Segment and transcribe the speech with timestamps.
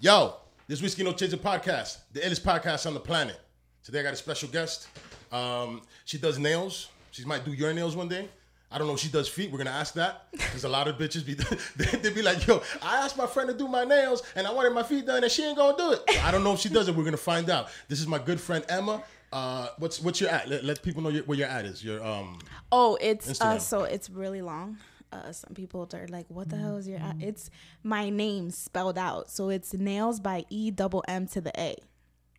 [0.00, 0.34] Yo,
[0.66, 3.40] this Whiskey No Chaser podcast, the illest podcast on the planet.
[3.84, 4.88] Today I got a special guest.
[5.30, 6.88] Um, she does nails.
[7.12, 8.28] She might do your nails one day.
[8.72, 9.52] I don't know if she does feet.
[9.52, 12.60] We're gonna ask that because a lot of bitches be they, they be like, "Yo,
[12.82, 15.30] I asked my friend to do my nails and I wanted my feet done and
[15.30, 16.96] she ain't gonna do it." I don't know if she does it.
[16.96, 17.68] We're gonna find out.
[17.86, 19.04] This is my good friend Emma.
[19.36, 20.48] Uh, what's what's your at?
[20.48, 21.84] Let, let people know your, where your at is.
[21.84, 22.38] Your um.
[22.72, 24.78] Oh, it's uh, so it's really long.
[25.12, 27.50] Uh, some people are like, "What the hell is your?" ad?" It's
[27.82, 31.76] my name spelled out, so it's nails by E double M to the A.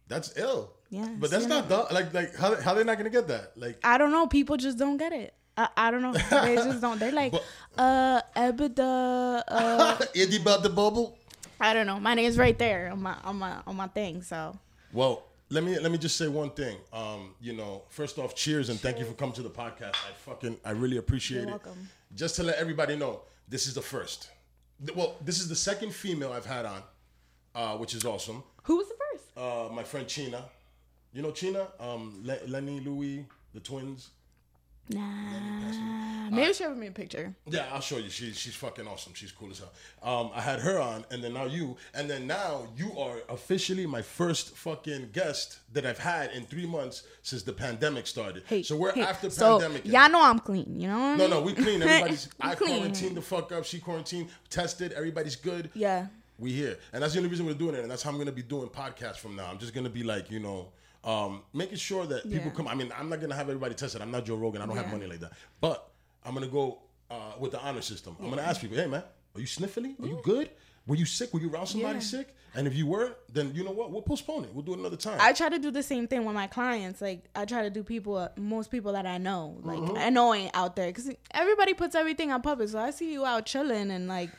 [0.08, 0.74] That's ill.
[0.90, 1.86] Yeah, But that's not dumb.
[1.92, 3.52] Like like how how they not gonna get that?
[3.56, 4.26] Like I don't know.
[4.26, 5.36] People just don't get it.
[5.56, 6.14] I, I don't know.
[6.46, 7.00] They just don't.
[7.00, 7.34] They're like,
[7.78, 9.44] uh, EBITDA.
[9.48, 11.18] Uh, Itty about the bubble.
[11.60, 12.00] I don't know.
[12.00, 14.24] My name's right there on my on my on my thing.
[14.24, 14.58] So
[14.94, 16.78] Well, let me let me just say one thing.
[16.92, 19.96] Um, you know, first off, cheers and thank you for coming to the podcast.
[19.96, 21.52] I fucking I really appreciate You're it.
[21.52, 21.88] welcome.
[22.16, 24.30] Just to let everybody know, this is the first.
[24.96, 26.82] Well, this is the second female I've had on,
[27.56, 28.44] uh, which is awesome.
[28.64, 29.26] who was the first?
[29.38, 30.44] Uh, my friend China,
[31.14, 34.10] you know China, um, Le- Lenny, Louis, the twins.
[34.90, 37.36] Nah, maybe show me a picture.
[37.46, 38.10] Yeah, I'll show you.
[38.10, 39.14] She's she's fucking awesome.
[39.14, 39.72] She's cool as hell.
[40.02, 43.86] Um, I had her on, and then now you, and then now you are officially
[43.86, 48.44] my first fucking guest that I've had in three months since the pandemic started.
[48.48, 49.86] Hey, so we're hey, after so pandemic.
[49.86, 50.80] Y'all know I'm clean.
[50.80, 51.30] You know I no, mean?
[51.32, 51.82] no, we clean.
[51.82, 52.30] Everybody's.
[52.40, 52.78] I clean.
[52.78, 53.66] quarantined the fuck up.
[53.66, 54.94] She quarantined, tested.
[54.94, 55.70] Everybody's good.
[55.74, 56.08] Yeah.
[56.40, 58.32] We here, and that's the only reason we're doing it, and that's how I'm gonna
[58.32, 59.48] be doing podcasts from now.
[59.50, 60.68] I'm just gonna be like, you know,
[61.08, 62.50] um, making sure that people Yeah.
[62.52, 62.68] come.
[62.68, 64.02] I mean, I'm not gonna have everybody tested.
[64.02, 64.62] I'm not Joe Rogan.
[64.62, 65.32] I don't have money like that.
[65.62, 65.90] But
[66.26, 68.16] I'm gonna go uh, with the honor system.
[68.20, 70.00] I'm gonna ask people, hey man, are you sniffly?
[70.04, 70.50] Are you good?
[70.86, 71.34] Were you sick?
[71.34, 72.04] Were you around somebody Yeah.
[72.16, 72.34] sick?
[72.56, 73.92] And if you were, then you know what?
[73.92, 74.54] We'll postpone it.
[74.54, 75.18] We'll do it another time.
[75.22, 77.02] I try to do the same thing with my clients.
[77.02, 79.98] Like I try to do people, most people that I know, like Mm-hmm.
[79.98, 82.70] I know ain't out there, because everybody puts everything on public.
[82.70, 84.32] So I see you out chilling and like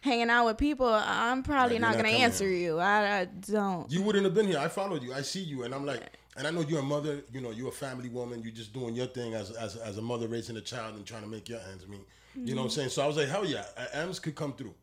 [0.00, 0.86] hanging out with people.
[0.88, 2.58] I'm probably not not gonna answer here.
[2.58, 2.78] you.
[2.78, 3.90] I, I don't.
[3.90, 4.58] you wouldn't have been here.
[4.58, 5.12] I followed you.
[5.14, 6.02] I see you, and I'm like,
[6.36, 7.22] and I know you're a mother.
[7.32, 8.42] You know, you're a family woman.
[8.42, 11.22] You're just doing your thing as as, as a mother raising a child and trying
[11.22, 12.06] to make your ends meet.
[12.34, 12.90] You know what I'm saying?
[12.90, 14.74] So I was like, hell yeah, Ems could come through,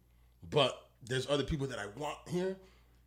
[0.50, 2.58] but there's other people that I want here,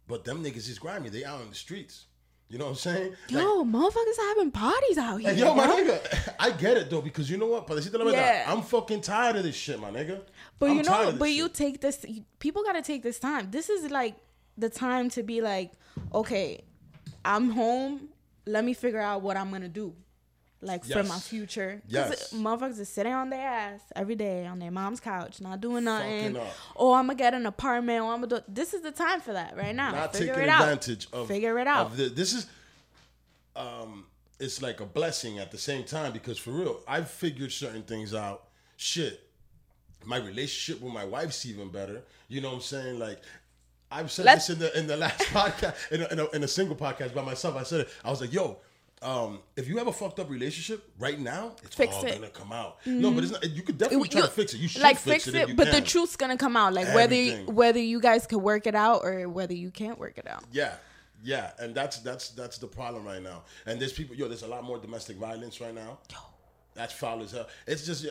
[0.06, 1.10] but them niggas is grimy.
[1.10, 2.06] They out in the streets.
[2.50, 3.10] You know what I'm saying?
[3.30, 5.32] Like, Yo, motherfuckers are having parties out here.
[5.34, 5.76] Yo, my bro.
[5.76, 7.66] nigga, I get it though because you know what?
[7.66, 8.44] Para decirte la verdad, Yeah.
[8.50, 10.22] I'm fucking tired of this shit, my nigga.
[10.58, 12.04] But I'm you know, but you take this.
[12.38, 13.50] People got to take this time.
[13.50, 14.16] This is like
[14.56, 15.72] the time to be like,
[16.12, 16.64] okay,
[17.24, 18.08] I'm home.
[18.46, 19.94] Let me figure out what I'm gonna do,
[20.62, 21.82] like for my future.
[21.86, 22.32] Yes.
[22.32, 26.36] motherfuckers is sitting on their ass every day on their mom's couch, not doing nothing.
[26.74, 28.02] Or I'm gonna get an apartment.
[28.02, 28.44] Or I'm gonna do.
[28.48, 29.92] This is the time for that right now.
[29.92, 30.62] not figure taking it out.
[30.62, 31.86] advantage of Figure it out.
[31.86, 32.46] of the, this is
[33.54, 34.06] um
[34.40, 38.14] it's like a blessing at the same time because for real i've figured certain things
[38.14, 38.44] out
[38.76, 39.27] shit
[40.08, 43.20] my relationship with my wife's even better you know what i'm saying like
[43.92, 46.42] i've said Let's- this in the in the last podcast in a, in, a, in
[46.44, 48.56] a single podcast by myself i said it i was like yo
[49.00, 52.08] um, if you have a fucked up relationship right now, it's Fix all it.
[52.14, 52.20] Mm-hmm.
[52.22, 52.78] gonna come out.
[52.84, 53.48] No, but it's not.
[53.48, 54.58] You could definitely try You- to fix it.
[54.58, 56.72] You should like fix, fix it, it, but the truth's gonna come out.
[56.74, 57.54] Like whether Everything.
[57.54, 60.42] whether you guys can work it out or whether you can't work it out.
[60.50, 60.74] Yeah,
[61.22, 63.44] yeah, and that's that's that's the problem right now.
[63.66, 65.98] And there's people, yo, there's a lot more domestic violence right now.
[66.74, 67.46] That's foul as hell.
[67.68, 68.06] It's just,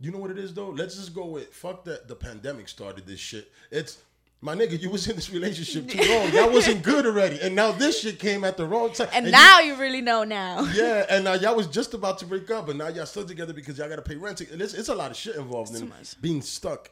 [0.00, 0.70] you know what it is though.
[0.70, 2.08] Let's just go with fuck that.
[2.08, 3.50] The pandemic started this shit.
[3.70, 3.98] It's
[4.40, 4.80] my nigga.
[4.80, 6.32] You was in this relationship too long.
[6.32, 9.08] Y'all wasn't good already, and now this shit came at the wrong time.
[9.12, 10.62] And, you- now you really know now.
[10.74, 13.52] yeah, and now y'all was just about to break up, but now y'all still together
[13.52, 14.40] because y'all got to pay rent.
[14.42, 16.20] And It's, it's a lot of shit involved in much.
[16.20, 16.90] being stuck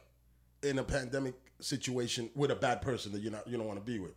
[0.63, 3.85] in a pandemic situation with a bad person that you not you don't want to
[3.85, 4.13] be with.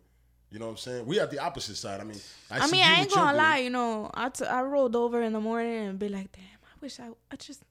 [0.51, 1.05] You know what I'm saying?
[1.05, 2.01] We at the opposite side.
[2.01, 2.19] I mean,
[2.49, 3.57] I, I see mean, you I ain't gonna lie.
[3.59, 6.75] You know, I, t- I rolled over in the morning and be like, damn, I
[6.81, 7.61] wish I, I just,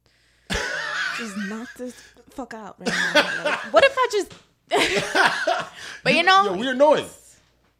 [1.20, 1.94] just knock this
[2.30, 3.44] fuck out right now.
[3.44, 4.34] Like, what if I just,
[6.04, 7.06] but you know, Yo, we're annoying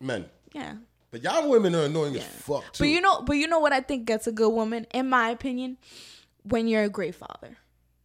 [0.01, 0.75] men, yeah.
[1.11, 2.85] but y'all women are annoying as fuck too.
[2.85, 5.31] But you know, but you know what I think gets a good woman, in my
[5.31, 5.79] opinion,
[6.43, 7.57] when you're a great father.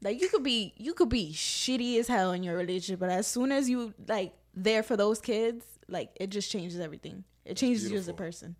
[0.02, 3.26] Like you could be, you could be shitty as hell in your relationship, but as
[3.28, 7.24] soon as you like there for those kids, like it just changes everything.
[7.44, 8.56] It changes you as a person.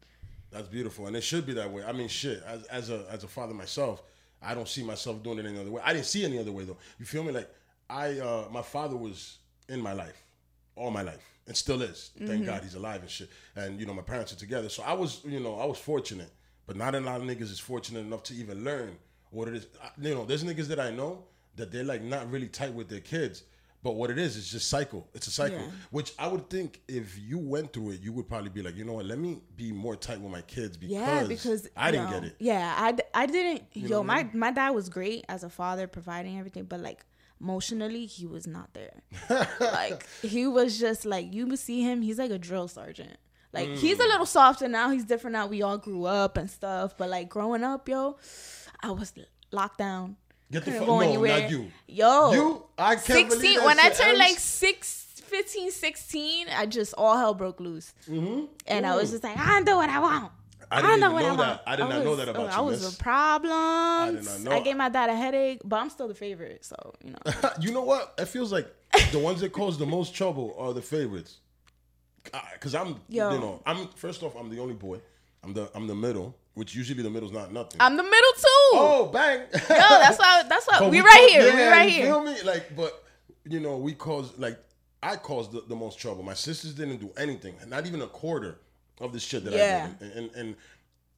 [0.52, 1.84] That's beautiful, and it should be that way.
[1.84, 2.42] I mean, shit.
[2.48, 4.02] As, as a as a father myself,
[4.46, 5.82] I don't see myself doing it any other way.
[5.84, 6.78] I didn't see any other way though.
[7.00, 7.32] You feel me?
[7.32, 7.50] Like
[7.90, 9.38] I, uh, my father was
[9.70, 10.22] in my life
[10.76, 12.12] all my life, and still is.
[12.28, 13.30] Thank God he's alive and shit.
[13.56, 16.32] And you know, my parents are together, so I was, you know, I was fortunate.
[16.68, 18.98] But not a lot of niggas is fortunate enough to even learn
[19.30, 19.68] what it is.
[19.84, 21.26] I- You know, there's niggas that I know
[21.56, 23.44] that they're like not really tight with their kids,
[23.86, 25.08] But what it is, it's just cycle.
[25.14, 25.60] It's a cycle.
[25.60, 25.70] Yeah.
[25.92, 28.84] Which I would think if you went through it, you would probably be like, you
[28.84, 29.06] know what?
[29.06, 32.24] Let me be more tight with my kids because, Yeah, because I didn't yo, get
[32.30, 32.36] it.
[32.40, 33.62] Yeah, I, I didn't.
[33.76, 34.40] know yo, what I my mean?
[34.40, 37.06] my dad was great as a father, providing everything, but like
[37.40, 39.04] emotionally, he was not there.
[39.60, 42.02] like he was just like you would see him.
[42.02, 43.18] He's like a drill sergeant.
[43.54, 44.06] Like he's Mm.
[44.06, 44.90] a little softer now.
[44.90, 45.46] He's different now.
[45.48, 46.98] We all grew up and stuff.
[46.98, 48.18] But like growing up, yo,
[48.82, 49.14] I was
[49.52, 50.18] locked down.
[50.56, 51.42] Get the fuck no, anywhere.
[51.42, 51.72] not you.
[51.88, 56.66] Yo, You, I can't 16 believe that when I turned like 6 15 16 I
[56.66, 60.32] just all hell broke loose and I was just like I do what I want
[60.72, 60.78] Mm-hmm.
[60.78, 61.48] I didn't know even what know I that.
[61.48, 61.62] want.
[61.68, 62.96] I did not know was- that about I you, I was miss.
[62.96, 64.16] a problem.
[64.16, 64.52] did not know.
[64.52, 66.66] I gave my dad a headache, but I'm still the favorite.
[66.66, 68.16] So you know, you know what?
[68.18, 68.68] It feels like
[69.12, 71.38] the ones that cause the most trouble are the favorites.
[72.54, 73.32] Because I'm, Yo.
[73.32, 75.00] you know, I'm first off, I'm the only boy.
[75.44, 77.80] I'm the, I'm the middle, which usually the middle's not nothing.
[77.80, 78.72] I'm the middle too.
[78.74, 79.42] oh, bang!
[79.54, 80.44] Yo, that's why.
[80.50, 81.54] That's why we we right here.
[81.54, 82.06] we yeah, right you here.
[82.08, 82.42] Feel me?
[82.44, 83.04] Like, but
[83.48, 84.58] you know, we caused like
[85.04, 86.24] I caused the, the most trouble.
[86.24, 88.58] My sisters didn't do anything, not even a quarter
[89.00, 89.90] of the shit that Yeah.
[89.90, 90.56] I did, and, and, and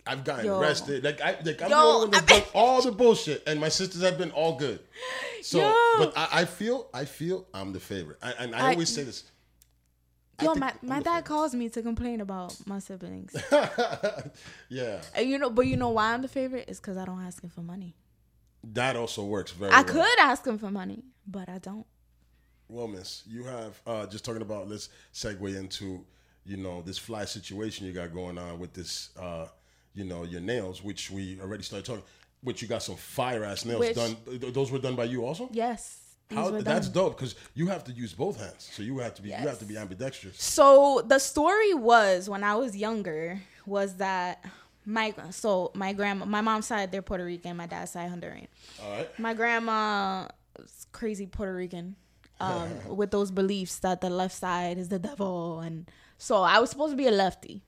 [0.06, 0.60] I've gotten Yo.
[0.60, 1.04] arrested.
[1.04, 3.70] Like I, like I'm Yo, the only one that's done all the bullshit, and my
[3.70, 4.80] sisters have been all good.
[5.42, 5.74] So, Yo.
[6.00, 9.04] but I, I feel, I feel I'm the favorite, I, and I, I- always say
[9.04, 9.24] this.
[10.42, 13.36] Yo, my, my dad calls me to complain about my siblings.
[14.70, 16.66] yeah, and you know, but you know why I'm the favorite?
[16.68, 17.96] It's because I don't ask him for money.
[18.74, 19.72] that also works very.
[19.72, 19.94] I well.
[19.94, 21.86] could ask him for money, but I don't.
[22.70, 24.70] Well, Miss, you have uh, just talking about.
[24.70, 26.06] Let's segue into
[26.46, 29.10] you know this fly situation you got going on with this.
[29.20, 29.48] Uh,
[29.96, 32.04] you know your nails, which we already started talking.
[32.42, 34.16] Which you got some fire ass nails Which- done.
[34.30, 35.50] Th- Those were done by you also.
[35.52, 36.07] Yes.
[36.30, 39.30] How that's dope because you have to use both hands, so you have to be
[39.30, 40.42] you have to be ambidextrous.
[40.42, 44.44] So the story was when I was younger was that
[44.86, 48.48] my so my grandma my mom's side they're Puerto Rican, my dad's side Honduran.
[48.84, 49.20] All right.
[49.20, 50.28] My grandma
[50.58, 51.96] was crazy Puerto Rican,
[52.42, 56.70] um, with those beliefs that the left side is the devil, and so I was
[56.70, 57.64] supposed to be a lefty.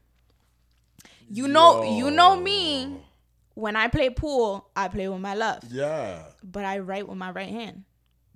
[1.29, 2.97] You know, you know me.
[3.53, 7.31] When I play pool, I play with my left, Yeah, but I write with my
[7.31, 7.83] right hand.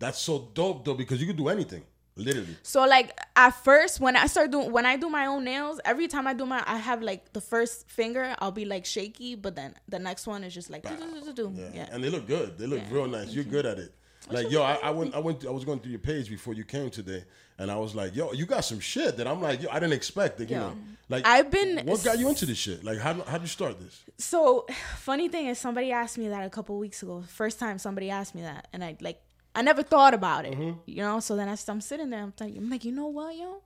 [0.03, 1.83] That's so dope though because you can do anything,
[2.15, 2.55] literally.
[2.63, 6.07] So like at first when I start doing when I do my own nails, every
[6.07, 9.55] time I do my I have like the first finger, I'll be like shaky, but
[9.55, 10.83] then the next one is just like.
[10.83, 11.69] Yeah.
[11.73, 11.87] yeah.
[11.91, 12.57] and they look good.
[12.57, 13.33] They look real nice.
[13.33, 13.93] You're good at it.
[14.29, 16.63] Like yo, I, I went, I went, I was going through your page before you
[16.63, 17.25] came today,
[17.57, 19.93] and I was like, yo, you got some shit that I'm like, yo, I didn't
[19.93, 20.37] expect.
[20.37, 20.61] That, you Yo.
[20.61, 20.77] know,
[21.09, 22.83] like I've been- What got you into this shit?
[22.83, 24.01] Like, how how would you start this?
[24.17, 24.65] So
[24.97, 27.23] funny thing is somebody asked me that a couple weeks ago.
[27.27, 29.21] First time somebody asked me that and I like
[29.55, 30.53] I never thought about it.
[30.53, 30.79] Mm-hmm.
[30.85, 33.35] You know, so then I, I'm sitting there, I'm thinking, I'm like, you know what,
[33.35, 33.61] yo?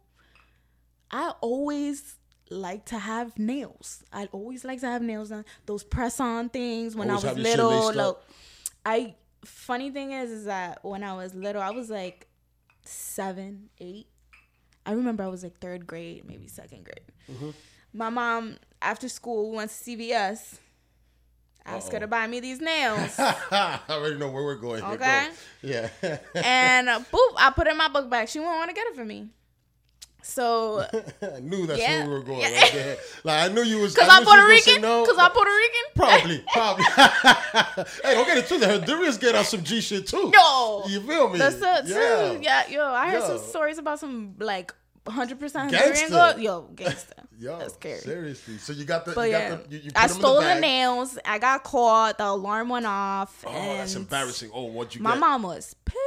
[1.09, 2.15] I always
[2.49, 4.03] like to have nails.
[4.11, 5.45] I always like to have nails done.
[5.65, 7.91] Those press on things when Always I was little.
[7.93, 8.15] Like.
[8.85, 12.27] I funny thing is is that when I was little, I was like
[12.85, 14.07] seven, eight.
[14.85, 17.01] I remember I was like third grade, maybe second grade.
[17.31, 17.49] Mm-hmm.
[17.93, 20.59] My mom, after school, we went to CVS.
[21.67, 23.15] Asked her to buy me these nails.
[23.19, 24.83] I already know where we're going.
[24.83, 25.27] Here, Okay.
[25.61, 25.67] go.
[26.01, 26.17] Yeah.
[26.35, 28.29] and uh, boop, I put it in my book bag.
[28.29, 29.27] She won't want to get it for me.
[30.23, 30.85] So,
[31.21, 31.99] I knew that's Yeah.
[31.99, 32.59] where we were going Yeah.
[32.61, 32.97] right.
[33.23, 33.93] Like I knew you was.
[33.93, 34.81] because I'm Puerto Rican?
[34.81, 35.03] No.
[35.05, 35.83] Because I'm Puerto Rican?
[35.95, 36.85] Probably, probably.
[38.03, 38.57] hey, don't get it too.
[38.59, 40.31] The Honduras get us some G shit too.
[40.33, 40.83] Yo.
[40.87, 41.37] you feel me?
[41.39, 42.39] That's it, too.
[42.41, 43.37] Yeah, yo, I heard Yo.
[43.37, 44.73] some stories about some, like,
[45.07, 46.09] 100% Honduran Gangsta.
[46.09, 46.41] gold.
[46.43, 47.13] Yo, gangster.
[47.39, 47.99] Yo, That's scary.
[47.99, 48.57] Seriously.
[48.57, 49.13] So you got the.
[49.13, 49.75] But you yeah, got the.
[49.75, 50.61] You, you I stole the, bag.
[50.61, 51.17] nails.
[51.23, 52.17] I got caught.
[52.17, 53.43] The alarm went off.
[53.45, 54.49] Oh, and that's embarrassing.
[54.53, 55.19] Oh, what'd you My get?
[55.19, 55.97] mom was pissed.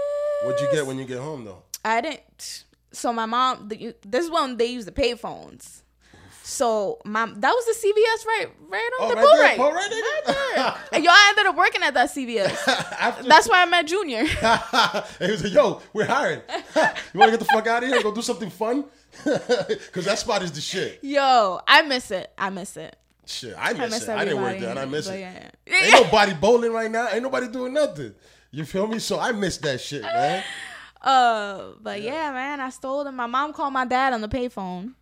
[0.45, 1.63] What'd you get when you get home though?
[1.85, 2.65] I didn't.
[2.93, 5.83] So my mom, the, this is when they use the payphones.
[6.51, 10.35] So my that was the CVS right, right on Oh, the right there, right, there.
[10.35, 10.75] right there.
[10.95, 13.23] and y'all ended up working at that CVS.
[13.29, 14.19] That's why I met Junior.
[14.19, 14.29] and
[15.21, 16.41] he was like, "Yo, we're hiring.
[17.15, 18.03] you want to get the fuck out of here?
[18.03, 18.85] Go do something fun,
[19.25, 20.99] because that spot is the shit.
[21.03, 22.33] Yo, I miss it.
[22.37, 22.97] I miss it.
[23.27, 24.09] Shit, I I miss, miss it.
[24.09, 25.21] I didn't work there, and I miss it.
[25.21, 25.75] yeah, yeah.
[25.85, 27.09] Ain't nobody bowling right now.
[27.13, 28.13] Ain't nobody doing nothing.
[28.51, 28.99] You feel me?
[28.99, 30.43] So I miss that shit, man.
[31.01, 32.33] Uh, but yeah.
[32.33, 33.15] man, I stole them.
[33.15, 34.95] My mom called my dad on the payphone.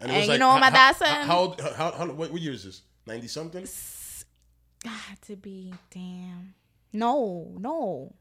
[0.00, 1.24] And, And you know what my dad said?
[1.24, 2.82] How, old- how, how, what, what year is this?
[3.06, 3.66] Ninety something.
[4.82, 6.54] Got to be damn.
[6.92, 8.14] No, no.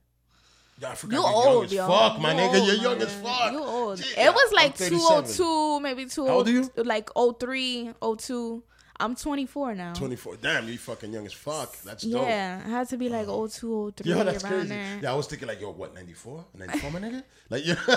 [0.85, 1.87] I forgot You you're young old, as yo.
[1.87, 2.59] fuck, my You nigga.
[2.59, 3.07] old, You're young man.
[3.07, 3.51] as fuck.
[3.51, 3.99] You old.
[3.99, 4.99] Yeah, it was like 37.
[4.99, 6.69] 202, maybe 2 How old are you?
[6.77, 8.63] Like 03, 02.
[9.03, 9.93] I'm 24 now.
[9.93, 10.37] 24.
[10.37, 11.75] Damn, you fucking young as fuck.
[11.81, 12.25] That's dope.
[12.25, 14.67] Yeah, it had to be like old 02, 03 Yo, that's around crazy.
[14.69, 14.99] there.
[15.03, 16.45] Yeah, I was thinking like, yo, what, 94?
[16.57, 17.23] 94, my nigga?
[17.49, 17.75] Like, yeah.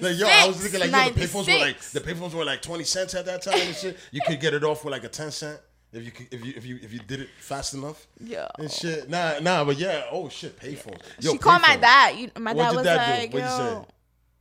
[0.16, 2.84] yo, I was thinking like, yo, the payphones were like, the payphones were like 20
[2.84, 3.98] cents at that time and shit.
[4.12, 5.60] You could get it off with like a 10 cent.
[5.92, 8.06] if you if you if you if you did it fast enough.
[8.20, 9.08] yeah, And shit.
[9.08, 10.04] Nah, nah, but yeah.
[10.10, 11.00] Oh shit, payphones.
[11.20, 12.16] Yo, she called my dad.
[12.18, 13.86] You, my dad was dad like, "Yo,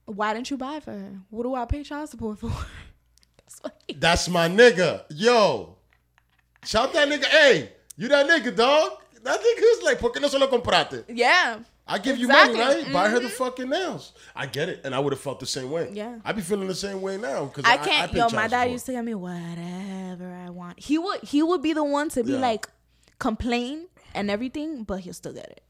[0.05, 1.13] why didn't you buy for her?
[1.29, 2.51] What do I pay child support for?"
[3.37, 3.61] That's
[3.95, 5.03] That's my nigga.
[5.09, 5.74] Yo.
[6.65, 7.25] Shout that nigga.
[7.25, 8.99] Hey, you that nigga, dog.
[9.23, 11.05] That nigga nigga's like, ¿por qué no se lo compraste?
[11.07, 11.59] yeah.
[11.87, 12.57] I give Exactly.
[12.57, 12.93] you money, right?
[12.93, 13.43] Buy her the mm-hmm.
[13.43, 14.13] fucking nails.
[14.35, 15.91] I get it, and I would have felt the same way.
[15.93, 16.17] Yeah.
[16.25, 18.11] I'd be feeling the same way now because I can't.
[18.11, 20.79] pay yo, my dad used to get me whatever I want.
[20.79, 21.23] He would.
[21.23, 22.39] He would be the one to be Yeah.
[22.39, 22.67] like
[23.19, 25.63] complain and everything, but he'll still get it.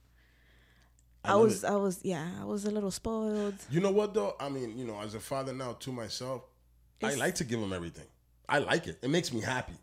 [1.25, 1.63] I, love was.
[1.65, 1.69] it.
[1.69, 1.99] I was.
[2.03, 2.29] Yeah.
[2.39, 3.55] I was a little spoiled.
[3.69, 4.35] You know what though?
[4.39, 6.43] I mean, you know, as a father now to myself,
[7.03, 8.07] I like to give him everything.
[8.47, 8.99] I like it.
[9.01, 9.73] It makes me happy.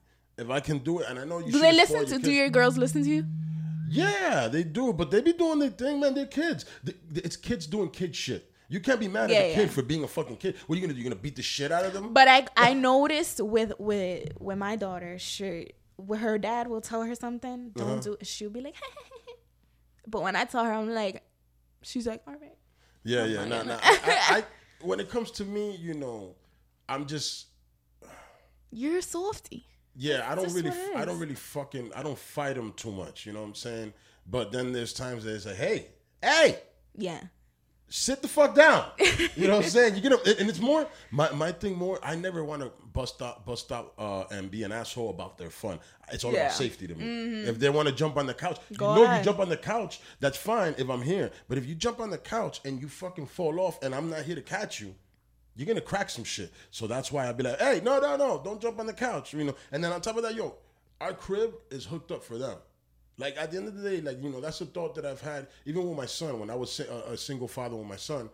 [0.42, 1.52] If I can do it, and I know you.
[1.52, 2.10] Do they listen to?
[2.10, 3.24] your Do your girls listen to you?
[3.88, 6.14] Yeah, they do, but they be doing their thing, man.
[6.14, 6.64] They're kids.
[7.14, 8.42] It's kids doing kid shit.
[8.68, 9.74] You can't be mad Yeah, at a kid yeah.
[9.76, 10.54] for being a fucking kid.
[10.66, 10.98] What are you gonna do?
[11.02, 12.12] You gonna beat the shit out of them?
[12.14, 17.02] But I I noticed with with with my daughter, she with her dad will tell
[17.02, 18.00] her something, don't Uh-huh.
[18.00, 18.12] do.
[18.18, 18.26] It.
[18.26, 18.76] She'll be like,
[20.06, 21.22] but when I tell her, I'm like,
[21.82, 22.56] she's like, all right.
[23.04, 23.78] Yeah, yeah, nah, nah.
[23.82, 24.44] I, I, I,
[24.80, 26.34] when it comes to me, you know,
[26.88, 27.48] I'm just
[28.70, 29.66] You're a softy.
[29.96, 30.26] Yeah.
[30.30, 33.26] I don't really, I don't really fucking, I don't fight them too much.
[33.26, 33.92] You know what I'm saying?
[34.30, 35.86] But then there's times they say, hey,
[36.22, 36.58] hey,
[36.96, 37.20] Yeah.
[37.88, 38.86] sit the fuck down.
[39.36, 39.96] You know what I'm saying?
[39.96, 41.74] You get up, and it's more my my thing.
[41.76, 45.38] More, I never want to bust out, bust out, uh, and be an asshole about
[45.38, 45.78] their fun.
[46.12, 46.42] It's all Yeah.
[46.46, 47.42] about safety to me.
[47.44, 49.56] If they want to jump on the couch, Go you know, you jump on the
[49.56, 50.00] couch.
[50.20, 51.30] That's fine if I'm here.
[51.48, 54.22] But if you jump on the couch and you fucking fall off, and I'm not
[54.22, 54.94] here to catch you.
[55.54, 56.52] You're gonna crack some shit.
[56.70, 59.34] So that's why I'd be like, hey, no, no, no, don't jump on the couch.
[59.34, 60.54] You know, and then on top of that, yo,
[61.00, 62.56] our crib is hooked up for them.
[63.18, 65.20] Like at the end of the day, like you know, that's a thought that I've
[65.20, 66.40] had even with my son.
[66.40, 68.30] When I was a, uh, a single father with my son,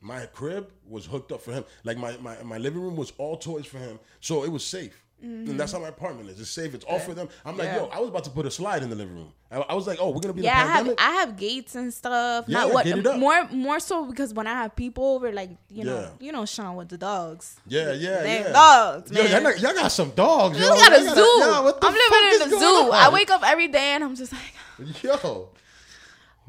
[0.00, 1.64] my crib was hooked up for him.
[1.84, 5.04] Like my, my my living room was all toys for him, so it was safe.
[5.22, 6.40] And that's how my apartment is.
[6.40, 6.74] It's safe.
[6.74, 7.28] It's all for them.
[7.44, 7.76] I'm like, Mm-hmm.
[7.76, 7.82] Yeah.
[7.84, 9.32] yo, I was about to put a slide in the living room.
[9.52, 10.94] I, I was like, oh, we're gonna be in Yeah, I have.
[10.98, 12.46] I have gates and stuff.
[12.48, 13.18] Yeah, Not what gate it up.
[13.20, 16.26] more more so because when I have people over, like you know, Yeah.
[16.26, 17.56] you know Sean with the dogs.
[17.68, 18.52] yeah, yeah, They yeah.
[18.52, 19.42] dogs, Yo, man.
[19.44, 20.58] y'all, y'all got some dogs.
[20.58, 20.74] You yo.
[20.74, 21.20] got a Y'all zoo.
[21.20, 22.66] yo, what the I'm living in the zoo.
[22.66, 22.92] on?
[22.92, 25.50] I wake up every day and I'm just like, Yo,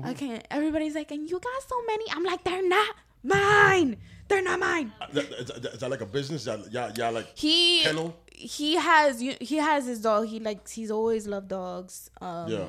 [0.04, 0.46] I can't.
[0.50, 2.06] Everybody's like, and you got so many.
[2.12, 3.98] I'm like, they're not mine.
[4.28, 4.92] They're not mine.
[5.14, 6.46] Is that, is that like a business?
[6.46, 8.16] Y'all, y'all, y'all like He Kennel?
[8.36, 10.28] He has he has his dog.
[10.28, 12.10] He likes he's always loved dogs.
[12.22, 12.66] Um Yeah.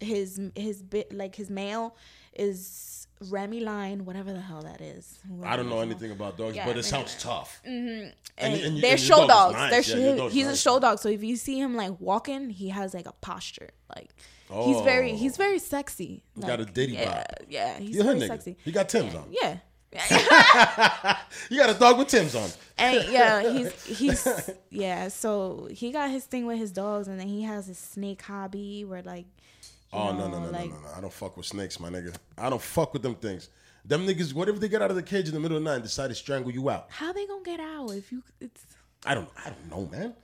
[0.00, 1.96] his his bit like his male
[2.34, 5.18] is Remy Line, whatever the hell that is.
[5.44, 7.20] I don't know anything about dogs, Yeah, but it sounds neither.
[7.22, 7.60] tough.
[7.64, 9.54] And, And you- and they're and show dog dogs.
[9.56, 9.70] nice.
[9.92, 10.98] They're Yeah, dog's he's a show dog.
[11.00, 13.70] So if you see him like walking, he has like a posture.
[13.94, 14.10] Like
[14.48, 14.66] oh.
[14.72, 15.16] he's very Oh.
[15.16, 16.24] he's very sexy.
[16.34, 17.46] He got a Like, Diddy yeah, vibe.
[17.50, 18.56] Yeah, he's a very sexy.
[18.64, 19.26] He got Tim's on.
[19.30, 19.58] Yeah.
[19.92, 22.48] You got a dog with Tim's on.
[22.78, 25.08] and yeah, he's he's yeah.
[25.08, 28.84] So he got his thing with his dogs, and then he has his snake hobby
[28.84, 29.26] where like.
[29.92, 30.88] Oh no know, no no like, no no no!
[30.96, 32.14] I don't fuck with snakes, my nigga.
[32.38, 33.48] I don't fuck with them things.
[33.84, 35.76] Them niggas, whatever they get out of the cage in the middle of the night
[35.76, 36.86] and decide to strangle you out?
[36.90, 38.22] How they gonna get out if you?
[38.40, 38.62] It's.
[39.04, 40.14] I don't, I don't know, man.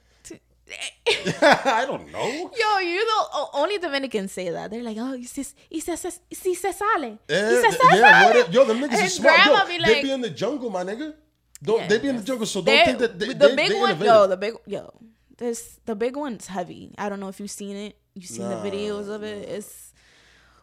[1.42, 2.50] I don't know.
[2.58, 4.70] Yo, you know, only Dominicans say that.
[4.70, 5.96] They're like, oh, y se, y se,
[6.32, 7.18] si se sale.
[7.28, 9.46] Eh, se, yeah, what yo, the niggas are smart.
[9.46, 11.14] Yo, be they be in the jungle, my nigga.
[11.62, 12.46] Don't Yeah, they be in the jungle?
[12.46, 14.06] So don't think that they, the they, big they one, innovative.
[14.14, 14.92] yo, the big, yo,
[15.38, 16.94] this the big one's heavy.
[16.98, 17.96] I don't know if you've seen it.
[18.14, 19.48] You've seen Nah, the videos of it.
[19.48, 19.85] It's,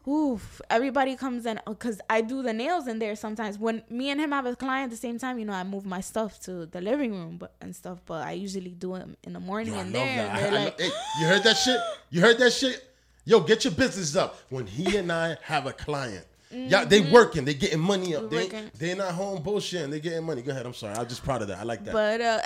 [0.07, 0.61] oof.
[0.69, 3.57] Everybody comes in because I do the nails in there sometimes.
[3.57, 5.85] When me and him have a client at the same time, you know, I move
[5.85, 7.99] my stuff to the living room, but and stuff.
[8.05, 10.15] But I usually do them in the morning Yo, I and love there.
[10.27, 10.43] that.
[10.43, 10.91] And I- they're I hey,
[11.21, 11.79] you heard that shit?
[12.09, 12.83] You heard that shit?
[13.25, 14.37] Yo, get your business up.
[14.49, 18.29] When he and I have a client, yeah, they working, they getting money up.
[18.29, 18.67] They Mm-hmm.
[18.77, 20.41] They not home bullshitting, they getting money.
[20.41, 20.65] Go ahead.
[20.65, 20.95] I'm sorry.
[20.95, 21.59] I'm just proud of that.
[21.59, 21.93] I like that.
[21.93, 22.41] but uh,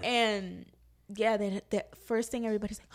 [0.04, 0.64] and
[1.14, 2.88] yeah, the the first thing everybody's like.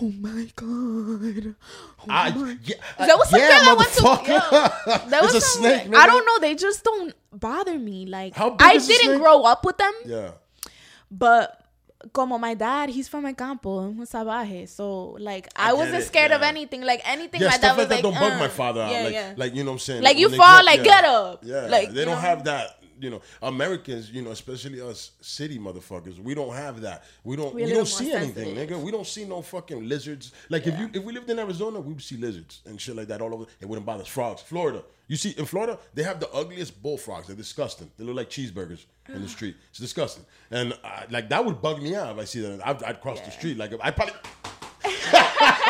[0.00, 1.54] Oh my god!
[2.00, 5.08] Oh I, my yeah, There was some yeah, girl I went to- motherfucker.
[5.10, 5.82] There it's was a some- snake.
[5.88, 5.96] Nigga.
[5.96, 6.38] I don't know.
[6.40, 8.06] They just don't bother me.
[8.06, 9.20] Like How big I is didn't snake?
[9.20, 10.30] grow up with them, Yeah.
[11.10, 11.58] but
[12.12, 14.68] como my dad, he's from El Campo, un salvaje.
[14.68, 16.80] So like I, I wasn't it, scared of anything.
[16.82, 18.90] Like anything, Yeah, my stuff dad was like that don't bug uh, my father out.
[18.90, 19.34] Yeah, like, yeah.
[19.36, 20.02] like you know what I'm saying.
[20.02, 20.84] Like, you fall, grow- like, yeah.
[20.84, 21.44] get up.
[21.44, 22.20] Yeah, Like, they don't know?
[22.20, 22.81] have that.
[23.02, 24.10] You know, Americans.
[24.10, 26.18] You know, especially us city motherfuckers.
[26.18, 27.04] We don't have that.
[27.24, 27.54] We don't.
[27.54, 28.80] We're we don't see anything, nigga.
[28.80, 30.32] We don't see no fucking lizards.
[30.48, 33.08] Like if you if we lived in Arizona, we would see lizards and shit like
[33.08, 33.46] that all over.
[33.60, 34.08] It wouldn't bother us.
[34.08, 34.42] Frogs.
[34.42, 34.82] Florida.
[35.08, 37.26] You see, in Florida, they have the ugliest bullfrogs.
[37.26, 37.90] They're disgusting.
[37.98, 39.56] They look like cheeseburgers in the street.
[39.70, 40.24] It's disgusting.
[40.50, 42.66] And I, like that would bug me out if I see that.
[42.66, 43.58] I'd, I'd cross the street.
[43.58, 44.14] Like I probably.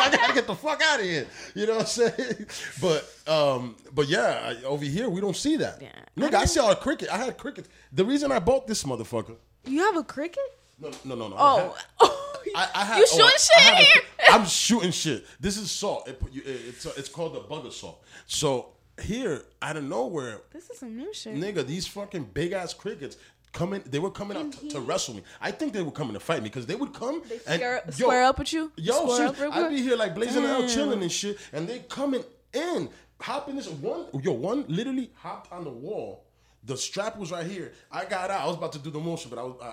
[0.03, 1.27] I gotta get the fuck out of here.
[1.55, 2.45] You know what I'm saying?
[2.81, 5.81] But um, but yeah, I, over here we don't see that.
[5.81, 5.89] Yeah.
[6.17, 7.09] Nigga, I, saw a cricket.
[7.09, 7.67] I had cricket.
[7.91, 9.35] The reason I bought this motherfucker.
[9.65, 10.43] You have a cricket?
[10.79, 11.35] No, no, no, no.
[11.37, 14.01] I Oh, I, I have, You shooting I shit have here?
[14.29, 15.25] I'm shooting shit.
[15.39, 16.07] This is salt.
[16.07, 18.03] It, it, it's it's called the Bug-A-Salt.
[18.27, 18.67] So
[19.01, 21.35] here, out of nowhere, This is some new shit.
[21.35, 23.17] nigga, these fucking big ass crickets
[23.53, 23.81] coming.
[23.85, 25.23] They were coming out to, to wrestle me.
[25.39, 27.91] I think they were coming to fight me because they would come and Square, yo,
[27.91, 28.71] square up with you?
[28.75, 31.67] Yo, square shit, up real I'd be here like blazing out, chilling and shit, and
[31.67, 32.89] they coming in,
[33.21, 34.05] hopping this one.
[34.21, 36.25] Yo, one literally hopped on the wall.
[36.65, 37.73] The strap was right here.
[37.91, 38.39] I got out.
[38.39, 39.65] I was about to do the motion, but I was I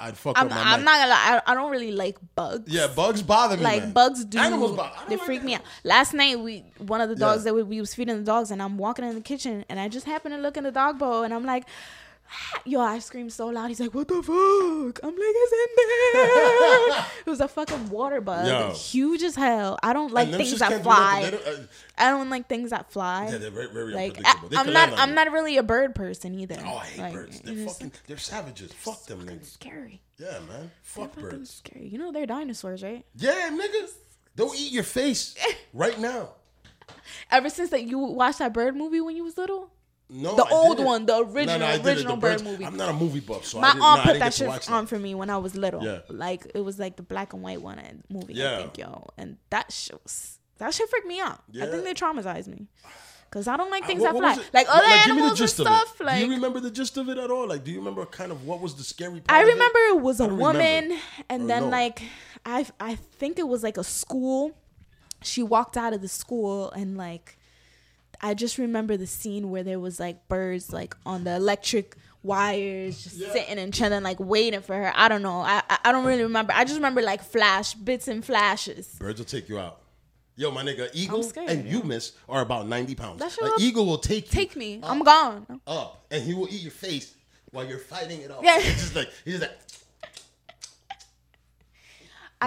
[0.00, 0.84] I I'd, fuck I'm, up my I'm mic.
[0.86, 1.40] not gonna lie.
[1.46, 2.68] I, I don't really like bugs.
[2.72, 3.62] Yeah, bugs bother me.
[3.62, 3.92] like man.
[3.92, 4.38] bugs do.
[4.40, 4.96] Animals bother.
[5.08, 5.62] They like freak me out.
[5.84, 7.52] Last night we one of the dogs Yeah.
[7.52, 9.86] that we, we was feeding the dogs, and I'm walking in the kitchen, and I
[9.86, 11.64] just happened to look in the dog bowl, and I'm like.
[12.64, 13.68] Yo, I screamed so loud.
[13.68, 15.68] He's like, "What the fuck?" I'm like, "It's in
[16.14, 18.70] there." it was a fucking water bug, Yo.
[18.72, 19.78] huge as hell.
[19.82, 21.30] I don't like things that do fly.
[21.30, 21.62] Don't- uh,
[21.98, 23.28] I don't like things that fly.
[23.30, 24.56] Yeah, they're very, very like unpredictable.
[24.56, 24.98] I, am not.
[24.98, 26.56] I'm not really a bird person either.
[26.64, 27.40] Oh, I hate Like, birds.
[27.40, 27.92] They're fucking.
[28.06, 28.72] They're savages.
[28.72, 29.52] Fuck them niggas.
[29.52, 30.00] scary.
[30.18, 30.70] Yeah, man.
[30.82, 31.50] Fuck Fucking birds.
[31.50, 31.88] scary.
[31.88, 33.04] You know they're dinosaurs, right?
[33.16, 33.90] Yeah, niggas.
[34.36, 35.34] They'll eat your face
[35.74, 36.30] right now.
[37.30, 39.70] Ever since that you watched that bird movie when you was little,
[40.14, 40.86] No, The I old didn't.
[40.86, 41.86] one, the original- I didn't.
[41.86, 42.64] original The bird movie.
[42.66, 44.86] I'm not a movie buff, so I my aunt no, I put that shit on
[44.86, 45.82] for me when I was little.
[45.82, 46.00] Yeah.
[46.10, 48.34] Like it was like the black and white one uh, movie.
[48.34, 48.54] Yeah.
[48.54, 51.40] I think, yo, and that shows that shit freaked me out.
[51.60, 52.66] I think they traumatized me
[53.30, 54.44] because I don't like things what- that fly.
[54.52, 56.00] Like other me the animals and stuff.
[56.00, 57.48] Like do you remember the gist of it at all?
[57.48, 59.30] Like, do you remember kind of what was the scary part?
[59.30, 59.52] I of it?
[59.52, 60.94] remember it was a woman, remember.
[61.30, 61.68] and Or then no.
[61.70, 62.02] like
[62.44, 64.52] I I think it was like a school.
[65.22, 67.38] She walked out of the school and like
[68.22, 73.02] I just remember the scene where there was like birds like on the electric wires
[73.02, 73.32] just Yeah.
[73.32, 74.92] sitting and chilling like waiting for her.
[74.94, 75.40] I don't know.
[75.40, 76.52] I, I I don't really remember.
[76.54, 78.86] I just remember like flash bits and flashes.
[78.98, 79.80] Birds will take you out.
[80.36, 81.78] Yo, my nigga, eagle scared, and yo.
[81.78, 83.22] you miss are about 90 pounds.
[83.42, 84.80] An eagle will take you Take me.
[84.82, 85.60] I'm gone.
[85.66, 87.14] up and he will eat your face
[87.50, 88.42] while you're fighting it off.
[88.42, 88.56] Yeah.
[88.58, 89.58] It's just like, he's just like,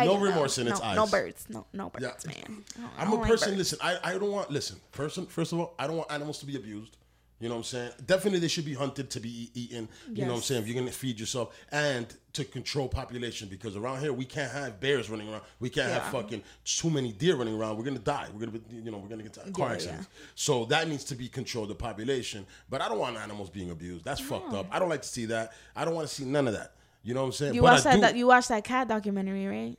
[0.02, 0.96] I, No remorse in its No eyes.
[0.96, 1.46] No birds.
[1.50, 2.32] No no birds, Yeah.
[2.48, 2.64] man.
[2.78, 3.58] I don't- I I'm a don't like person.
[3.58, 4.52] listen, I, I don't want.
[4.52, 6.98] Listen, first first of all, I don't want animals to be abused.
[7.38, 7.92] You know what I'm saying?
[8.06, 9.90] Definitely, they should be hunted to be eaten.
[10.10, 10.62] You know what I'm saying?
[10.62, 14.80] If you're gonna feed yourself and to control population, because around here we can't have
[14.80, 15.42] bears running around.
[15.60, 17.78] We can't have fucking too many deer running around.
[17.78, 18.30] We're gonna die.
[18.34, 20.08] We're gonna be, you know, we're gonna get to car Yeah, accidents.
[20.36, 22.48] So that needs to be controlled, the population.
[22.70, 24.06] But I don't want animals being abused.
[24.06, 24.68] That's fucked up.
[24.72, 25.52] I don't like to see that.
[25.76, 26.72] I don't want to see none of that.
[27.04, 27.54] You know what I'm saying?
[27.54, 28.16] You But I watched that?
[28.16, 29.78] You watched that cat documentary, right?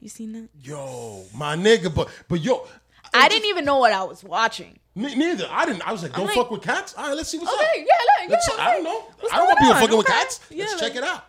[0.00, 0.48] You seen that?
[0.62, 2.66] Yo, my nigga, but but yo,
[3.12, 4.78] I didn't even know what I was watching.
[4.94, 5.46] Me, neither.
[5.50, 5.86] I didn't.
[5.86, 6.94] I was like, don't like- fuck with cats.
[6.96, 7.58] All right, let's see what's up.
[7.60, 9.04] Okay, yeah, look, Let's yeah, check- I don't know.
[9.32, 9.80] I don't want people on?
[9.82, 10.40] fucking with cats.
[10.50, 11.24] Yeah, let's like- check it out.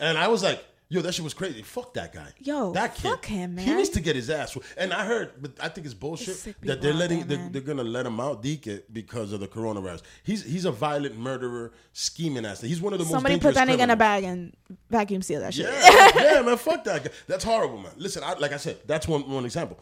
[0.00, 0.62] And I was like,
[0.94, 1.62] yo, that shit was crazy.
[1.62, 2.28] Fuck that guy.
[2.40, 3.10] Yo, that kid.
[3.10, 3.66] fuck him, man.
[3.66, 4.56] He needs to get his ass.
[4.76, 7.82] And I heard, but I think it's bullshit sick that they're letting they're, they're gonna
[7.82, 10.02] let him out deke because of the coronavirus.
[10.22, 12.60] He's he's a violent murderer, scheming ass.
[12.60, 14.56] He's one of the Somebody most put dangerous that nigga in a bag and
[14.88, 15.66] vacuum seal that shit.
[15.66, 16.56] Yeah, yeah, man.
[16.56, 17.10] Fuck that guy.
[17.26, 17.92] That's horrible, man.
[17.96, 19.78] Listen, I, like I said, that's one one example.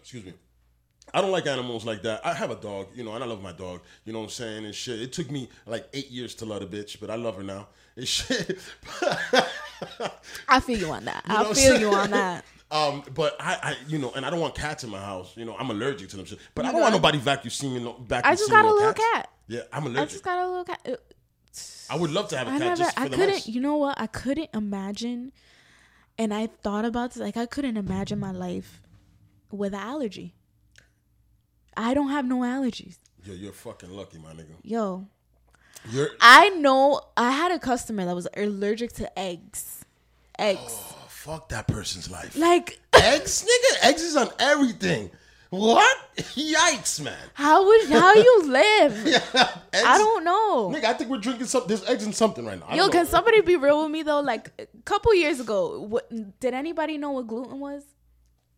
[0.00, 0.34] Excuse me.
[1.14, 2.24] I don't like animals like that.
[2.24, 3.82] I have a dog, you know, and I love my dog.
[4.04, 4.64] You know what I'm saying?
[4.64, 5.00] And shit.
[5.00, 7.68] It took me like eight years to love a bitch, but I love her now.
[7.96, 8.58] And shit.
[10.48, 11.26] I feel you on that.
[11.28, 12.44] know I feel you on that.
[12.72, 15.36] Um, but I, I, you know, and I don't want cats in my house.
[15.36, 16.38] You know, I'm allergic to them shit.
[16.54, 19.10] But I don't want nobody vacuum seeing no vacuum I just got a little cats.
[19.12, 19.30] cat.
[19.46, 20.00] Yeah, I'm allergic.
[20.00, 21.00] I just got a little cat.
[21.90, 22.76] I would love to have a I cat never.
[22.76, 23.46] just for I couldn't.
[23.46, 24.00] You know what?
[24.00, 25.32] I couldn't imagine.
[26.16, 27.18] And I thought about this.
[27.20, 28.80] Like I couldn't imagine my life
[29.50, 30.34] with an allergy.
[31.76, 32.96] I don't have no allergies.
[33.22, 34.54] Yo, you're fucking lucky, my nigga.
[34.62, 35.06] Yo,
[35.90, 37.00] You're I know.
[37.16, 39.84] I had a customer that was allergic to eggs.
[40.38, 40.60] Eggs.
[40.64, 42.36] oh, fuck that person's life.
[42.36, 43.44] Like eggs,
[43.82, 43.88] nigga.
[43.88, 45.10] Eggs is on everything.
[45.50, 45.98] What?
[46.16, 47.14] Yikes, man.
[47.34, 49.06] how would how you live?
[49.06, 49.34] Eggs,
[49.84, 50.70] I don't know.
[50.70, 51.68] Nigga, I think we're drinking something.
[51.68, 52.74] There's eggs in something right now.
[52.74, 53.10] Yo, can know.
[53.10, 54.20] somebody be real with me though?
[54.20, 56.08] Like a couple years ago, what,
[56.40, 57.82] did anybody know what gluten was?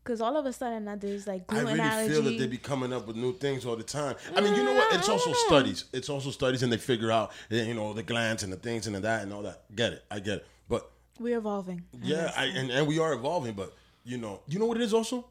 [0.04, 2.12] Because all of a sudden now there's like gluten I really allergy.
[2.12, 4.16] feel that they be coming up with new things all the time.
[4.36, 4.94] I mean, you know what?
[4.94, 5.86] It's also studies.
[5.94, 8.86] It's also studies, and they figure out, eh, you know, the glands and the things
[8.86, 9.64] and the that and all that.
[9.74, 10.04] Get it?
[10.10, 10.46] I get it.
[10.68, 11.84] But We're evolving.
[12.02, 13.54] yeah, I, and and we are evolving.
[13.54, 13.72] But
[14.04, 15.24] you know, you know what it is also.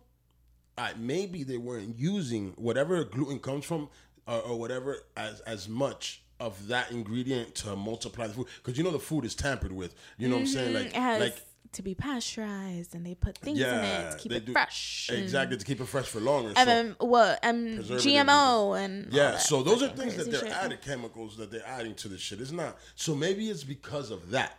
[0.76, 3.90] I maybe they weren't using whatever gluten comes from,
[4.28, 8.84] or, or whatever as as much of that ingredient to multiply the food because you
[8.84, 9.94] know the food is tampered with.
[10.18, 10.74] You know what I'm saying?
[10.74, 11.42] Like it like
[11.74, 15.10] to be pasteurized, and they put things in it to keep they it do fresh.
[15.12, 16.54] exactly to keep it fresh for longer.
[16.56, 17.42] And then what?
[17.42, 20.52] Preservatives GMO and Yeah, so those are things that they're shit.
[20.52, 22.40] adding chemicals that they're adding to the shit.
[22.42, 22.78] It's not.
[22.96, 24.58] So maybe it's because of that.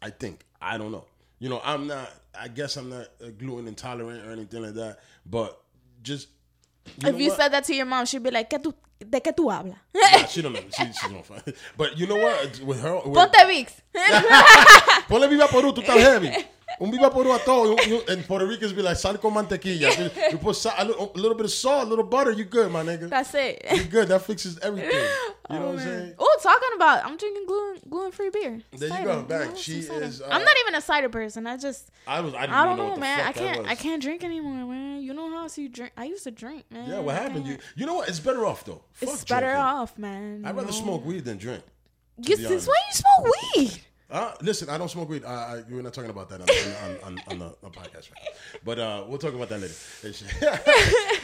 [0.00, 0.44] I think.
[0.60, 1.04] I don't know.
[1.38, 2.10] You know, I'm not.
[2.38, 4.98] I guess I'm not gluten intolerant or anything like that.
[5.26, 5.60] But
[6.02, 6.28] just
[6.98, 7.36] you If you what?
[7.38, 10.26] said that to your mom, she'd be like, "¿Qué tú, ¿De qué tú hablas?" Nah,
[10.26, 10.60] she don't know.
[10.76, 11.42] She, she don't find.
[11.76, 12.60] But you know what?
[12.60, 13.82] With her, with, Ponte Vicks.
[15.08, 16.30] Ponle viva Perú, tú estás heavy.
[16.80, 17.10] Un viva
[17.44, 17.76] todo.
[18.08, 20.32] And Puerto Ricans be like, sal con mantequilla.
[20.32, 22.70] You put sal, a, little, a little bit of salt, a little butter, you good,
[22.70, 23.08] my nigga.
[23.08, 23.64] That's it.
[23.72, 24.08] You good.
[24.08, 24.90] That fixes everything.
[25.50, 26.14] You know what I'm saying?
[26.18, 28.60] Oh, talking about, I'm drinking gluten gluten free beer.
[28.72, 29.48] There you Cider, go, bang.
[29.50, 31.46] know, She is, uh, I'm not even a cider person.
[31.46, 32.34] I just, I was.
[32.34, 33.20] I, didn't I don't know, know, man.
[33.26, 33.66] I can't.
[33.66, 35.02] I can't drink anymore, man.
[35.02, 35.92] You know how else you drink?
[35.96, 36.88] I used to drink, man.
[36.88, 37.46] Yeah, what happened?
[37.46, 38.08] You you know what?
[38.08, 38.82] It's better off though.
[39.00, 40.42] It's Fuck better off, man.
[40.44, 40.72] I'd rather know?
[40.72, 41.62] smoke weed than drink.
[42.18, 42.68] You, since honest.
[42.68, 43.80] when you smoke weed?
[44.12, 45.24] Uh, listen, I don't smoke weed.
[45.24, 46.48] I, I, we're not talking about that on,
[46.84, 48.36] on, on, on, the, podcast, right?
[48.62, 49.74] But uh, we'll talk about that later.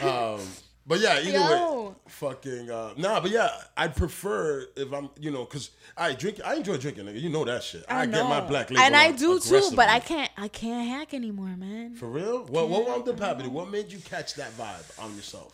[0.03, 0.41] um,
[0.87, 3.19] but yeah, either way, fucking uh, nah.
[3.19, 6.39] But yeah, I'd prefer if I'm, you know, because I drink.
[6.43, 7.21] I enjoy drinking, nigga.
[7.21, 7.85] You know that shit.
[7.87, 11.13] I, get my black label, and I do too, but I can't, I can't hack
[11.13, 11.93] anymore, man.
[11.93, 12.39] For real?
[12.45, 13.53] What what wound up happening?
[13.53, 15.53] What made you catch that vibe on yourself?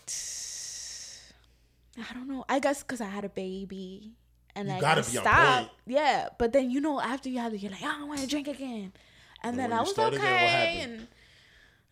[1.97, 2.45] I don't know.
[2.47, 4.13] I guess because I had a baby.
[4.55, 5.57] And You like, gotta I be on stopped.
[5.59, 5.71] point.
[5.87, 8.27] Yeah, but then you know after you have it, you're like, I don't want to
[8.27, 8.93] drink again.
[9.43, 11.07] And And then I was okay, and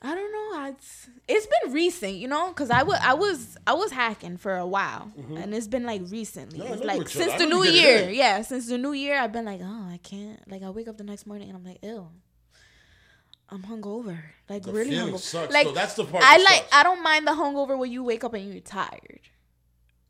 [0.01, 0.65] I don't know.
[0.69, 4.55] It's it's been recent, you know, because I was I was I was hacking for
[4.57, 6.59] a while, and it's been like recently.
[6.59, 6.67] Mm-hmm.
[6.69, 8.09] No, it's like since the new year.
[8.09, 10.39] Yeah, since the new year, I've been like, oh, I can't.
[10.49, 12.07] Like I wake up the next morning and I'm like, ew.
[13.49, 14.17] I'm hungover,
[14.49, 15.19] like The really hungover.
[15.19, 15.73] sucks, like though.
[15.73, 16.47] That's the part I like.
[16.63, 16.73] sucks.
[16.73, 19.19] I don't mind the hungover when you wake up and you're tired,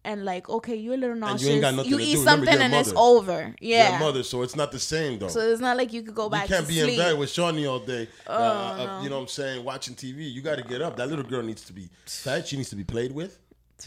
[0.06, 1.50] and like okay, you're a little you ain't nauseous.
[1.50, 2.24] You, got nothing to eat do.
[2.24, 3.56] Something a and it's over.
[3.60, 4.00] Yeah.
[4.00, 5.28] mother, so it's not the same though.
[5.28, 6.94] So it's not like you could go back You can't be sleep.
[6.94, 8.08] in bed with Shawnee all day.
[8.28, 9.04] uh, uh, no.
[9.04, 9.64] You know what I'm saying?
[9.64, 10.32] Watching TV.
[10.32, 10.98] You got to get up.
[10.98, 12.48] That little girl needs to be fed.
[12.48, 13.40] She needs to be played with.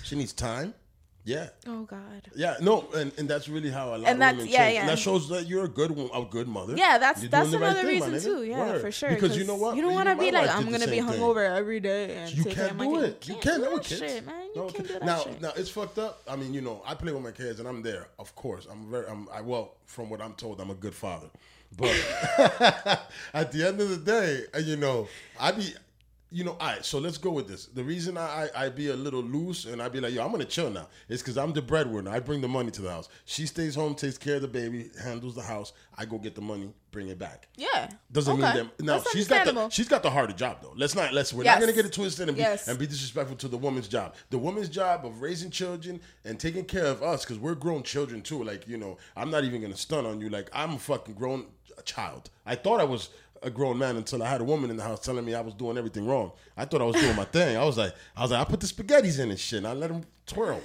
[0.03, 0.75] She needs time.
[1.27, 1.49] Yeah.
[1.67, 2.23] Oh God.
[2.37, 4.75] Yeah, no, and, and that's really how a lot And of that's- women yeah, change.
[4.75, 4.81] yeah.
[4.83, 6.75] And that shows that you're a good a good mother.
[6.77, 8.45] Yeah, that's You're that's right another thing, reason too.
[8.45, 8.81] Yeah, Word.
[8.81, 9.11] for sure.
[9.11, 9.75] Because you know what?
[9.75, 11.19] You don't want to be like I'm gonna be same thing.
[11.21, 13.27] hungover every day and You can't do it.
[13.29, 14.01] You Can't can't do do that it, kids.
[14.01, 14.45] shit, man.
[14.55, 15.43] You No, can't do that now, shit.
[15.43, 16.23] now it's fucked up.
[16.29, 18.07] I mean, you know, I play with my kids and I'm there.
[18.21, 19.07] Of course, I'm very.
[19.09, 21.27] I'm I, well, from what I'm told, I'm a good father.
[21.77, 21.91] But
[23.35, 25.09] at the end of the day, uh, you know,
[25.41, 25.75] I be.
[26.29, 27.67] You know, all right, so let's go with this.
[27.67, 30.33] The reason I, I, I be a little loose and I be like, yo, I'm
[30.33, 32.11] gonna chill now is because I'm the breadwinner.
[32.11, 33.09] I bring the money to the house.
[33.27, 35.73] She stays home, takes care of the baby, handles the house.
[35.97, 37.47] I go get the money, bring it back.
[37.57, 37.89] Yeah.
[38.11, 38.43] Doesn't okay.
[38.43, 40.75] mean that now That's she's got the she's got the harder job though.
[40.77, 41.55] Let's not let's we're Yes.
[41.55, 42.67] not gonna get it twisted and be Yes.
[42.67, 44.17] and be disrespectful to the woman's job.
[44.31, 48.21] The woman's job of raising children and taking care of us because we're grown children
[48.21, 48.43] too.
[48.43, 50.29] Like you know, I'm not even gonna stun on you.
[50.29, 51.47] Like I'm a fucking grown
[51.85, 52.31] child.
[52.45, 53.11] I thought I was
[53.43, 55.55] a grown man until I had a woman in the house telling me I was
[55.55, 56.33] doing everything wrong.
[56.57, 57.57] I thought I was doing my thing.
[57.57, 59.59] I was like, I was like, I put the spaghettis in and shit.
[59.59, 60.61] And I let them twirl.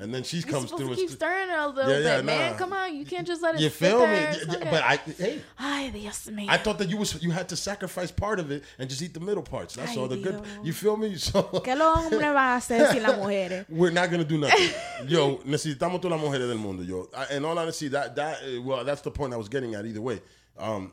[0.00, 2.16] And then she You're comes through and keep st- stirring it a little Yeah, yeah,
[2.16, 2.52] bit, man.
[2.52, 2.58] nah.
[2.58, 3.60] Come on, you can't just let it.
[3.60, 4.12] you feel me?
[4.14, 4.68] Yeah, okay.
[4.68, 5.40] but I hey.
[5.56, 6.46] Ay, Dios mío.
[6.48, 9.14] I thought that you was you had to sacrifice part of it and just eat
[9.14, 9.76] the middle parts.
[9.76, 10.42] That's Ay, all the good.
[10.64, 11.14] You feel me?
[11.18, 13.66] So ¿Qué los hombres van a hacer sin las mujeres?
[13.68, 14.70] we're not gonna do nothing.
[15.06, 16.82] Yo, necesitamos todas las mujeres del mundo.
[16.82, 19.74] Yo, I, in all honesty, that that uh, well, that's the point I was getting
[19.76, 19.86] at.
[19.86, 20.20] Either way,
[20.58, 20.90] um,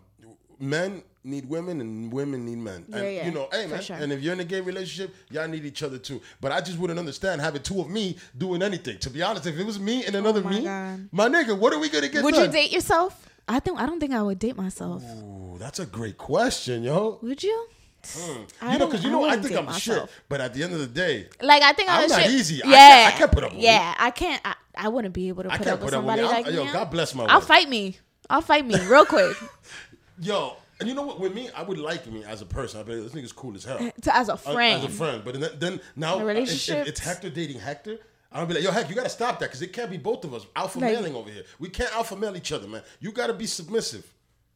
[0.62, 2.86] men need women and women need men.
[2.91, 3.82] and Yeah, yeah, you know, hey man.
[3.82, 3.95] sure.
[3.95, 6.21] And if you're in a gay relationship, y'all need each other too.
[6.39, 8.97] But I just wouldn't understand having two of me doing anything.
[9.00, 11.10] To be honest, if it was me and oh another Oh my me, God.
[11.12, 12.45] my nigga, what are we gonna get Would done?
[12.45, 13.28] you date yourself?
[13.47, 15.04] I think I don't think I would date myself.
[15.04, 17.19] Ooh, that's a great question, yo.
[17.21, 17.67] Would you?
[18.15, 18.41] Hmm.
[18.62, 20.10] I You know, because you know, I, wouldn't think I'm myself.
[20.10, 20.19] shit.
[20.28, 22.32] But at the end of the day, Like I think I'm, I'm not shit.
[22.32, 22.63] easy.
[22.63, 24.41] I Yeah, can't- I can't put up with Yeah, I can't.
[24.43, 26.28] I, I wouldn't be able to I put up with put up with somebody me.
[26.28, 27.47] like yo, God bless my I'll wife.
[27.47, 27.97] fight me.
[28.30, 29.36] I'll fight me real quick
[30.21, 31.19] yo, and you know what?
[31.19, 32.79] With me, I would like me as a person.
[32.79, 33.77] I be like, this nigga's cool as hell.
[34.01, 34.84] to, as a friend.
[34.84, 35.23] As a friend.
[35.23, 36.88] But then, then now, relationship.
[36.88, 37.99] It's Hector dating Hector,
[38.31, 40.23] I'm gonna be like, yo, Heck, you gotta stop that because it can't be both
[40.23, 41.43] of us alpha Like- mailing over here.
[41.60, 42.81] We can't alpha male each other, man.
[42.99, 44.12] You gotta be submissive.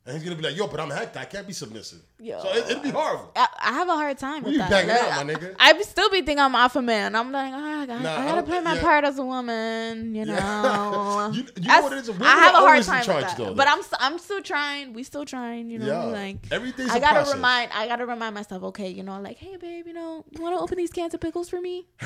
[0.07, 1.17] And he's gonna be like, yo, but I'm Hector.
[1.17, 1.99] I can't be submissive.
[2.19, 2.39] Yo.
[2.39, 3.31] So it, it'd be horrible.
[3.35, 4.69] I, I have a hard time with you that.
[4.69, 5.55] banging Like, out, my nigga?
[5.57, 7.15] I still be thinking I'm alpha man.
[7.15, 8.81] I'm like, oh, I, got, Nah, I I gotta play my yeah.
[8.81, 10.33] part as a woman, you know.
[10.35, 11.31] Yeah.
[11.33, 12.07] You- you know what it is?
[12.11, 13.37] Women I have a hard time charge, with that.
[13.37, 13.67] though, but.
[13.67, 14.93] I'm I'm still trying.
[14.93, 15.87] We still trying, you know.
[15.87, 16.03] Yeah.
[16.03, 17.33] Like Everything's I gotta process.
[17.33, 17.71] remind.
[17.73, 18.61] I gotta remind myself.
[18.63, 21.19] Okay, you know, like, hey, babe, you know, you want to open these cans of
[21.19, 21.87] pickles for me?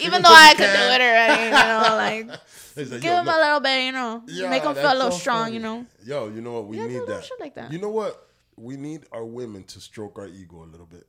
[0.00, 2.28] Even though I could do it already, you know, like
[2.76, 5.60] like, give them a little bit, you know, make them feel a little strong, you
[5.60, 5.86] know.
[6.04, 6.65] Yo, you know what?
[6.66, 7.24] We Yeah, need little that.
[7.24, 7.72] shit like that.
[7.72, 8.28] You know what?
[8.56, 11.06] We need our women to stroke our ego a little bit.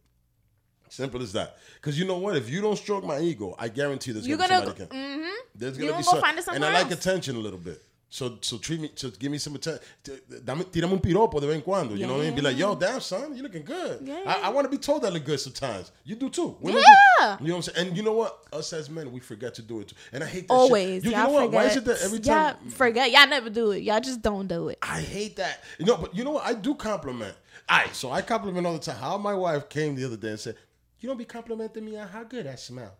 [0.89, 1.57] Simple as that.
[1.75, 2.37] Because you know what?
[2.37, 5.19] If you don't stroke my ego, I guarantee there's You're gonna, gonna, be somebody can.
[5.21, 5.29] mm-hmm.
[5.55, 7.05] There's you gonna gonna be go some, find it and I like else.
[7.05, 7.81] attention a little bit.
[8.09, 9.81] So so treat me, so give me some attention.
[10.01, 11.93] Tirame un piropo de vez en cuando.
[11.93, 12.35] You know what I mean?
[12.35, 13.99] Be like, yo, damn son, you looking good.
[14.01, 14.23] Yeah.
[14.25, 15.91] I, I want to be told I look good sometimes.
[16.05, 16.55] You do too.
[16.61, 16.71] Yeah.
[16.71, 16.77] do.
[16.77, 17.87] You know what I'm saying?
[17.89, 18.45] And you know what?
[18.53, 19.95] Us as men, we forget to do it too.
[20.13, 21.11] And I hate that Always, shit.
[21.11, 21.51] You, you know what?
[21.51, 22.55] Why is it that every time?
[22.61, 23.11] Y'all forget.
[23.11, 23.83] Y'all never do it.
[23.83, 24.77] Y'all just don't do it.
[24.81, 25.63] I hate that.
[25.77, 26.45] You know, but you know what?
[26.45, 27.35] I do compliment.
[27.67, 28.95] All right, so I compliment all the time.
[28.95, 30.55] How my wife came the other day and said,
[31.01, 32.93] "You don't be complimenting me on how good I smell."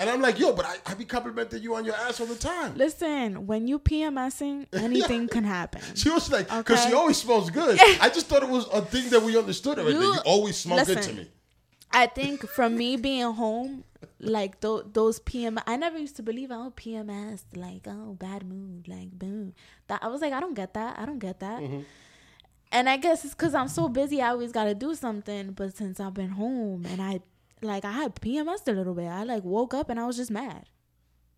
[0.00, 2.34] And I'm like, yo, but I, I be complimenting you on your ass all the
[2.34, 2.74] time.
[2.74, 5.82] Listen, when you PMSing, anything can happen.
[5.94, 7.78] She was like, because she always smells good.
[8.00, 9.96] I just thought it was a thing that we understood already.
[9.98, 11.28] You- You always smell good to me.
[11.92, 13.84] I think from me being home,
[14.20, 18.86] like th- those PM, I never used to believe oh PMS, like oh bad mood,
[18.88, 19.54] like boom.
[19.88, 20.98] That I was like, I don't get that.
[20.98, 21.60] I don't get that.
[21.60, 21.80] Mm-hmm.
[22.72, 24.22] And I guess it's because I'm so busy.
[24.22, 25.50] I always got to do something.
[25.52, 27.20] But since I've been home and I
[27.62, 30.30] like I had PMS a little bit, I like woke up and I was just
[30.30, 30.64] mad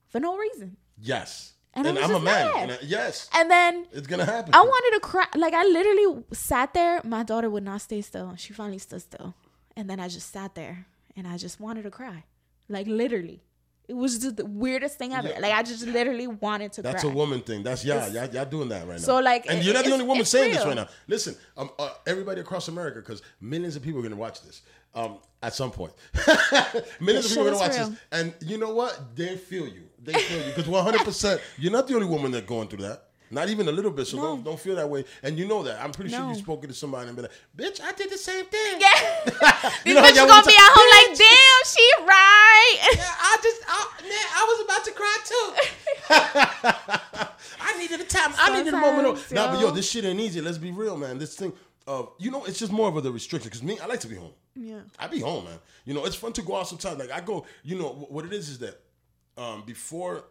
[0.09, 0.77] for no reason.
[0.99, 1.55] Yes.
[1.75, 2.25] And And, I'm a man.
[2.25, 2.57] mad.
[2.57, 3.29] And I- yes.
[3.35, 4.55] And then It's gonna happen.
[4.55, 5.27] I wanted to cry.
[5.37, 7.01] Like I literally sat there.
[7.05, 8.35] My daughter would not stay still.
[8.37, 9.35] She finally stood still,
[9.77, 12.25] and then I just sat there and I just wanted to cry.
[12.69, 13.43] Like literally,
[13.89, 15.29] it was just the weirdest thing ever.
[15.29, 15.39] Yeah.
[15.41, 17.11] Like I just literally wanted to That's cry.
[17.11, 17.63] a woman thing.
[17.63, 19.03] That's yeah, It's- y'all, y'all doing that right now.
[19.03, 20.89] So, like, and it- you're not the only woman saying this right now.
[21.09, 24.61] Listen, um, uh, everybody across America, because millions of people are gonna watch this.
[24.95, 25.93] Um, at some point,
[27.01, 29.17] millions of This people are gonna watch is this, and you know what?
[29.17, 29.85] They feel you.
[30.03, 31.01] They feel you because 100.
[31.05, 33.05] percent You're not the only woman that's going through that.
[33.31, 34.07] Not even a little bit.
[34.07, 34.23] So No.
[34.25, 35.07] don't don't feel that way.
[35.23, 35.81] And you know that.
[35.83, 38.45] I'm pretty sure you've spoken to somebody and be like, "Bitch, I did the same
[38.45, 38.91] thing." Yeah,
[39.87, 42.79] You know bitch gonna be at home like, damn, she right.
[42.97, 45.49] Yeah, I just, I, man, I was about to cry too.
[47.61, 48.33] I needed a time.
[48.39, 49.19] I needed a moment.
[49.19, 49.75] Sometimes, nah, but yo, yo.
[49.75, 50.41] this shit ain't easy.
[50.43, 51.19] Let's be real, man.
[51.19, 51.53] This thing
[51.87, 53.49] of, you know, it's just more of a the restriction.
[53.49, 54.33] Because me, I like to be home.
[54.63, 55.59] Yeah, I be home, man.
[55.85, 56.99] You know, it's fun to go out sometimes.
[56.99, 58.81] Like I go, you know, what it is is that
[59.37, 60.25] um, before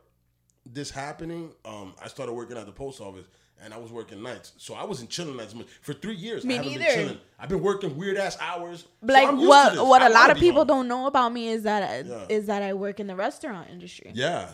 [0.66, 3.26] this happening, um, I started working at the post office.
[3.64, 6.44] And I was working nights, so I wasn't chilling as much for three years.
[6.44, 6.84] Me I haven't neither.
[6.84, 7.18] been chilling.
[7.38, 8.86] I've been working weird ass hours.
[9.04, 9.78] like to what?
[9.88, 10.68] What I a lot of people home.
[10.68, 12.26] don't know about me is that I, Yeah.
[12.28, 14.14] is that I work in the restaurant industry.
[14.16, 14.50] Yeah,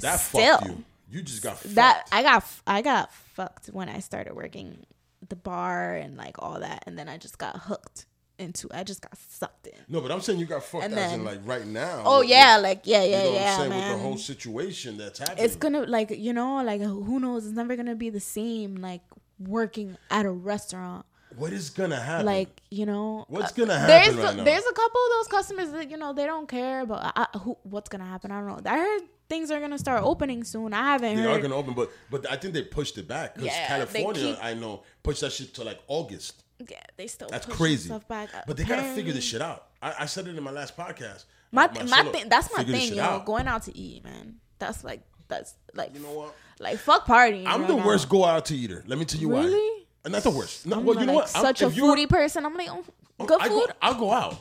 [0.00, 0.58] that Still.
[0.58, 0.84] fucked you.
[1.08, 2.06] You just got that.
[2.12, 4.84] I got I got fucked when I started working
[5.26, 8.04] the bar and like all that, and then I just got hooked
[8.38, 8.68] into.
[8.72, 9.74] I just got sucked in.
[9.88, 12.02] No, but I'm saying you got fucked And as in like right now.
[12.04, 13.88] Oh yeah, like yeah, yeah, you know yeah, I'm saying man.
[13.90, 15.44] with the whole situation that's happening.
[15.44, 17.46] it's gonna like you know like who knows?
[17.46, 19.02] It's never gonna be the same like
[19.38, 21.04] working at a restaurant.
[21.36, 22.26] what is gonna happen?
[22.26, 24.44] Like you know, What's uh, gonna happen There's right now?
[24.44, 27.88] there's a couple of those customers that you know they don't care, I- who what's
[27.88, 28.30] gonna happen?
[28.30, 28.70] I don't know.
[28.70, 30.74] I heard things are gonna start opening soon.
[30.74, 31.38] I haven't they heard.
[31.38, 34.44] are gonna open, but but I think they pushed it back because Yeah, California, keep-
[34.44, 36.44] I know, pushed that shit to like August.
[36.70, 37.88] Yeah, they still That's crazy.
[37.88, 38.30] Stuff back.
[38.46, 39.68] But they gotta figure this shit out.
[39.80, 41.24] I, I said it in my last podcast.
[41.50, 42.28] My my solo, thing.
[42.28, 43.02] That's my thing, yo.
[43.02, 43.26] out.
[43.26, 44.36] Going out to eat, man.
[44.58, 46.34] That's like that's like You know what?
[46.60, 47.46] like fuck partying.
[47.46, 47.86] I'm right the now.
[47.86, 48.84] worst go out to eater.
[48.86, 49.44] Let me tell you why.
[49.44, 49.86] Really?
[50.04, 50.66] And not the worst.
[50.66, 51.36] No, I'm well, you know like what?
[51.36, 52.44] I'm- Such a foodie person.
[52.44, 52.84] I'm like, oh,
[53.20, 53.66] oh good I food.
[53.68, 54.36] Go, I'll go out.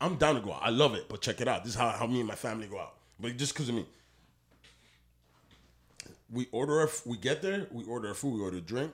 [0.00, 0.62] I'm down to go out.
[0.62, 1.08] I love it.
[1.08, 1.64] But check it out.
[1.64, 2.94] This is how, how me and my family go out.
[3.20, 3.86] But just because of me.
[6.30, 8.92] We order our, we get there, we order our food, we order a drink,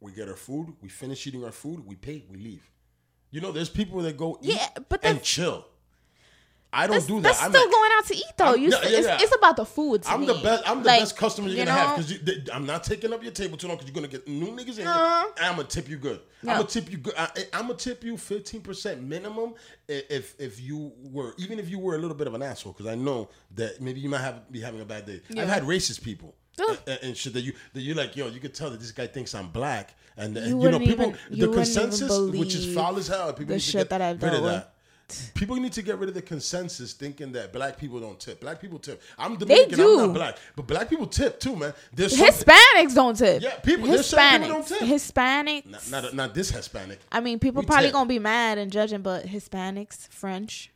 [0.00, 2.70] we get our food, we finish eating our food, we pay, we leave.
[3.30, 5.66] You know, there's people that go eat Yeah, but and chill.
[6.72, 7.22] I don't do that.
[7.24, 8.44] that's I'm still like- going out to eat though.
[8.46, 9.18] I'm- you, yeah, yeah, it's, yeah.
[9.20, 10.04] it's about the food.
[10.06, 10.62] I'm the best.
[10.68, 13.32] I'm the Like, best customer you're you gonna have because I'm not taking up your
[13.32, 15.22] table too long because you're gonna get new niggas in Uh-huh.
[15.36, 15.48] here.
[15.50, 16.20] I'm gonna tip you good.
[16.42, 17.14] I'm gonna tip you good.
[17.18, 19.54] I, I'm gonna tip you 15 percent minimum
[19.88, 22.86] if if you were even if you were a little bit of an asshole because
[22.86, 25.22] I know that maybe you might have be having a bad day.
[25.28, 25.42] Yeah.
[25.42, 26.36] I've had racist people.
[26.86, 29.06] And, and shit that you that you're like yo you could tell that this guy
[29.06, 32.96] thinks I'm black and, and you, know people even- you the consensus which is foul
[32.98, 34.52] as hell people the need to shit get that I've rid of with.
[34.52, 34.74] that.
[35.34, 38.40] People need to get rid of the consensus thinking that black people don't tip.
[38.40, 39.02] Black people tip.
[39.18, 39.80] I'm They Dominican.
[39.80, 41.74] I'm not black, but black people tip too, man.
[41.92, 43.42] There's Hispanics don't tip.
[43.42, 44.78] Yeah, people- some people don't tip.
[44.82, 45.66] Hispanics.
[45.90, 47.94] not, not not this Hispanic I mean, people We probably tip.
[47.94, 50.70] gonna be mad and judging, but Hispanics, French,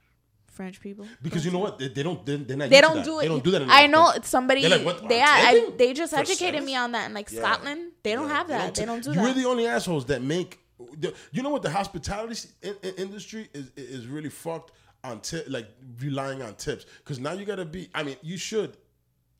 [0.54, 1.06] French people.
[1.22, 3.04] because you know what they, they don't they, they're not They don't that.
[3.04, 3.22] do it.
[3.22, 3.62] They don't do that.
[3.62, 4.60] In I know it's somebody.
[4.62, 6.66] They're like, what, they I'm I, they just For educated cents?
[6.66, 7.40] me on that in like Yeah.
[7.40, 7.92] Scotland.
[8.02, 8.74] They don't Yeah, have that.
[8.74, 9.22] They don't do that.
[9.22, 10.60] You're the only assholes that make.
[10.98, 11.62] the- You know what?
[11.62, 15.68] The hospitality in, in- industry is is really fucked on tip, like
[16.00, 16.86] relying on tips.
[16.98, 17.90] Because now you gotta be.
[17.94, 18.76] I mean, you should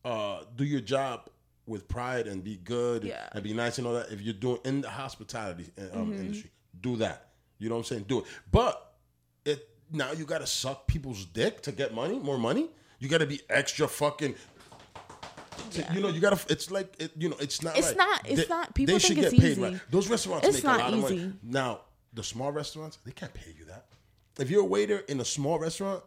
[0.03, 1.29] uh, do your job
[1.67, 3.29] with pride and be good and- Yeah.
[3.31, 4.11] and be nice and all that.
[4.11, 6.19] If you're doing in the hospitality uh, um, Mm-hmm.
[6.19, 6.51] industry,
[6.81, 7.29] do that.
[7.57, 8.05] You know what I'm saying?
[8.07, 8.25] Do it.
[8.51, 8.84] But
[9.91, 12.69] now you gotta suck people's dick to get money, more money.
[12.99, 14.35] You gotta be extra fucking.
[15.71, 16.39] to- You know, you gotta.
[16.51, 17.77] It's like it, you know, it's not.
[17.77, 17.97] It's right.
[17.97, 19.61] not- it's They- not- people they think should it's get paid easy.
[19.61, 19.79] right.
[19.89, 21.15] Those restaurants It's make not a lot of money.
[21.17, 21.33] easy.
[21.43, 21.81] Now,
[22.13, 23.85] the small restaurants, they can't pay you that.
[24.39, 26.03] If you're a waiter in a small restaurant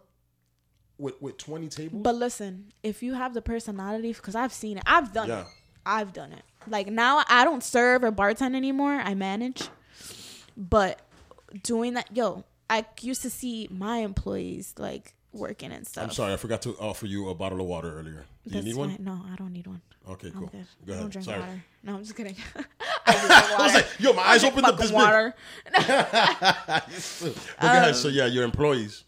[0.97, 4.83] with with 20 tables, But listen, if you have the personality, because I've seen it,
[4.85, 5.41] I've done Yeah.
[5.41, 5.47] it.
[5.85, 6.43] I've done it.
[6.67, 8.93] Like now, I don't serve or bartend anymore.
[9.03, 9.69] I manage.
[10.57, 10.99] But
[11.63, 16.03] doing that, yo, I used to see my employees like working and stuff.
[16.03, 18.25] I'm sorry, I forgot to offer you a bottle of water earlier.
[18.43, 18.89] Do you That's need one?
[18.95, 19.03] fine.
[19.05, 19.81] No, I don't need one.
[20.09, 20.51] Okay, cool.
[20.85, 21.39] Go I don't drink Sorry.
[21.39, 21.63] water.
[21.83, 22.35] No, I'm just kidding.
[23.05, 25.35] I, I was like, yo, my I eyes opened up this water.
[25.65, 25.85] big.
[25.87, 27.95] But go ahead.
[27.95, 29.03] So yeah, your employees.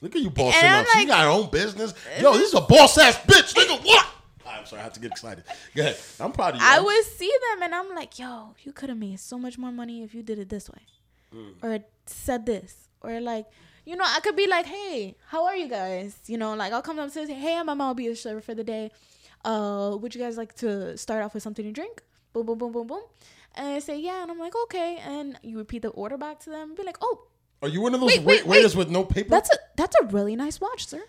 [0.00, 0.86] Look at you bossing up.
[0.92, 1.92] she like- got her own business.
[2.20, 3.52] Yo, this is a boss ass bitch.
[3.54, 4.06] Nigga, what?
[4.46, 5.44] I'm sorry, I have to get excited.
[5.74, 5.96] Go ahead.
[6.18, 6.66] I'm proud of you.
[6.66, 9.72] I would see them and I'm like, yo, you could have made so much more
[9.72, 10.80] money if you did it this way.
[11.34, 11.52] Mm.
[11.62, 12.88] Or said this.
[13.02, 13.46] Or like,
[13.84, 16.18] you know, I could be like, hey, how are you guys?
[16.26, 18.54] You know, like I'll come up and say, hey, I'm I'll be your server for
[18.54, 18.90] the day.
[19.44, 22.02] Uh, would you guys like to start off with something to drink?
[22.32, 23.02] Boom, boom, boom, boom, boom.
[23.54, 24.22] And I say, yeah.
[24.22, 24.98] And I'm like, okay.
[25.04, 26.74] And you repeat the order back to them.
[26.74, 27.26] Be like, oh,
[27.62, 28.86] Are you one of those Wait, wait, wait, waiters wait.
[28.86, 29.30] with no paper?
[29.30, 31.02] that's a that's a really nice watch, sir.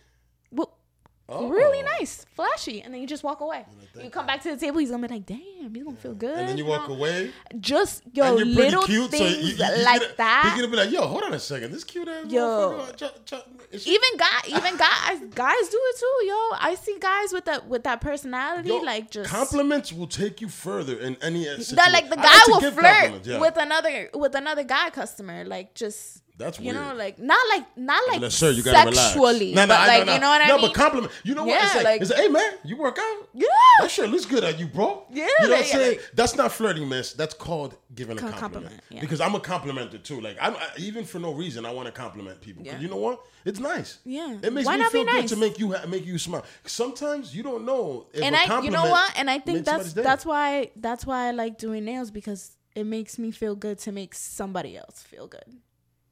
[1.30, 1.48] Oh.
[1.48, 3.66] really nice, flashy, and then you just walk away.
[4.02, 6.38] You come back to the table, he's gonna be like, "Damn, he's gonna feel good."
[6.38, 6.70] And then you know?
[6.72, 7.32] walk away.
[7.60, 10.44] Just yo, and you're pretty little cute, so things you, you, you like gonna, that.
[10.46, 12.86] He's gonna be like, "Yo, hold on a second, this cute ass Yo.
[12.98, 16.36] ch- ch- she- even guy, even guys, guys do it too, yo.
[16.60, 20.50] I see guys with that with that personality, Yo, like just compliments will take you
[20.50, 21.76] further in any situation.
[21.78, 21.92] that.
[21.94, 23.40] Like the guy will flirt yeah.
[23.40, 26.98] with another with another guy customer, like just That's you know, weird.
[26.98, 29.56] like not like not like Like, sir, you gotta sexually, relax.
[29.56, 30.66] No, no, but I like know, you know what I no, mean?
[30.68, 31.12] but compliment.
[31.24, 31.54] You know what?
[31.54, 33.28] Yeah, it's like, like- it's like, hey man, you work out.
[33.34, 33.46] Yeah.
[33.82, 35.06] that sure looks good on you, bro.
[35.12, 35.98] Yeah, you know what I'm saying?
[35.98, 37.14] like- That's not flirting, miss.
[37.14, 38.42] That's called giving a compliment.
[38.42, 39.02] compliment, yeah.
[39.02, 40.20] Because I'm a complimenter too.
[40.22, 42.64] Like I'm I, even for no reason, I want to compliment people.
[42.66, 42.80] Yeah.
[42.80, 43.22] You know what?
[43.46, 44.00] It's nice.
[44.06, 44.38] Yeah.
[44.42, 45.30] it makes Why me feel be good nice?
[45.30, 46.46] to make you ha- make you smile.
[46.66, 48.08] Sometimes you don't know.
[48.14, 49.14] If and I, you know what?
[49.18, 53.20] And I think that's that's why that's why I like doing nails because it makes
[53.20, 55.44] me feel good to make somebody else feel good.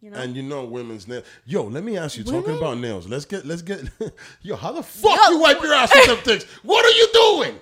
[0.02, 1.26] You know, And you know women's nails.
[1.46, 2.24] Yo, let me ask you.
[2.24, 3.08] Talking about nails.
[3.08, 3.46] Let's get.
[3.46, 3.82] Let's get.
[4.42, 5.32] Yo, how the fuck Yo.
[5.34, 6.44] you wipe your ass with them things?
[6.64, 7.60] What are you doing?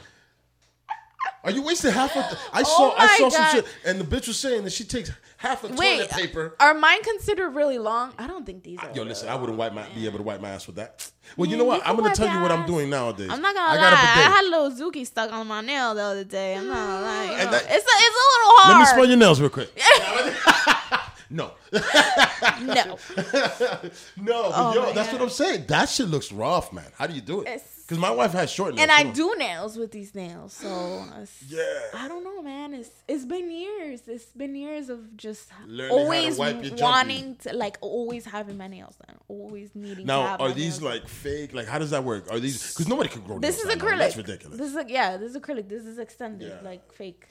[1.44, 2.30] Are you wasting half of?
[2.30, 2.90] The, I oh saw.
[2.92, 5.64] I Oh my saw some shit, and the bitch was saying that she takes half
[5.64, 6.56] a wait, toilet paper.
[6.60, 8.14] Uh, are mine considered really long?
[8.20, 8.92] I don't think these are.
[8.94, 11.10] Yo, listen, I wouldn't wipe my be able to wipe my ass with that.
[11.38, 11.82] Well, you know what?
[11.88, 13.30] I'm gonna tell you what I'm doing nowadays.
[13.32, 13.82] I'm not gonna I lie.
[13.82, 16.56] got a I had a little Zuki stuck on my nail the other day.
[16.56, 17.28] I'm not gonna lie.
[17.46, 18.74] that- it's a, it's a little hard.
[18.74, 19.72] Let me smell your nails real quick.
[21.30, 21.80] no, No,
[22.62, 25.14] no, but Oh yo, that's God.
[25.14, 25.66] what I'm saying.
[25.68, 26.86] That shit looks rough, man.
[26.98, 27.48] How do you do it?
[27.48, 28.82] It's- Because my wife has short nails.
[28.84, 29.14] and I too.
[29.14, 31.06] do nails with these nails, so
[31.48, 31.64] Yeah.
[31.96, 32.74] I don't know, man.
[32.74, 34.02] It's it's been years.
[34.08, 38.68] It's been years of just Learning to always your wanting to like always having my
[38.68, 40.06] nails done, always needing.
[40.06, 41.54] to Now, are these like fake?
[41.54, 42.24] Like, how does that work?
[42.30, 43.86] Are these because nobody can grow This nails is right now.
[43.86, 44.00] acrylic.
[44.00, 44.58] That's ridiculous.
[44.60, 45.70] This is like yeah, this is acrylic.
[45.70, 46.70] This is extended, Yeah.
[46.70, 47.24] like fake.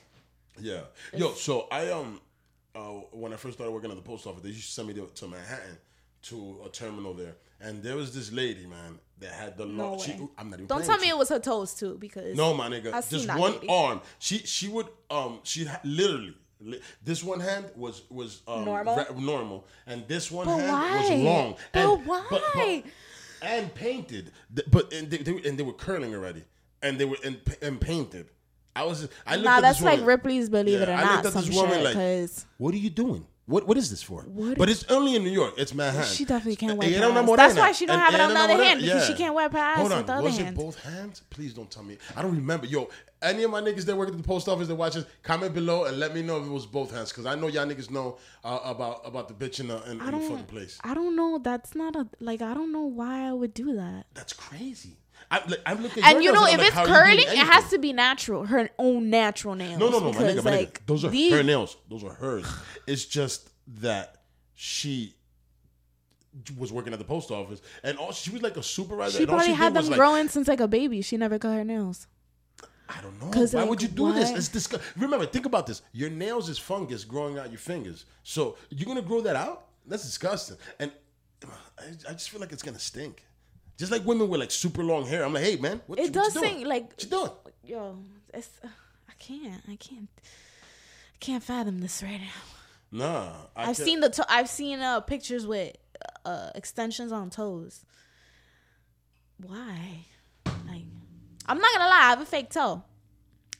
[0.58, 1.34] yeah, yo.
[1.34, 2.18] So I um,
[2.76, 2.80] uh,
[3.12, 5.06] when I first started working at the post office, they used to send me to,
[5.14, 5.78] to Manhattan
[6.22, 10.00] to a terminal there, and there was this lady, man, that had the No long.
[10.00, 10.28] She, way.
[10.36, 10.66] I'm not even.
[10.66, 11.14] Don't tell me you.
[11.14, 13.68] it was her toes too, because No, my nigga, I just one lady.
[13.68, 14.00] arm.
[14.18, 16.34] She she would um she literally.
[17.04, 19.06] This one hand was was um, Normal?
[19.18, 21.00] normal, and this one But hand why?
[21.00, 21.56] was long.
[21.72, 22.82] But and, why?
[23.42, 24.32] and painted,
[24.70, 26.44] but and they, they, and they were curling already,
[26.82, 28.30] and they were and, and painted.
[28.76, 31.02] I was I looked nah, at that's this like woman- Ripley's Believe It or I
[31.02, 31.82] Not looked at some shit.
[31.82, 33.26] like, Because what are you doing?
[33.46, 34.22] What what is this for?
[34.22, 35.54] What- But it's only in New York.
[35.56, 36.12] It's Manhattan.
[36.12, 37.26] She definitely can't wipe Ella her ass.
[37.26, 37.36] Morena.
[37.36, 39.52] That's why she don't And have it on the other hand, because she can't wipe
[39.52, 40.56] her ass Hold on, with the other was hand.
[40.56, 41.22] it both hands?
[41.30, 41.96] Please don't tell me.
[42.16, 42.66] I don't remember.
[42.66, 42.88] Yo,
[43.22, 45.98] any of my niggas that work at the post office that watches, comment below and
[46.00, 48.58] let me know if it was both hands, because I know y'all niggas know uh,
[48.64, 50.78] about about the bitch in the in, in the fucking place.
[50.82, 51.38] I don't know.
[51.38, 52.42] That's not a like.
[52.42, 54.06] I don't know why I would do that.
[54.14, 54.96] That's crazy.
[55.30, 56.04] I, like, I'm looking.
[56.04, 58.44] And you know, if it's curling, it has to be natural.
[58.44, 59.78] Her own natural nails.
[59.78, 60.86] No, no, no, my because, nigga, like.
[60.86, 61.76] Those are these- her nails.
[61.88, 62.46] Those are hers.
[62.86, 64.22] It's just that
[64.54, 65.14] she
[66.58, 69.16] was working at the post office, and all she was like a supervisor.
[69.16, 71.02] She and all probably she had them like, growing since like a baby.
[71.02, 72.06] She never cut her nails.
[72.88, 73.26] I don't know.
[73.28, 74.30] Why like, would you do this?
[74.30, 74.88] It's disgusting.
[75.02, 75.82] Remember, think about this.
[75.92, 78.04] Your nails is fungus growing out your fingers.
[78.22, 79.66] So you're gonna grow that out?
[79.86, 80.56] That's disgusting.
[80.78, 80.92] And
[81.78, 83.24] I, I just feel like it's gonna stink.
[83.78, 85.24] Just like women with like super long hair.
[85.24, 86.54] I'm like, hey man, what, It what does you doing?
[86.58, 87.30] sing like What you doing?
[87.64, 87.98] yo.
[88.34, 88.48] It's
[89.08, 89.62] I can't.
[89.68, 90.08] I can't.
[90.22, 92.42] I can't fathom this right now.
[92.92, 94.10] Nah, I I've can't- seen the.
[94.10, 95.74] To- I've seen uh pictures with
[96.24, 97.84] uh extensions on toes.
[99.38, 100.06] Why?
[100.46, 100.82] Like,
[101.46, 102.00] I'm not gonna lie.
[102.04, 102.82] I have a fake toe.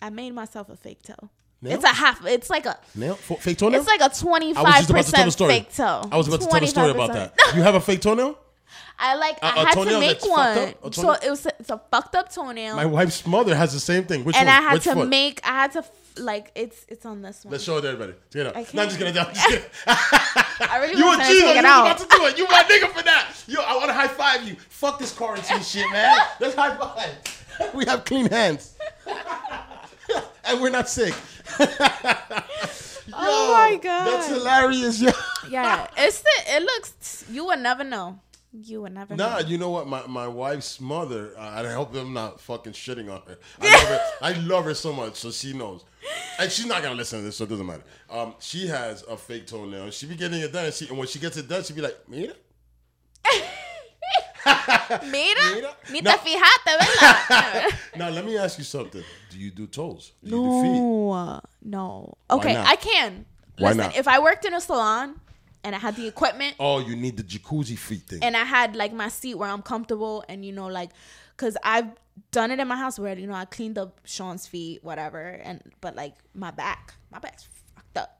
[0.00, 1.31] I made myself a fake toe.
[1.62, 1.74] Nail?
[1.74, 2.24] It's a half.
[2.26, 2.79] It's like a.
[2.94, 3.81] nail fake toenail.
[3.81, 6.02] It's like a 25 just about to tell the percent fake toe.
[6.12, 7.35] I was about to tell the story about that.
[7.55, 8.38] You have a fake toenail?
[8.98, 9.38] I like.
[9.38, 10.92] A- I a had to make one.
[10.92, 11.46] So it was.
[11.61, 12.76] It's a fucked up toenail.
[12.76, 14.24] My wife's mother has the same thing.
[14.24, 14.57] Which and one?
[14.57, 15.09] I had Which to foot?
[15.09, 15.40] make.
[15.44, 16.50] I had to f- like.
[16.55, 16.85] It's.
[16.88, 17.52] It's on this one.
[17.52, 18.14] Let's show it to everybody.
[18.35, 18.55] It out.
[18.74, 19.18] No, I'm just kidding.
[19.18, 19.64] I'm just kidding.
[19.87, 21.46] I really You a want to G though.
[21.46, 21.87] take You it was out.
[21.87, 22.38] about to do it.
[22.38, 23.33] You my nigga for that.
[23.46, 24.57] Yo, I want to high five you.
[24.68, 26.16] Fuck this quarantine shit, man.
[26.40, 27.72] Let's high five.
[27.74, 28.74] We have clean hands.
[30.44, 31.14] and we're not sick.
[33.19, 34.06] Oh my God.
[34.06, 35.10] That's hilarious, yo.
[35.48, 36.31] Yeah, it's the.
[36.48, 37.25] It looks.
[37.31, 38.19] You would never know.
[38.63, 39.46] You would never Nah, know.
[39.46, 39.87] you know what?
[39.87, 43.38] My my wife's mother, uh, I hope I'm not fucking shitting on her.
[43.61, 44.00] I love her.
[44.23, 45.85] I love her so much, so she knows.
[46.38, 47.85] And she's not gonna listen to this, so it doesn't matter.
[48.09, 49.90] Um, she has a fake toenail.
[49.90, 51.83] She be getting it done, and, she, and when she gets it done, she be
[51.83, 52.33] like, "Mira."
[54.46, 55.00] Mira,
[55.54, 55.77] Mira.
[55.90, 56.13] ni No.
[56.13, 57.75] te fijaste, ¿verdad?
[57.96, 59.02] now let me ask you something.
[59.31, 60.13] Do you do toes?
[60.23, 60.81] Do you do feet?
[60.81, 62.15] no, no.
[62.31, 62.57] Okay?
[62.57, 63.25] I can.
[63.59, 63.96] Why Listen, not?
[63.96, 65.21] if I worked in a salon
[65.67, 68.21] and I had the equipment Oh, you need the jacuzzi feet thing.
[68.23, 70.90] and I had like my seat where I'm comfortable and you know like
[71.37, 71.88] cuz I've
[72.31, 75.60] done it in my house where you know I cleaned up Sean's feet whatever and
[75.81, 77.44] but like my back my back's
[77.75, 78.10] fucked up.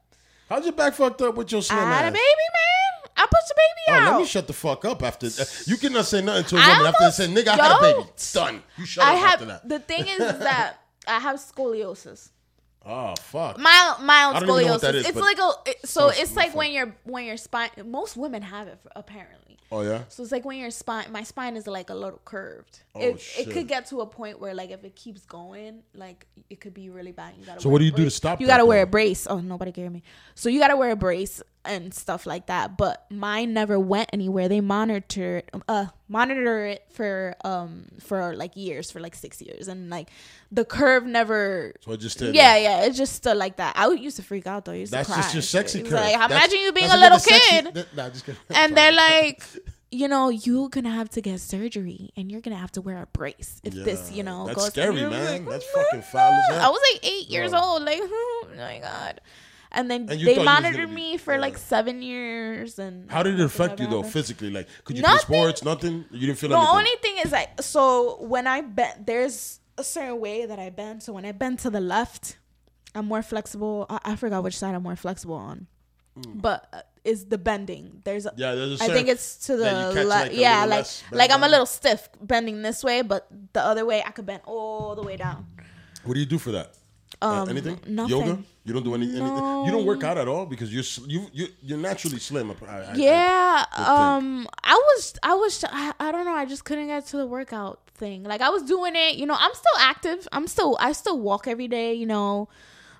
[0.49, 3.11] How's your back fucked up with your slim I had a baby, man.
[3.19, 5.27] I pushed the baby Oh, baby let me shut the fuck up after.
[5.27, 7.81] Uh, you cannot say nothing to a woman after they say, "Nigga, I had a
[7.81, 8.63] baby." Done.
[8.77, 9.69] You shut I up have after that.
[9.73, 10.75] the thing is that
[11.07, 12.29] I have scoliosis.
[12.87, 13.59] Oh fuck.
[13.59, 14.93] Mild, mild I don't even know what scoliosis.
[14.95, 17.69] is, it's like a it, so it's like when your when your spine.
[17.85, 19.57] Most women have it apparently.
[19.71, 20.03] oh yeah.
[20.09, 22.79] So it's like when your spine, my spine is like a little curved.
[22.97, 23.47] Oh, it, shit.
[23.47, 26.73] it could get to a point where like if it keeps going, like it could
[26.73, 27.33] be really bad.
[27.39, 29.27] You gotta So what do you do to stop You that, gotta wear a brace.
[29.29, 30.03] Oh, nobody can hear me.
[30.35, 32.77] So you gotta wear a brace and stuff like that.
[32.77, 34.47] But mine never went anywhere.
[34.49, 39.89] They monitor uh monitor it for um for like years for like six years and
[39.89, 40.09] like
[40.51, 42.57] the curve never So it just yeah, there.
[42.61, 43.73] yeah, it just stood like that.
[43.75, 44.71] I would used to freak out though.
[44.71, 45.91] I used That's to cry just your sexy curve.
[45.93, 48.09] Like, That's- imagine you being a little the sexy- kid, that- nah,
[48.55, 49.43] and they're like,
[49.91, 53.05] you know, you're gonna have to get surgery, and you're gonna have to wear a
[53.07, 54.67] brace if this, you know, that's goes.
[54.67, 55.11] scary, man.
[55.45, 57.61] like, That's "Oh, fucking foul as hell." I was like eight years Yeah.
[57.61, 59.21] old, like, oh my god.
[59.71, 61.39] And then And they monitored be- me for yeah.
[61.41, 64.13] like seven years, and How did it affect you though, happened.
[64.13, 64.49] physically?
[64.49, 65.25] Like, could you Nothing.
[65.25, 65.63] play sports?
[65.63, 66.05] Nothing.
[66.11, 66.75] You didn't feel The anything.
[66.77, 71.03] only thing is like, so when I bend, there's a certain way that I bend.
[71.03, 72.37] So when I bend to the left,
[72.95, 73.85] I'm more flexible.
[73.89, 75.67] I, I forgot which side I'm more flexible on,
[76.15, 78.01] but uh, is the bending.
[78.03, 81.31] There's a, yeah, there's a I think it's to the like, yeah, like less like
[81.31, 84.95] I'm a little stiff bending this way, but the other way I could bend all
[84.99, 85.47] the way down.
[86.03, 86.67] What do you do for that?
[87.21, 87.79] Uh, Um, anything?
[87.87, 88.09] nothing.
[88.17, 88.33] Yoga?
[88.65, 89.45] You don't do any, anything.
[89.65, 90.83] You don't work out at all because you're
[91.13, 92.51] you you you're naturally slim.
[92.51, 93.87] I, I, I- Yeah, think.
[93.87, 96.35] um, I was, I was, I, I don't know.
[96.35, 98.23] I just couldn't get to the workout thing.
[98.31, 99.37] Like I was doing it, you know.
[99.39, 100.27] I'm still active.
[100.35, 102.49] I'm still, I still walk every day, you know.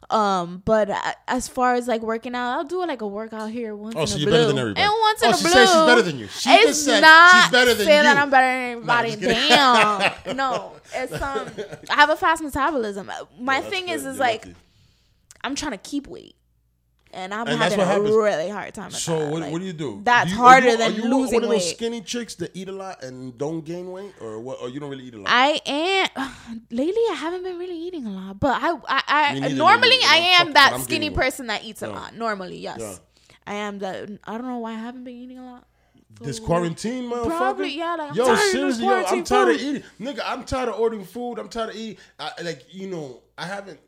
[0.09, 3.75] Um, but uh, as far as like working out, I'll do like a workout here
[3.75, 3.95] once.
[3.97, 4.37] Oh, in so a you're blue.
[4.37, 4.83] better than everybody.
[4.85, 5.51] And once in Oh, a she blue.
[5.51, 6.27] said she's better than you.
[6.27, 8.21] She it's said not she's better than saying that you.
[8.21, 9.09] I'm better than everybody.
[9.11, 9.27] kidding.
[9.49, 10.35] Damn.
[10.37, 11.49] no, it's um.
[11.89, 13.11] I have a fast metabolism.
[13.39, 13.95] My thing good.
[13.95, 14.47] is, is You're like.
[15.43, 16.35] I'm trying to keep weight.
[17.18, 18.11] And I'm And having a happens.
[18.11, 18.91] really hard time.
[18.91, 19.32] So that.
[19.32, 20.01] what, Like, what do you do?
[20.03, 21.76] That's Do you- harder you, than are you losing one of those weight.
[21.76, 24.61] skinny chicks that eat a lot and don't gain weight, or what?
[24.61, 25.26] Or you don't really eat a lot?
[25.28, 26.07] I am
[26.72, 27.01] lately.
[27.09, 29.01] I haven't been really eating a lot, but I, I,
[29.45, 31.15] I normally I am that skinny weight.
[31.18, 31.93] person that eats a Yeah.
[31.95, 32.15] lot.
[32.15, 32.95] Normally, yes, Yeah.
[33.47, 34.09] I am that.
[34.26, 35.63] I don't know why I haven't been eating a lot.
[36.22, 37.38] This quarantine, motherfucker.
[37.38, 39.84] Probably, yeah, like, I'm Yo, tired of this seriously, yo, I'm tired of eating.
[39.99, 41.38] Nigga, I'm tired of ordering food.
[41.39, 41.97] I'm tired of eating.
[42.20, 43.80] I, like, you know, I haven't.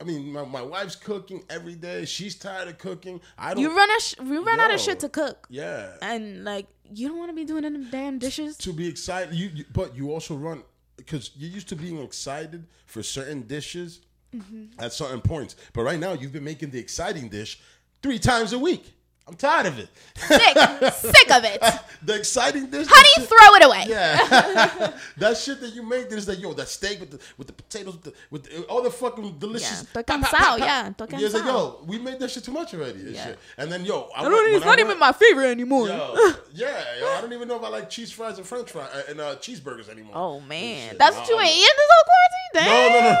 [0.00, 2.04] I mean, my, my wife's cooking every day.
[2.04, 3.20] She's tired of cooking.
[3.38, 3.62] I don't.
[3.62, 5.94] You run a sh- you run out of shit to cook, yeah.
[6.02, 8.56] and like you don't want to be doing them damn dishes.
[8.58, 10.62] to be excited, you, you but you also run
[10.96, 14.00] because you're used to being excited for certain dishes
[14.34, 14.78] Mm-hmm.
[14.80, 15.54] at certain points.
[15.72, 17.60] But right now, you've been making the exciting dish
[18.02, 18.92] three times a week.
[19.28, 19.88] I'm tired of it.
[20.14, 20.56] Sick,
[20.94, 21.60] sick of it.
[22.04, 22.86] the exciting dish.
[22.88, 23.84] Honey, that shit- throw it away.
[23.88, 27.52] Yeah, that shit that you make is like yo, that steak with the with the
[27.52, 29.82] potatoes with the with the, all the fucking delicious.
[29.94, 30.64] Yeah, pa, tocan pa, pa, sal, pa.
[30.64, 31.78] yeah, tocan Yeah, it's like sal.
[31.80, 33.00] yo, we made that shit too much already.
[33.00, 33.24] And, Yeah.
[33.26, 33.38] shit.
[33.58, 35.48] and then yo, I, I don't, went- it's when I not even went- my favorite
[35.50, 35.88] anymore.
[35.88, 36.14] Yo,
[36.54, 39.20] yeah, yo, I don't even know if I like cheese fries and French fries and
[39.20, 40.12] uh, cheeseburgers anymore.
[40.14, 40.98] Oh man, shit.
[41.00, 43.16] that's Nah, what you I'm- ain't eating this whole quarantine.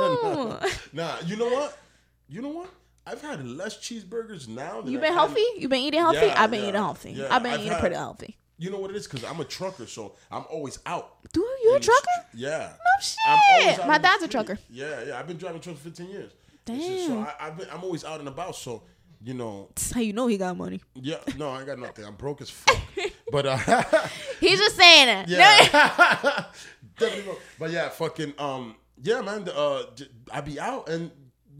[0.00, 0.70] No, no, Damn.
[0.92, 1.76] Nah, you know what?
[2.28, 2.70] You know what?
[3.06, 4.80] I've had less cheeseburgers now.
[4.82, 5.44] Than You I've been healthy?
[5.56, 6.26] You've been eating healthy?
[6.26, 7.12] Yeah, I've been yeah, eating healthy.
[7.12, 7.34] yeah.
[7.34, 8.36] I've been I've eating had- pretty healthy.
[8.58, 9.06] You know what it is?
[9.06, 11.16] Because I'm a trucker, so I'm always out.
[11.32, 12.00] Do you a trucker?
[12.28, 12.72] str- Yeah.
[12.76, 13.00] No
[13.72, 13.86] shit.
[13.86, 14.58] My dad's a trucker.
[14.68, 15.18] Yeah, yeah.
[15.18, 16.32] I've been driving trucks for 15 years.
[16.68, 18.54] Shit, So I, I've been, I'm always out and about.
[18.54, 18.82] So,
[19.24, 20.80] you know, That's how you know he got money.
[20.94, 21.16] yeah.
[21.38, 22.04] No, I got nothing.
[22.04, 22.76] I'm broke as fuck.
[23.32, 23.56] but uh,
[24.40, 25.28] He's just saying it.
[25.30, 26.44] yeah,
[26.98, 27.24] definitely.
[27.24, 27.40] Broke.
[27.58, 29.44] But yeah, fucking um, yeah, man.
[29.44, 29.84] The, uh,
[30.30, 31.10] I be out and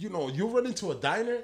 [0.03, 1.39] you know you run into a diner.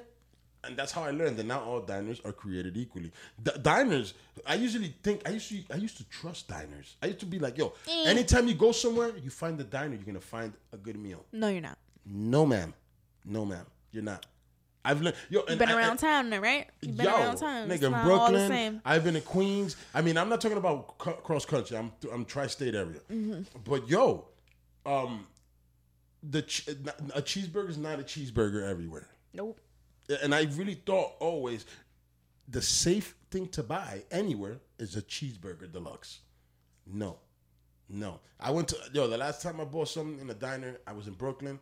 [0.63, 3.11] And that's how I learned that not all diners are created equally.
[3.41, 6.95] D- diners, I usually think I used to I used to trust diners.
[7.01, 8.03] I used to be like, yo, Eh.
[8.13, 11.23] anytime you go somewhere, you find the diner, you're gonna find a good meal.
[11.31, 11.77] No, you're not.
[12.05, 12.73] No, ma'am.
[13.23, 13.65] No, ma'am.
[13.91, 14.25] You're not.
[14.83, 15.15] I've learned.
[15.29, 16.67] Yo, You've been I- around and- town, now, right?
[16.81, 17.69] You've been Yo, around town.
[17.69, 18.81] nigga, It's in not all the Brooklyn.
[18.83, 19.75] I've been in Queens.
[19.93, 21.77] I mean, I'm not talking about cross country.
[21.77, 22.99] I'm I'm tri-state area.
[23.11, 23.41] Mm-hmm.
[23.63, 24.25] But yo,
[24.85, 25.27] um,
[26.29, 29.07] the ch- a cheeseburger is not a cheeseburger everywhere.
[29.33, 29.59] Nope.
[30.23, 31.65] And I really thought always
[32.47, 36.19] the safe thing to buy anywhere is a cheeseburger deluxe.
[36.85, 37.17] No,
[37.89, 38.19] no.
[38.39, 40.77] I went to yo the last time I bought something in a diner.
[40.87, 41.59] I was in Brooklyn,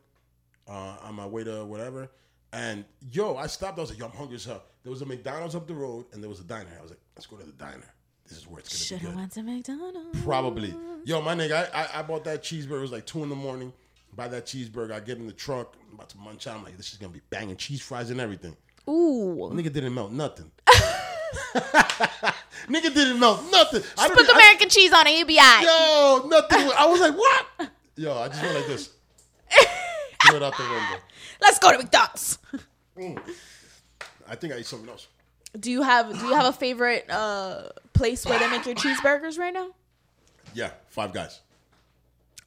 [0.67, 2.09] uh, on my way to whatever,
[2.53, 3.77] and yo, I stopped.
[3.79, 4.63] I was like, yo, I'm hungry as hell.
[4.83, 6.69] There was a McDonald's up the road, and there was a diner.
[6.77, 7.91] I was like, let's go to the diner.
[8.27, 9.15] this is where it's gonna Should be good.
[9.15, 10.21] went to McDonald's.
[10.23, 10.75] Probably.
[11.05, 12.77] Yo, my nigga, I, I I bought that cheeseburger.
[12.77, 13.73] It was like two in the morning.
[14.15, 14.91] Buy that cheeseburger.
[14.93, 15.67] I get in the trunk.
[15.89, 16.55] I'm about to munch out.
[16.57, 18.55] I'm like, this is gonna be banging cheese fries and everything.
[18.87, 19.49] Ooh.
[19.53, 20.51] Nigga didn't melt nothing.
[22.67, 23.81] Nigga didn't melt nothing.
[23.97, 25.35] I Put the I- American cheese on ABI.
[25.65, 26.71] Yo, nothing.
[26.77, 27.69] I was like, what?
[27.95, 28.89] Yo, I just went like this.
[30.27, 31.03] Threw it out the window.
[31.41, 32.39] Let's go to McDonald's.
[34.27, 35.07] I think I ate something else.
[35.59, 39.37] Do you have Do you have a favorite uh, place where they make your cheeseburgers
[39.37, 39.69] right now?
[40.53, 41.39] Yeah, five guys.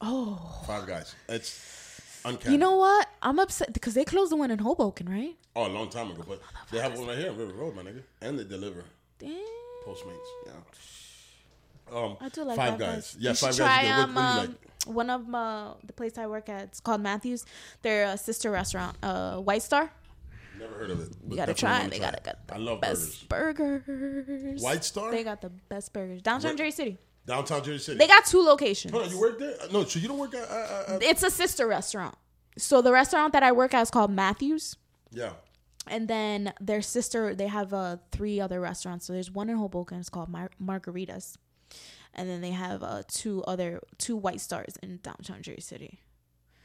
[0.01, 0.63] Oh.
[0.65, 1.15] Five guys.
[1.27, 2.53] It's uncanny.
[2.53, 3.07] You know what?
[3.21, 5.35] I'm upset because they closed the one in Hoboken, right?
[5.55, 6.39] Oh, a long time ago, but
[6.71, 8.85] they have one right here on River Road, my nigga, and they deliver
[9.17, 9.31] Damn.
[9.85, 10.17] Postmates.
[10.45, 10.53] Yeah.
[11.91, 12.89] Um, I do like five Five guys.
[13.13, 13.17] Guys.
[13.19, 13.57] Yeah, You five guys.
[13.57, 14.95] Try, um, What, you um, like?
[14.95, 16.63] one of uh, the place I work at.
[16.65, 17.45] It's called Matthews.
[17.81, 19.91] They're a sister restaurant, uh, White Star.
[20.59, 21.09] Never heard of it.
[21.27, 21.81] You gotta try.
[21.83, 21.91] it.
[21.91, 24.61] They got got I the love best burgers.
[24.61, 25.09] White Star?
[25.11, 26.21] They got the best burgers.
[26.21, 26.97] Downtown Jersey City.
[27.25, 27.97] Downtown Jersey City.
[27.99, 28.91] They got two locations.
[28.91, 29.55] Hold on, you work there?
[29.61, 30.49] Uh, No, so you don't work at.
[30.49, 32.15] Uh, uh, It's a sister restaurant.
[32.57, 34.75] So the restaurant that I work at is called Matthews.
[35.11, 35.31] yeah.
[35.87, 39.05] And then their sister, they have uh, three other restaurants.
[39.07, 39.99] So there's one in Hoboken.
[39.99, 41.35] It's called Mar- Margaritas,
[42.13, 45.99] and then they have uh, two other two White Stars in downtown Jersey City.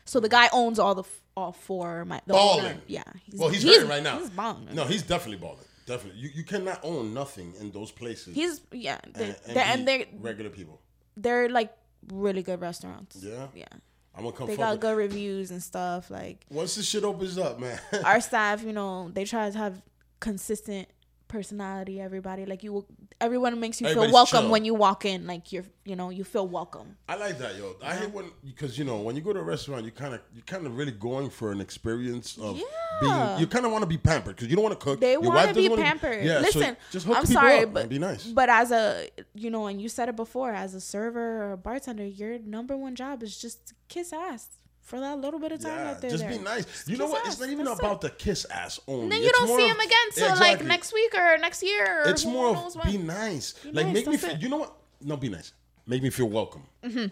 [0.05, 1.05] So the guy owns all the
[1.37, 2.05] all four.
[2.05, 2.65] My the Balling.
[2.67, 2.77] owner.
[2.87, 3.03] Yeah.
[3.25, 4.19] He's, Well, he's, hurting right now.
[4.19, 4.69] He's balling.
[4.75, 5.65] No, he's definitely balling.
[5.87, 6.21] Definitely.
[6.21, 8.35] You, you cannot own nothing in those places.
[8.35, 8.99] He's yeah.
[9.13, 10.81] They're, and, and they're, and they're regular people.
[11.17, 11.73] they're like
[12.13, 13.17] really good restaurants.
[13.21, 13.49] Yeah.
[13.55, 13.65] Yeah.
[14.17, 14.47] I'm gonna come.
[14.47, 16.11] They got good reviews and stuff.
[16.11, 17.79] Like Once this shit opens up, man.
[18.05, 19.83] our staff, you know, they try to have
[20.21, 20.89] consistent
[21.35, 22.01] personality.
[22.01, 22.87] Everybody, like you,
[23.21, 24.51] everyone makes you feel welcome chill.
[24.51, 25.27] when you walk in.
[25.27, 26.97] Like you're, you know, you feel welcome.
[27.09, 27.75] I like that, yo.
[27.83, 28.09] I hate uh-huh.
[28.13, 30.65] when because you know when you go to a restaurant, you kind of you kind
[30.67, 32.65] of really going for an experience of Yeah.
[33.01, 33.41] being.
[33.41, 35.01] You kind of want to be pampered because you don't want to cook.
[35.01, 36.25] They want to be pampered.
[36.25, 38.25] Yeah, so Listen, just hook I'm sorry, up, but be nice.
[38.27, 41.57] But as a, you know, and you said it before, as a server or a
[41.57, 44.49] bartender, your number one job is just kiss ass
[44.85, 46.39] for that little bit of time Yeah, that they're just there.
[46.39, 46.87] be nice.
[46.87, 47.27] You know what?
[47.27, 47.33] ass.
[47.33, 48.01] It's not even That's about it.
[48.03, 49.09] the kiss ass only.
[49.09, 52.03] Then you It's don't see him again till like next week or next year.
[52.05, 53.55] Or It's more of be nice.
[53.65, 54.37] like nice, make me feel.
[54.37, 54.75] You know what?
[55.01, 55.53] No, be nice.
[55.87, 56.63] Make me feel welcome.
[56.85, 57.07] Mm-hmm.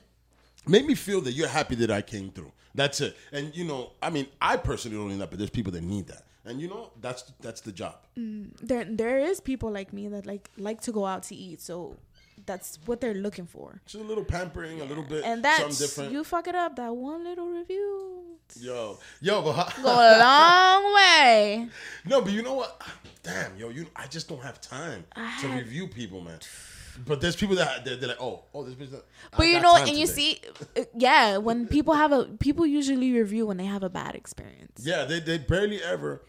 [0.70, 2.52] Make me feel that you're happy that I came through.
[2.74, 3.16] That's it.
[3.32, 6.06] And you know, I mean, I personally don't need that, but there's people that need
[6.08, 6.22] that.
[6.44, 7.96] And you know, that's that's the job.
[8.18, 11.60] Mm, there there is people like me that like like to go out to eat
[11.60, 11.96] so
[12.46, 15.78] that's what they're looking for Just a little pampering, a little bit, and something that's
[15.78, 16.12] different.
[16.12, 20.94] you fuck it up that one little review yo, yo, but how- go a long
[21.00, 21.68] way
[22.04, 22.82] no, but you know what?
[23.22, 26.38] Damn, yo, you, I just don't have time to had- review people, man.
[27.06, 28.94] But there's people that they're, they're like, oh, oh, this bitch.
[28.94, 30.42] I but you know time and you see
[30.76, 34.82] uh, yeah when people have a people usually review when they have a bad experience
[34.84, 36.20] yeah, they they barely ever.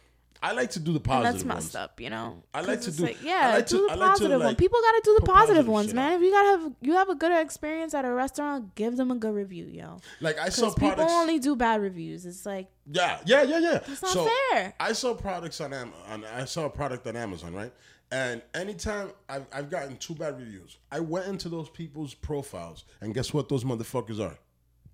[0.43, 1.33] I like to do the and positive.
[1.33, 1.75] that's messed ones.
[1.75, 3.95] up you know I like to do- like, I yeah like do to- the I
[3.95, 6.15] like positive one like, people gotta do the positive positive ones man out.
[6.17, 9.15] if you gotta have you have a good experience at a restaurant give them a
[9.15, 13.19] good review yo Like I saw because people only do bad reviews it's like Yeah,
[13.25, 13.79] yeah, yeah, yeah.
[13.87, 14.73] That's not so fair.
[14.79, 16.25] I saw products on Amazon.
[16.35, 17.71] I saw a product on Amazon, right?
[18.11, 23.11] And anytime I've, I've gotten two bad reviews, I went into those people's profiles, and
[23.13, 23.47] guess what?
[23.49, 24.37] Those motherfuckers are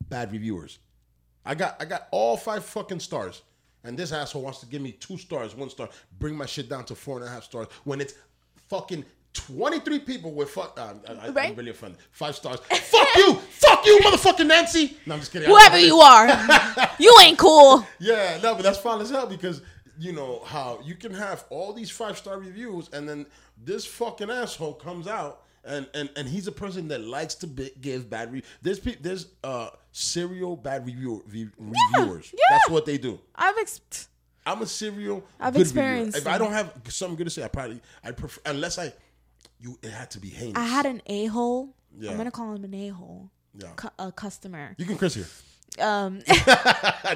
[0.07, 0.79] bad reviewers.
[1.45, 3.41] I got I got all five fucking stars,
[3.83, 6.85] and this asshole wants to give me two stars, one star, bring my shit down
[6.85, 8.13] to four and a half stars when it's
[8.69, 9.05] fucking.
[9.31, 10.77] 23 people with fuck.
[10.79, 11.51] Uh, I, Right.
[11.51, 11.99] I'm really offended.
[12.11, 12.59] Five stars.
[12.61, 13.35] fuck you!
[13.35, 14.97] Fuck you, motherfucking Nancy!
[15.05, 15.47] No, I'm just kidding.
[15.47, 16.27] Whoever you are
[16.99, 19.61] you ain't cool yeah, no, but that's fine as hell because
[19.99, 23.27] you know how you can have all these five star reviews and then
[23.63, 27.71] this fucking asshole comes out and and, and he's a person that likes to be,
[27.81, 28.49] give bad reviews.
[28.61, 30.93] There's pe- there's uh serial bad re-
[31.57, 32.31] reviewers.
[32.33, 32.39] yeah.
[32.57, 33.19] That's what they do.
[33.35, 34.07] I've ex-
[34.45, 35.23] I'm a serial.
[35.39, 36.31] I've good experienced Reviewer.
[36.31, 38.93] If I don't have something good to say, I probably I prefer unless I
[39.59, 40.57] you it had to be heinous.
[40.57, 41.75] I had an a hole.
[41.99, 42.11] Yeah.
[42.11, 43.29] I'm gonna call him an a hole.
[43.57, 43.69] Yeah.
[43.75, 44.75] Cu- a customer.
[44.77, 45.25] you can Chris here
[45.79, 46.21] Um,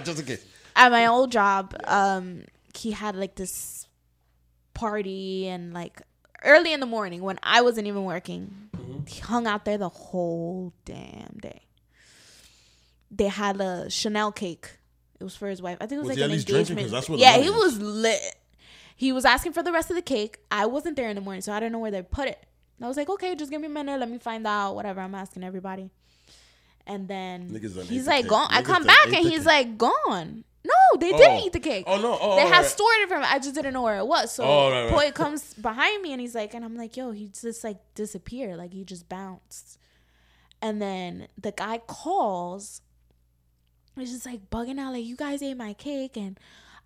[0.03, 0.45] just in case.
[0.75, 2.43] at my old job, um,
[2.75, 3.87] he had like this
[4.73, 6.01] party and like
[6.43, 8.69] early in the morning when I wasn't even working.
[8.75, 9.05] Mm-hmm.
[9.05, 11.63] He hung out there the whole damn day.
[13.11, 14.77] They had a Chanel cake.
[15.19, 15.77] It was for his wife.
[15.79, 16.77] I think it was, Was like an least drinking?
[17.19, 17.51] yeah, he is.
[17.51, 18.35] was lit.
[18.95, 20.39] He was asking for the rest of the cake.
[20.51, 22.45] I wasn't there in the morning, so I don't know where they put it.
[22.81, 23.99] I was like, okay, just give me a minute.
[23.99, 24.75] Let me find out.
[24.75, 24.99] Whatever.
[25.01, 25.89] I'm asking everybody.
[26.85, 27.49] And then
[27.87, 28.29] he's like cake.
[28.29, 28.47] gone.
[28.49, 29.45] I come back and he's cake.
[29.45, 30.43] like gone.
[30.65, 31.45] No, they didn't Oh.
[31.45, 31.83] eat the cake.
[31.87, 32.17] Oh, no.
[32.19, 32.65] Oh, they oh, had right.
[32.65, 33.23] stored it from.
[33.25, 34.33] I just didn't know where it was.
[34.33, 34.91] So Oh, right, right.
[34.91, 38.57] Boy comes behind me and he's like, and I'm like, yo, he just like disappeared.
[38.57, 39.77] Like he just bounced.
[40.61, 42.81] And then the guy calls.
[43.97, 46.39] He's just like bugging out, like you guys ate my cake and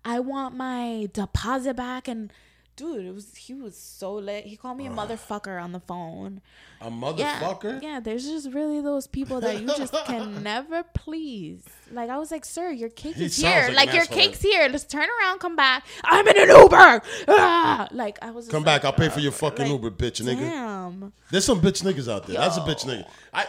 [0.04, 2.32] I want my deposit back and
[2.78, 4.46] dude, it was he was so lit.
[4.46, 6.40] He called me a motherfucker on the phone.
[6.80, 7.82] A motherfucker.
[7.82, 7.98] yeah.
[8.00, 11.64] There's just really those people that you just can never please.
[11.92, 13.66] Like I was like, sir, your cake He is here.
[13.68, 14.16] like Like, your asshole.
[14.16, 14.68] cake's here.
[14.70, 15.84] Let's turn around, come back.
[16.04, 17.02] I'm in an Uber.
[17.28, 17.88] Ah!
[17.90, 18.44] Like I was.
[18.46, 18.84] Just Come like, back.
[18.84, 20.38] I'll pay for your uh, fucking like, Uber, bitch, nigga.
[20.40, 21.12] Damn.
[21.30, 22.36] There's some bitch niggas out there.
[22.36, 23.06] That's a bitch nigga.
[23.34, 23.46] I.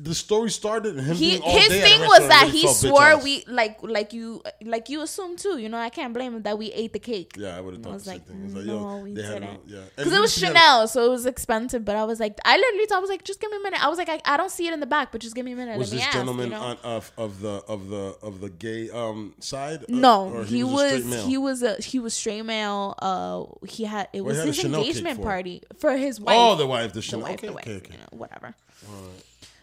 [0.00, 3.18] The story started him he all his day at a thing was that he swore
[3.18, 5.58] we like like you like you assume too.
[5.58, 7.34] You know, I can't blame him that we ate the cake.
[7.36, 8.42] Yeah, I would have thought I was the same like, thing.
[8.44, 9.60] It's like, no, we they had no, didn't.
[9.66, 9.80] yeah.
[9.96, 11.84] Because it was Chanel, so it was expensive.
[11.84, 13.84] But I was like, I literally thought I was like, just give me a minute.
[13.84, 15.52] I was like, I, I don't see it in the back, but just give me
[15.52, 15.78] a minute.
[15.78, 16.62] Was Let this ask, gentleman you know?
[16.62, 19.82] on of of the of the of the gay um side?
[19.84, 22.94] Uh, No, he, a was, straight he was a he was straight male.
[22.98, 26.36] Uh, he had it Well, was had his engagement party for his wife.
[26.38, 27.22] Oh, the wife, the the Chanel.
[27.26, 27.92] wife, okay, the wife, okay, okay.
[27.92, 28.54] you know, whatever.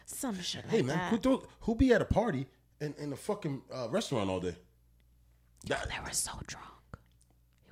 [0.06, 1.10] Some shit Hey like man, that.
[1.10, 2.46] who do, who be at a party
[2.80, 4.54] in, in a fucking uh, restaurant all day?
[5.66, 6.64] That, They were so drunk.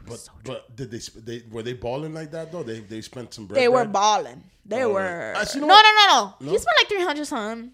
[0.07, 0.63] But so drunk.
[0.67, 2.63] but did they they were they balling like that though?
[2.63, 3.59] They they spent some bread.
[3.61, 3.93] They were bread?
[3.93, 4.43] balling.
[4.67, 5.33] They Oh, were.
[5.37, 6.09] Actually, you no, know no, what?
[6.09, 6.53] no, no, No?
[6.53, 7.73] He spent like three hundred something.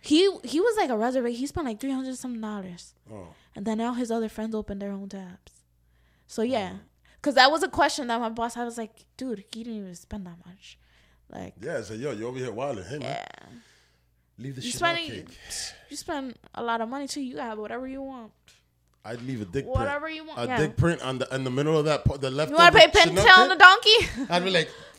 [0.00, 1.38] He he was like a reservation.
[1.38, 3.28] He spent like three hundred something dollars, Oh.
[3.54, 5.52] and then now his other friends opened their own tabs.
[6.26, 6.78] So yeah,
[7.20, 8.56] because that was a question that my boss.
[8.56, 10.78] I was like, dude, he didn't even spend that much.
[11.30, 12.84] Like, Yeah, so yo, you over here wilding.
[12.84, 13.24] Hey man, yeah,
[14.38, 15.38] leave the shit you Chanel spend cake.
[15.90, 17.20] you spend a lot of money too.
[17.20, 18.32] You have whatever you want.
[19.04, 19.68] I'd leave a dick print.
[19.78, 20.58] Whatever you want, A yeah.
[20.58, 22.50] dick print on the in the middle of that part, the left.
[22.50, 24.26] You want to pay Pentel on the donkey?
[24.30, 24.68] I'd be like,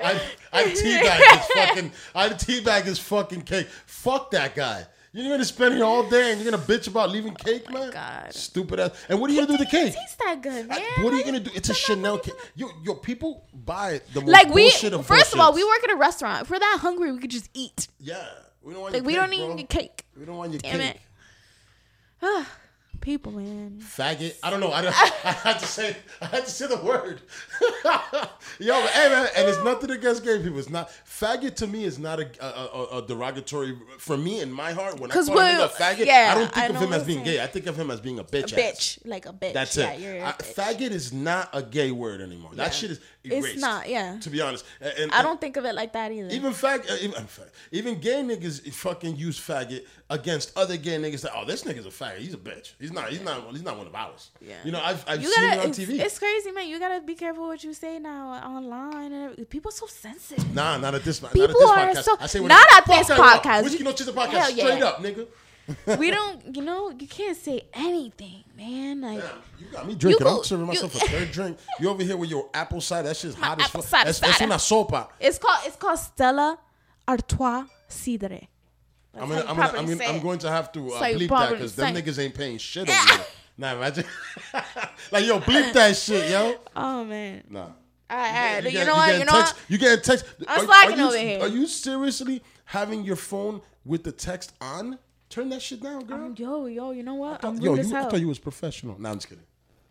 [0.00, 0.20] I'd,
[0.52, 3.68] I'd teabag his fucking, I'd teabag his fucking cake.
[3.86, 4.86] Fuck that guy.
[5.16, 7.88] You're gonna spend here all day and you're gonna bitch about leaving oh cake, man.
[7.88, 8.34] Oh God.
[8.34, 8.90] Stupid ass.
[9.08, 9.94] And what are you gonna do with the cake?
[9.94, 10.82] Tastes that good, man.
[11.00, 11.50] What are you gonna do?
[11.54, 12.34] It's a Chanel cake.
[12.54, 14.12] Yo, yo, people buy it.
[14.12, 16.78] the most like we first of all we work at a restaurant if we're that
[16.82, 18.26] hungry we could just eat Yeah,
[18.60, 20.80] we don't want like we cake, don't need your cake We don't want your Damn
[20.80, 21.00] cake.
[22.22, 22.46] it.
[23.00, 24.34] People man Faggot.
[24.42, 24.72] I don't know.
[24.72, 24.94] I, don't,
[25.24, 25.96] I had to say.
[26.20, 27.20] I had to say the word.
[28.58, 30.58] Yo, but, hey man, and it's nothing against gay people.
[30.58, 34.52] It's not faggot to me is not a, a, a, a derogatory for me in
[34.52, 35.00] my heart.
[35.00, 37.24] When I call him a faggot, yeah, I don't think I of him as being
[37.24, 37.42] gay.
[37.42, 38.52] I think of him as being a bitch.
[38.52, 40.22] a bitch like a bitch That's yeah, it.
[40.22, 42.50] I, faggot is not a gay word anymore.
[42.54, 44.18] That shit is It's not, yeah.
[44.20, 46.90] To be honest, and, and- i don't think of it like that either even fag,
[46.90, 47.26] uh, even,
[47.72, 51.22] even gay niggas fucking use faggot against other gay niggas.
[51.22, 52.18] That oh, this nigga's a faggot.
[52.18, 52.72] He's a bitch.
[52.78, 53.08] He's not.
[53.08, 53.50] He's not.
[53.50, 54.30] He's not one of ours.
[54.40, 54.54] Yeah.
[54.64, 55.98] You know, I've, I've you seen gotta it on TV.
[56.00, 59.86] it's crazy man you gotta be careful what you say now online and people so
[59.86, 61.20] sensitive Nah, not at this.
[61.22, 62.02] not at People this are podcast.
[62.04, 63.64] so- I say not at this podcast.
[63.64, 64.30] Whiskey no chaser podcast.
[64.30, 64.84] Hell Straight yeah.
[64.84, 65.26] up, nigga.
[65.98, 70.24] we don't you know you can't say anything man like Damn, you got me drinking.
[70.24, 71.58] go- I'm serving myself you- a third drink.
[71.80, 73.08] You over here with your apple cider.
[73.08, 73.84] That shit's hot as fuck.
[74.04, 74.44] That's, that's cider.
[74.44, 75.08] una sopa.
[75.18, 76.58] it's called it's called stella
[77.08, 78.46] artois cidre
[79.20, 81.50] I'm gonna, I'm, gonna, I'm, gonna, I'm going to have to uh, So bleep that
[81.50, 83.26] because them niggas ain't paying shit over here.
[83.58, 84.04] Nah, imagine.
[85.12, 86.56] like, yo, bleep that shit, yo.
[86.76, 87.60] oh man Nah.
[87.60, 87.74] all right,
[88.10, 88.64] all right.
[88.64, 89.18] You, get- know what?
[89.18, 89.64] You know text, what?
[89.68, 90.24] You getting text.
[90.46, 91.40] I'm are- slacking are you, over here.
[91.40, 94.98] Are you seriously having your phone with the text on?
[95.28, 96.32] Turn that shit down, girl.
[96.36, 97.44] Yo, yo, you know what?
[97.44, 98.98] I'm Yo, you, I thought you was professional.
[99.00, 99.44] Nah, I'm just kidding.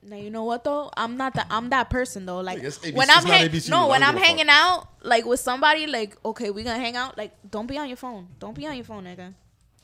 [0.08, 0.92] Now you know what though?
[0.96, 1.48] I'm not that.
[1.50, 2.40] I'm that person though.
[2.42, 6.16] Like ABC when I'm hang- ABC, no, when I'm hanging out like with somebody, like
[6.24, 7.18] okay, we gonna hang out.
[7.18, 8.28] Like don't be on your phone.
[8.40, 9.34] Don't be on your phone, nigga.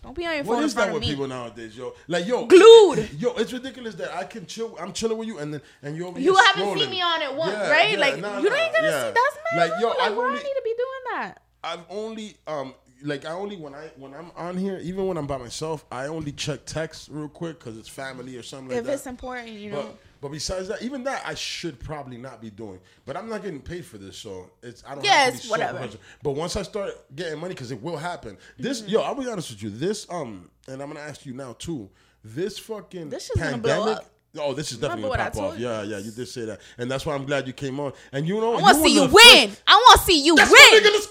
[0.03, 1.09] Don't be on your phone What is that with me.
[1.09, 1.93] people nowadays, yo?
[2.07, 3.07] Like, yo, Glued.
[3.19, 4.75] Yo, it's ridiculous that I can chill.
[4.79, 6.79] I'm chilling with you, and then and you over You haven't scrolling.
[6.79, 7.91] seen me on it once, Yeah, right?
[7.91, 9.07] yeah, like nah, you nah, ain't gonna yeah.
[9.09, 9.13] see.
[9.13, 9.69] That's mad.
[9.69, 9.97] Like, yo, rude.
[10.01, 11.41] I've why only- I need to be doing that.
[11.63, 15.27] I've only um like I only when I when I'm on here, even when I'm
[15.27, 18.85] by myself, I only check text real quick because it's family or something like if
[18.85, 18.91] that.
[18.93, 19.83] If it's important, you know.
[19.83, 22.79] But, but besides that, even that I should probably not be doing.
[23.05, 25.45] But I'm not getting paid for this, so it's I don't Yeah, have to it's
[25.45, 25.89] be whatever.
[26.23, 28.37] But once I start getting money, because it will happen.
[28.57, 28.91] This Mm-hmm.
[28.91, 29.69] yo, I'll be honest with you.
[29.71, 31.89] This um, and I'm gonna ask you now too.
[32.23, 33.97] This fucking This shit's gonna blow pandemic.
[33.97, 34.05] up.
[34.39, 35.59] Oh, this is definitely Remember gonna pop off.
[35.59, 35.67] you?
[35.67, 37.91] Yeah, yeah, you did say that, and that's why I'm glad you came on.
[38.13, 39.51] And you know, I want to see you win.
[39.67, 40.59] I want to see you That's win.
[40.71, 41.07] my nigga, let's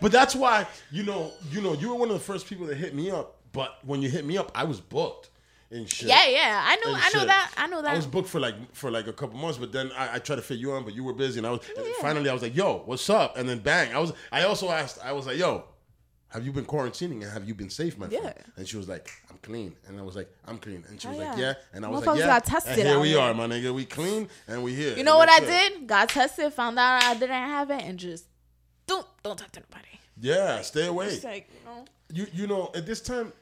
[0.00, 2.76] but that's why you know, you know, you were one of the first people that
[2.76, 3.34] hit me up.
[3.52, 5.30] But when you hit me up, I was booked
[5.70, 6.08] and shit.
[6.08, 6.64] Yeah, yeah.
[6.64, 6.94] I know.
[6.94, 7.28] and I know shit.
[7.28, 7.52] that.
[7.56, 7.90] I know that.
[7.92, 10.36] I was booked for like for like a couple months, but then I, I tried
[10.36, 11.60] to fit you on, but you were busy, and I was
[12.00, 14.12] finally I was like, "Yo, what's up?" And then bang, I was.
[14.30, 15.64] I also asked, I was like, "Yo,
[16.28, 19.10] have you been quarantining and have you been safe, my friend?" And she was like,
[19.30, 21.44] "I'm clean," and I was like, "I'm clean," and she oh, was Oh, like, yeah.
[21.44, 23.20] "Yeah," and I was like, "Yeah." got tested and here we here.
[23.20, 23.74] are, my nigga.
[23.74, 24.90] We clean and we here.
[24.90, 25.46] you And know what I it.
[25.46, 25.86] did?
[25.86, 28.26] Got tested, found out I didn't have it, and just
[28.86, 29.88] don't don't talk to nobody.
[30.20, 31.18] Yeah, stay away.
[31.22, 31.84] Like you know.
[32.12, 33.32] You you know at this time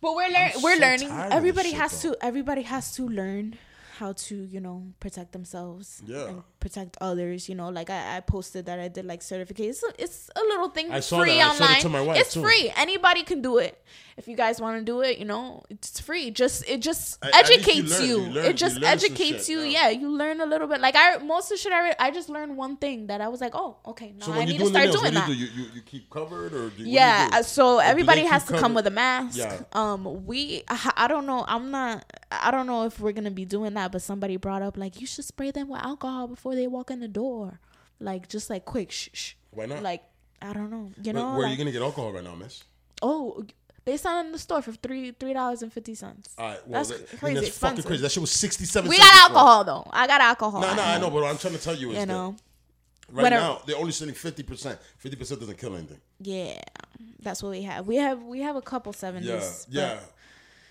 [0.00, 0.52] But we're learning.
[0.62, 1.08] We're so learning.
[1.08, 2.12] tired of this Everybody shit, has though.
[2.14, 2.24] to.
[2.24, 3.58] Everybody has to learn
[3.98, 6.02] how to you know protect themselves.
[6.06, 6.28] Yeah.
[6.28, 7.48] And protect others.
[7.48, 9.82] You know, like I, I posted that I did like certificates.
[9.82, 11.50] It's, it's a little thing I saw free that.
[11.50, 11.80] I showed it online.
[11.82, 12.42] to my wife, it's too.
[12.42, 12.72] free.
[12.76, 13.82] Anybody can do it.
[14.16, 16.30] If you guys want to do it, you know, it's free.
[16.30, 18.08] Just it just at least you educates learn.
[18.08, 18.20] you.
[18.20, 19.60] You learn- it just you learn some educates shit, you.
[19.62, 19.88] yeah.
[19.88, 19.88] Yeah.
[20.00, 20.80] you learn a little bit.
[20.82, 23.28] Like I most of the shit I read, I just learned one thing that I
[23.28, 25.14] was like, oh, okay, now So I when need to doing the start nails, doing
[25.14, 25.38] what do that.
[25.40, 25.52] you do?
[25.54, 27.48] You, you you keep covered or do Yeah, What do you uh, do?
[27.48, 28.74] so Or everybody has to come covered?
[28.74, 29.38] with a mask.
[29.38, 29.62] Yeah.
[29.72, 31.44] Um, we, I, I don't know.
[31.48, 32.04] I'm not.
[32.30, 33.90] I don't know if we're gonna be doing that.
[33.90, 37.00] But somebody brought up like you should spray them with alcohol before they walk in
[37.00, 37.60] the door,
[37.98, 39.32] like just like quick, shh, shh.
[39.50, 39.82] Why not?
[39.82, 40.02] Like
[40.42, 40.90] I don't know.
[41.02, 42.64] You Where, know, where are you gonna get alcohol right now, miss?
[43.02, 43.44] oh,
[43.86, 46.34] they sell in the store for three three dollars and fifty cents.
[46.38, 48.02] All right, well, that's that, crazy that's fucking crazy.
[48.02, 48.88] That shit was sixty-seven.
[48.88, 49.38] We cents got before.
[49.40, 49.90] alcohol though.
[49.92, 50.60] I got alcohol.
[50.60, 52.36] No, no, I at know, but what I'm trying to tell you is You know,
[53.10, 53.42] right Whatever.
[53.42, 54.78] now they're only selling fifty percent.
[54.98, 56.00] Fifty percent doesn't kill anything.
[56.20, 56.60] yeah,
[57.20, 57.86] that's what we have.
[57.86, 59.66] We have we have a couple Yeah, seventies.
[59.70, 59.98] yeah.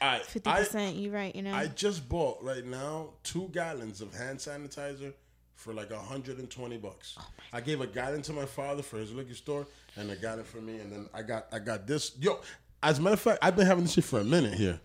[0.02, 0.96] I, Fifty percent.
[0.96, 1.36] You right.
[1.36, 1.54] You know.
[1.54, 5.14] I just bought right now two gallons of hand sanitizer
[5.60, 7.16] for like hundred and twenty bucks.
[7.20, 10.46] Oh I gave a gallon to my father for his liquor store, and a gallon
[10.46, 12.14] for me, and then I got I got this.
[12.20, 12.40] Yo,
[12.82, 14.80] as a matter of fact, I've been having this shit for a minute here.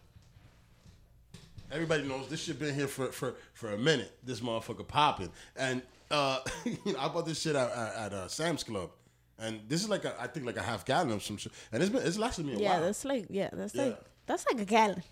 [1.70, 4.18] Everybody knows this shit been here for for for a minute.
[4.24, 8.28] This motherfucker popping, and uh, you know I bought this shit at, at, at uh,
[8.28, 8.90] Sam's Club,
[9.38, 11.82] and this is like a, I think like a half gallon of some shit, and
[11.82, 12.80] it's been it's lasted me a yeah, while.
[12.80, 13.84] Yeah, that's like yeah, that's Yeah.
[13.84, 15.02] like that's like a gallon.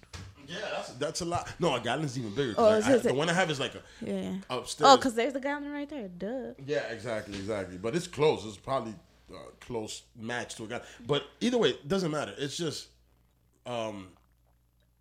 [0.49, 1.49] Yeah, that's, that's a lot.
[1.59, 2.55] No, a gallon's even bigger.
[2.55, 4.35] 'cause Oh, like, is I- it- the one I have is like a Yeah.
[4.51, 4.91] upstairs.
[4.91, 6.09] Oh, because there's the gallon right there.
[6.09, 6.55] Duh.
[6.67, 7.79] yeah, exactly, exactly.
[7.79, 8.45] But it's close.
[8.45, 8.95] It's probably
[9.33, 10.85] uh, close match to a gallon.
[11.07, 12.35] But either way, it doesn't matter.
[12.37, 12.89] It's just
[13.67, 14.09] um,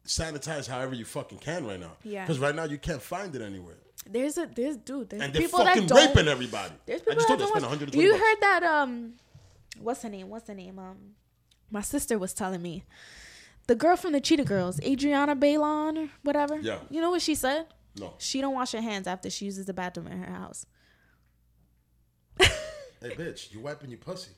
[0.06, 1.92] sanitize however you fucking can right now.
[2.04, 2.24] Yeah.
[2.26, 3.76] Because right now you can't find it anywhere,
[4.10, 5.10] There's a there's dude.
[5.10, 6.08] There's and they're people fucking that don't.
[6.16, 6.74] raping everybody.
[6.86, 7.70] There's I people just that told you I don't.
[7.76, 8.24] spent watch- You bucks.
[8.24, 8.64] heard that?
[8.64, 9.14] Um,
[9.80, 10.30] what's her name?
[10.30, 10.80] What's her name?
[10.80, 10.98] Um,
[11.70, 12.84] my sister was telling me.
[13.72, 16.58] The girl from the Cheetah Girls, Adrienne Bailon or whatever.
[16.60, 16.80] Yeah.
[16.90, 17.68] You know what she said?
[17.98, 20.66] No, She don't wash her hands after she uses the bathroom in her house.
[22.38, 22.50] hey
[23.16, 24.32] bitch, you wiping your pussy.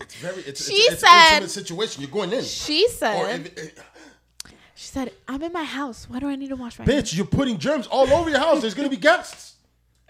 [0.00, 0.40] It's very.
[0.44, 2.00] It's, She it's, it's said- intimate situation.
[2.00, 2.42] You're going in.
[2.42, 3.40] She said.
[3.46, 3.84] if, if-
[4.74, 6.08] she said, "I'm in my house.
[6.08, 8.38] Why do I need to wash my bitch, hands?" you're putting germs all over your
[8.38, 8.62] house.
[8.62, 9.56] There's gonna be guests.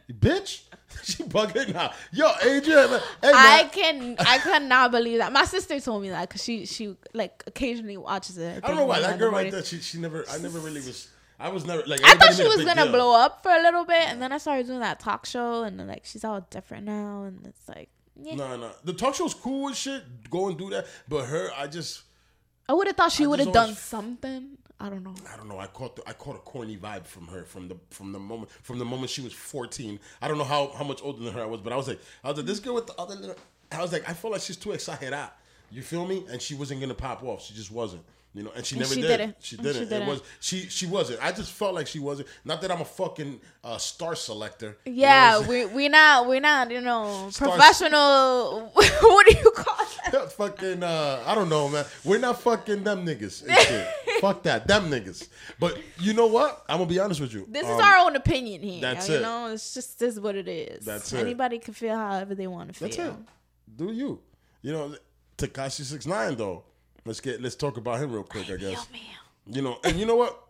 [0.06, 0.60] You bitch.
[1.02, 1.92] she bugging now.
[2.12, 3.00] Yo, Adrienne.
[3.22, 3.32] Hey.
[3.32, 5.32] I can I could not believe that.
[5.32, 8.62] My sister told me that because she she like occasionally watches it.
[8.64, 9.64] I don't know why that girl right there.
[9.64, 10.24] She she never.
[10.30, 11.08] I never really was.
[11.38, 12.00] I was never like.
[12.04, 12.92] I thought she was gonna deal.
[12.92, 15.86] blow up for a little bit, and then I started doing that talk show, and
[15.86, 17.88] like she's all different now, and it's like,
[18.20, 18.34] yeah.
[18.34, 18.72] No, no.
[18.84, 20.02] The talk show's cool and shit.
[20.28, 20.86] Go and do that.
[21.08, 22.02] But her, I just.
[22.68, 24.58] I would have thought she would have done something.
[24.80, 25.14] I don't know.
[25.32, 25.58] I don't know.
[25.58, 28.50] I caught the, I caught a corny vibe from her from the from the moment
[28.62, 30.00] from the moment she was fourteen.
[30.22, 32.00] I don't know how, how much older than her I was, but I was like
[32.24, 33.36] I was like this girl with the other little.
[33.70, 35.14] I was like I felt like she's too excited.
[35.70, 36.24] You feel me?
[36.30, 37.42] And she wasn't gonna pop off.
[37.42, 38.02] She just wasn't.
[38.32, 39.08] You know, and she And never she did.
[39.08, 39.36] didn't.
[39.40, 39.88] She didn't.
[39.88, 40.02] didn't.
[40.02, 40.60] It was she.
[40.68, 41.18] She wasn't.
[41.20, 42.28] I just felt like she wasn't.
[42.44, 44.78] Not that I'm a fucking uh, star selector.
[44.84, 45.68] You know Yeah, I'm saying?
[45.70, 48.70] we we not we not you know Stars- professional.
[48.74, 50.32] what do you call that?
[50.36, 51.84] fucking uh I don't know, man.
[52.04, 53.44] We're not fucking them niggas.
[54.20, 55.28] Fuck that, them niggas.
[55.58, 56.64] But you know what?
[56.68, 57.46] I'm gonna be honest with you.
[57.48, 58.80] This Um, is our own opinion here.
[58.80, 59.22] that's you it.
[59.22, 60.84] know, it's just this is what it is.
[60.84, 61.18] That's it.
[61.18, 62.88] Anybody can feel however they want to feel.
[62.88, 63.14] That's it.
[63.76, 64.20] Do you?
[64.62, 64.94] You know,
[65.36, 66.62] Tekashi six nine though.
[67.04, 68.50] Let's get let's talk about him real quick.
[68.50, 68.86] I guess
[69.46, 70.46] you know, and you know what?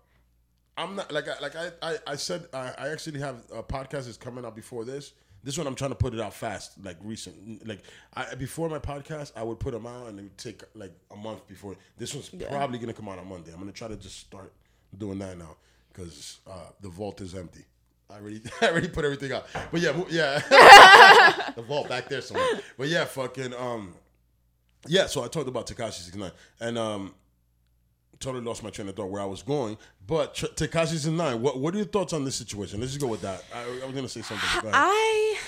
[0.76, 4.04] I'm not like I like I I, I said I, I actually have a podcast
[4.04, 5.12] that's coming out before this.
[5.42, 7.66] This one I'm trying to put it out fast, like recent.
[7.66, 7.82] Like
[8.14, 11.16] I before my podcast, I would put them out and it would take like a
[11.16, 11.76] month before.
[11.96, 13.52] This one's probably gonna come out on Monday.
[13.52, 14.52] I'm gonna try to just start
[14.96, 15.56] doing that now
[15.92, 17.64] because uh, the vault is empty.
[18.10, 19.46] I already I already put everything out.
[19.70, 22.60] But yeah, yeah, the vault back there somewhere.
[22.76, 23.94] But yeah, fucking um,
[24.86, 25.06] yeah.
[25.06, 27.14] So I talked about Tekashi six nine and um
[28.18, 29.78] totally lost my train of thought where I was going.
[30.06, 30.46] But Tr-
[31.06, 31.40] in nine.
[31.40, 32.80] What What are your thoughts on this situation?
[32.80, 33.42] Let's just go with that.
[33.54, 34.70] I, I was gonna say something.
[34.72, 35.38] I,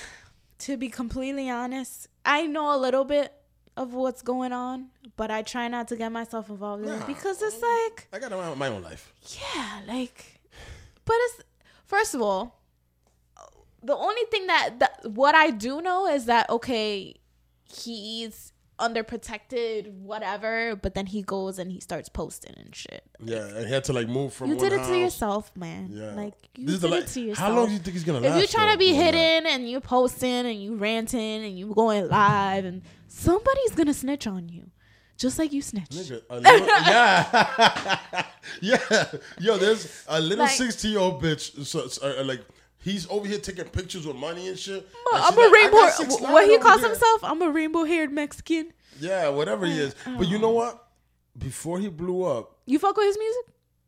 [0.60, 3.32] to be completely honest, I know a little bit
[3.76, 7.00] of what's going on, but I try not to get myself involved in Nah.
[7.02, 9.12] it because it's like, I got my, my own life.
[9.54, 10.40] yeah, like,
[11.04, 11.42] but it's
[11.86, 12.60] first of all,
[13.82, 17.16] the only thing that, that what I do know is that okay,
[17.64, 18.51] he's
[18.82, 23.02] under protected, whatever, but then he goes and he starts posting and shit.
[23.24, 24.50] Yeah, and he had to like move from.
[24.50, 24.88] You did it house.
[24.88, 25.88] to yourself, man.
[25.92, 27.48] Yeah, Like you This did la- it to yourself.
[27.48, 28.38] How long do you think he's gonna if last?
[28.38, 32.08] you're trying though, to be hidden and you're posting and you ranting and you going
[32.08, 34.70] live and somebody's gonna snitch on you,
[35.16, 35.92] just like you snitched.
[35.92, 38.24] Nigga, little, yeah,
[38.60, 39.04] yeah.
[39.38, 41.64] Yo, there's a little Like- sixteen-year-old bitch.
[41.64, 42.40] So, so, uh, like
[42.82, 44.86] he's over here taking pictures with money and shit.
[45.12, 45.76] and I'm a like, rainbow.
[46.32, 46.90] What he calls there.
[46.90, 47.24] himself?
[47.24, 48.72] I'm a rainbow-haired Mexican.
[49.00, 49.94] Yeah, whatever he is.
[50.04, 50.88] But you know what?
[51.38, 53.42] Before he blew up, You fuck with his music?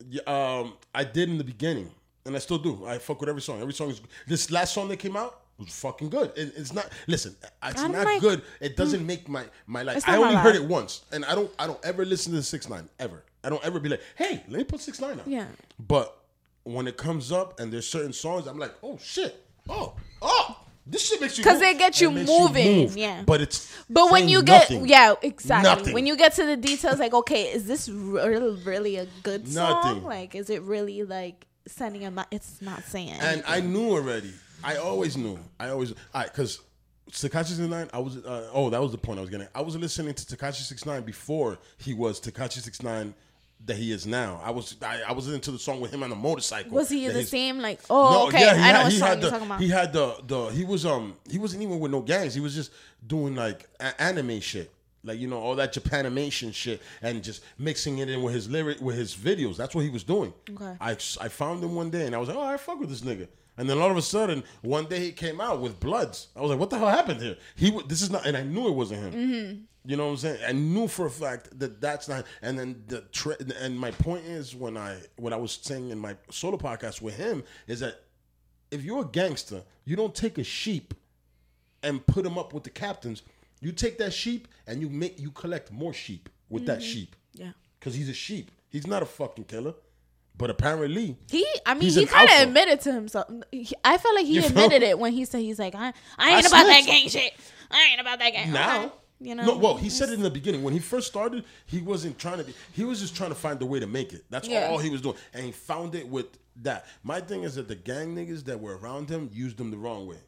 [0.09, 0.23] yeah,
[0.61, 1.91] um, I did in the beginning,
[2.25, 2.87] and I still do.
[2.87, 3.61] I fuck with every song.
[3.61, 5.41] Every song is this last song that came out.
[5.59, 6.33] was fucking good.
[6.37, 6.89] It, it's not.
[7.07, 8.43] Listen, it's I don't like- good.
[8.61, 10.03] It doesn't make my my life.
[10.07, 11.51] I not only heard it once, and I don't.
[11.59, 13.23] I don't ever listen to six nine ever.
[13.45, 15.31] I don't ever be like, hey, let me put six nine on.
[15.31, 15.47] Yeah.
[15.79, 16.17] But
[16.65, 19.35] when it comes up and there's certain songs, I'm like, oh shit,
[19.69, 21.61] oh oh, this shit makes you 'Cause move.
[21.62, 22.97] they get you moving, move.
[22.97, 23.23] yeah.
[23.25, 24.89] But it's But when you get nothing.
[24.89, 25.71] yeah, exactly.
[25.71, 25.95] Nothing.
[25.95, 29.73] When you get to the details, like okay, is this really really a good song?
[29.73, 30.05] Nothing.
[30.05, 32.11] Like, is it really like sending a?
[32.11, 33.11] me- It's not saying.
[33.21, 34.33] And I knew already.
[34.62, 35.39] I always knew.
[35.61, 35.93] I always.
[36.15, 36.61] I because
[37.11, 37.89] Tekashi Six Nine.
[37.93, 38.17] I was.
[38.17, 39.49] Uh, oh, that was the point I was getting.
[39.55, 43.15] I was listening to Tekashi Six Nine before he was Tekashi Six Nine
[43.67, 44.41] that he is now.
[44.45, 44.77] I was.
[44.83, 46.73] I, I was into the song with him on the motorcycle.
[46.73, 47.61] was he the his- same?
[47.61, 49.61] Like, oh, okay, I know what he song had you're the, talking about.
[49.61, 52.35] He had the the he was um he wasn't even with no gangs.
[52.35, 52.71] He was just
[53.07, 54.71] doing like a- anime shit.
[55.07, 58.81] Like you know all that Japanimation shit and just mixing it in with his lyric
[58.81, 59.57] with his videos.
[59.57, 60.33] That's what he was doing.
[60.51, 60.77] Okay.
[60.81, 63.03] I I found him one day and I was like, oh, I fuck with this
[63.03, 63.29] nigga.
[63.57, 66.29] And then all of a sudden, one day he came out with Bloods.
[66.35, 67.37] I was like, what the hell happened here?
[67.55, 69.13] He this is not, and I knew it wasn't him.
[69.13, 69.61] Mm-hmm.
[69.87, 70.39] You know what I'm saying?
[70.47, 72.27] I knew for a fact that that's not.
[72.43, 73.05] And then the
[73.61, 77.17] and my point is when I what I was saying in my solo podcast with
[77.17, 78.01] him is that
[78.71, 80.95] if you're a gangster, you don't take a sheep
[81.83, 83.23] and put him up with the captains.
[83.61, 87.53] You take that sheep and you make you collect more sheep with that sheep yeah.
[87.79, 88.51] because he's a sheep.
[88.71, 89.75] He's not a fucking killer,
[90.37, 93.28] but apparently He, I mean, he kind of admitted to himself.
[93.53, 94.51] He, I felt like he You feel?
[94.51, 97.32] admitted it when he said he's like, I, I ain't I about that gang shit.
[97.70, 98.53] I ain't about that gang.
[98.53, 98.85] now.
[98.85, 98.95] Okay.
[99.20, 99.45] you know.
[99.47, 101.45] No, well, he said it in the beginning when he first started.
[101.66, 102.55] He wasn't trying to be.
[102.72, 104.24] He was just trying to find a way to make it.
[104.30, 104.66] That's Yeah.
[104.68, 106.26] all he was doing, and he found it with
[106.62, 106.87] that.
[107.03, 110.07] My thing is that the gang niggas that were around him used him the wrong
[110.07, 110.18] way.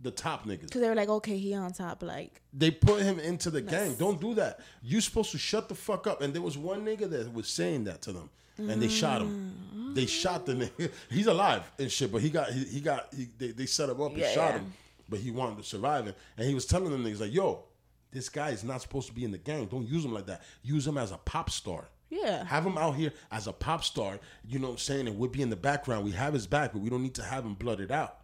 [0.00, 0.62] The top niggas.
[0.66, 2.42] because they were like, okay, he on top, like.
[2.52, 3.94] They put him into the gang.
[3.94, 4.60] Don't do that.
[4.82, 6.20] You supposed to shut the fuck up.
[6.20, 8.28] And there was one nigga that was saying that to them,
[8.58, 9.52] and they shot him.
[9.76, 9.94] Mm.
[9.94, 10.90] They shot the nigga.
[11.10, 14.00] He's alive and shit, but he got he, he got he, they, they set him
[14.00, 14.58] up and Yeah, shot yeah.
[14.58, 14.72] him,
[15.08, 16.16] but he wanted to survive it.
[16.36, 17.64] And he was telling them niggas like, "Yo,
[18.10, 19.66] this guy is not supposed to be in the gang.
[19.66, 20.42] Don't use him like that.
[20.62, 22.44] Use him as a pop star." Yeah.
[22.44, 25.08] Have him out here as a pop star, you know what I'm saying?
[25.08, 26.04] And we'd be in the background.
[26.04, 28.18] We have his back, but we don't need to have him blooded out.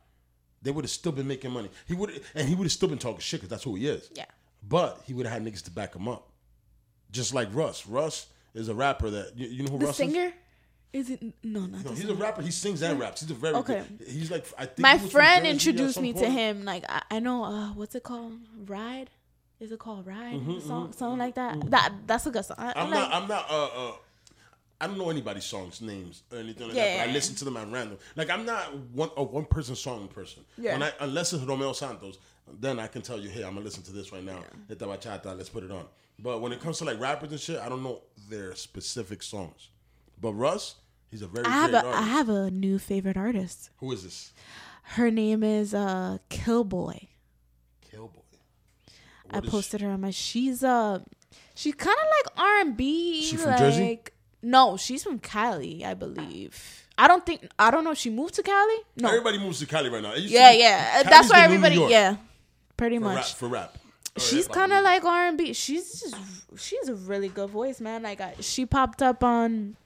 [0.62, 1.70] They would have still been making money.
[1.88, 4.08] He would and he would have still been talking shit because that's who he is.
[4.14, 4.26] Yeah.
[4.68, 6.28] But he would have had niggas to back him up.
[7.10, 7.86] Just like Russ.
[7.86, 10.32] Russ is a rapper that you, you know who The Russ singer?
[10.92, 11.84] Is it no, not is?
[11.84, 12.12] No, he's singer.
[12.12, 12.42] a rapper.
[12.42, 13.20] He sings and raps.
[13.20, 13.84] He's a very Okay.
[13.98, 14.08] good.
[14.08, 16.64] He's like I think My he was from friend introduced me to him.
[16.64, 18.32] Like I, I know, uh, what's it called?
[18.66, 19.10] Ride?
[19.60, 20.44] Is it called Ride?
[20.46, 21.70] the song, something like that.
[21.70, 22.56] That that's a good song.
[22.58, 23.14] I, Mm-hmm, I'm like, not.
[23.22, 23.50] I'm not.
[23.50, 23.92] Uh, uh,
[24.80, 26.98] I don't know anybody's songs names or anything like that.
[27.00, 27.98] But I listen to them at random.
[28.16, 30.42] Like I'm not one a one person song person.
[30.56, 30.72] Yeah.
[30.72, 32.18] When I, unless it's Romeo Santos,
[32.58, 34.40] then I can tell you, hey, I'm gonna listen to this right now.
[34.70, 35.84] Esta bachata, let's put it on.
[36.22, 39.68] But when it comes to like rappers and shit, I don't know their specific songs.
[40.20, 40.74] But Russ,
[41.10, 42.02] he's a very I have great a artist.
[42.02, 43.70] I have a new favorite artist.
[43.78, 44.32] Who is this?
[44.82, 46.98] Her name is uh Killboy.
[47.90, 48.20] Killboy.
[49.30, 50.10] I What is- posted her on my.
[50.10, 51.00] She's uh,
[51.54, 53.22] she's kind of like R and B.
[53.22, 54.00] She from like, Jersey?
[54.42, 56.86] No, she's from Cali, I believe.
[56.98, 57.92] I don't think I don't know.
[57.92, 58.74] if She moved to Cali.
[58.96, 59.08] No.
[59.08, 60.14] Everybody moves to Cali right now.
[60.14, 60.90] Yeah, yeah.
[61.02, 61.92] Cali's That's why the new New everybody.
[61.92, 62.16] Yeah,
[62.76, 63.34] pretty For rap, much.
[63.34, 63.78] for rap.
[64.20, 65.52] Or She's kind of like R and B.
[65.54, 66.16] She's just
[66.58, 68.02] she's a really good voice, man.
[68.02, 69.76] Like I, she popped up on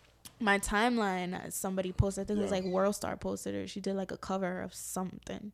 [0.40, 1.52] my timeline.
[1.52, 2.22] Somebody posted.
[2.22, 3.66] I think it was like World Star posted her.
[3.68, 5.52] She did like a cover of something,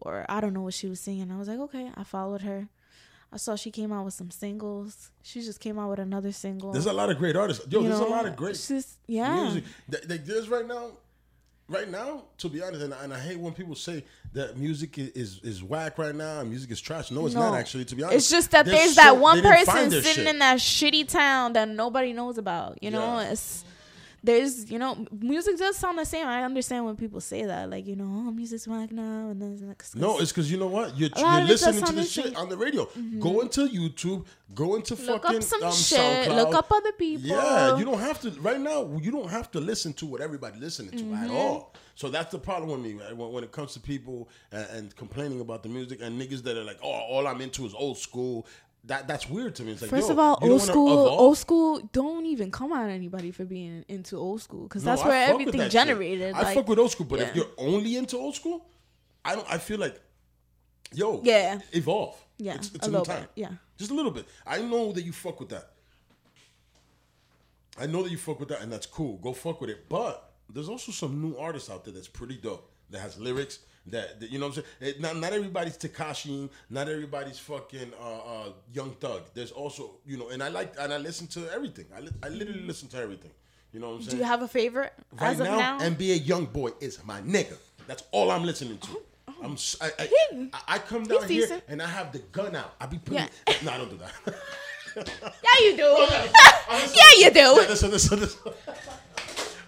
[0.00, 1.30] or I don't know what she was singing.
[1.30, 1.90] I was like, okay.
[1.94, 2.68] I followed her.
[3.30, 5.10] I saw she came out with some singles.
[5.22, 6.72] She just came out with another single.
[6.72, 7.66] There's a lot of great artists.
[7.70, 8.08] Yo, you there's know?
[8.08, 9.34] a lot of great just yeah.
[9.42, 9.64] music.
[9.90, 10.92] Th- There's right now,
[11.68, 14.98] right now, to be honest, and, I- and I hate when people say that music
[14.98, 17.10] is is whack right now and music is trash.
[17.10, 17.42] No, it's No.
[17.50, 17.84] not actually.
[17.86, 20.26] To be honest, It's just that They're there's so- that one person sitting shit.
[20.26, 22.82] in that shitty town that nobody knows about.
[22.82, 23.30] You know, Yeah.
[23.32, 23.64] it's
[24.22, 26.26] there's you know music does sound the same.
[26.26, 29.52] I understand when people say that, like you know, oh, music's whack now, and then
[29.52, 30.96] it's like, No, it's because you know what?
[30.98, 32.36] You're, you're of it does listening to this the shit same.
[32.36, 32.88] on the radio.
[33.18, 34.26] Go into YouTube.
[34.54, 36.36] Go into look fucking up some um, shit, SoundCloud.
[36.36, 37.28] look up other people.
[37.28, 38.30] Yeah, you don't have to.
[38.40, 41.24] Right now, you don't have to listen to what everybody listening to Mm-hmm.
[41.24, 41.74] at all.
[41.94, 43.16] So that's the problem with me right?
[43.16, 46.56] when, when it comes to people and, and complaining about the music and niggas that
[46.56, 48.46] are like, oh, all I'm into is old school.
[48.88, 49.72] That that's weird to me.
[49.72, 51.20] It's like, First yo, of all, old school, evolve?
[51.20, 55.02] old school, don't even come on anybody for being into old school because No, that's
[55.02, 56.34] I where everything that generated.
[56.34, 58.66] I fuck with old school, but if you're only into old school,
[59.24, 59.46] I don't.
[59.52, 60.00] I feel like,
[60.92, 61.60] yo, Yeah.
[61.72, 62.16] evolve.
[62.38, 63.22] Yeah, it's, it's a little time.
[63.22, 63.50] bit, yeah.
[63.76, 64.26] just a little bit.
[64.46, 65.72] I know that you fuck with that.
[67.78, 69.18] I know that you fuck with that, and that's cool.
[69.18, 69.88] Go fuck with it.
[69.88, 72.70] But there's also some new artists out there that's pretty dope.
[72.90, 73.58] That has lyrics.
[73.86, 74.94] That, that- you know what I'm saying.
[74.96, 76.50] It, not not everybody's Tekashi.
[76.70, 79.22] Not everybody's fucking uh, uh, Young Thug.
[79.34, 81.86] There's also you know, and I like and I listen to everything.
[81.96, 83.30] I li- I literally listen to everything.
[83.72, 84.10] You know what I'm saying.
[84.12, 85.78] Do you have a favorite Right as of now, now?
[85.80, 87.56] NBA Young Boy is my nigga.
[87.86, 89.00] That's all I'm listening to.
[89.42, 89.56] I'm.
[89.80, 91.62] I, I, I- come down here decent.
[91.68, 92.74] and I have the gun out.
[92.80, 93.28] I be putting.
[93.46, 93.54] Yeah.
[93.62, 94.12] No, I don't do that.
[94.96, 96.06] Yeah, you do.
[96.94, 97.40] yeah, you do.
[97.60, 98.36] Yeah, this one, this this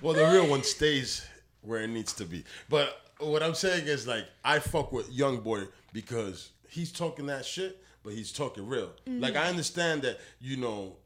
[0.02, 1.24] well, the real one stays
[1.62, 2.44] where it needs to be.
[2.68, 7.44] But what I'm saying is, like, I fuck with Young Boy because he's talking that
[7.44, 8.90] shit, but he's talking real.
[9.06, 9.20] Mm-hmm.
[9.20, 10.96] Like, I understand that, you know,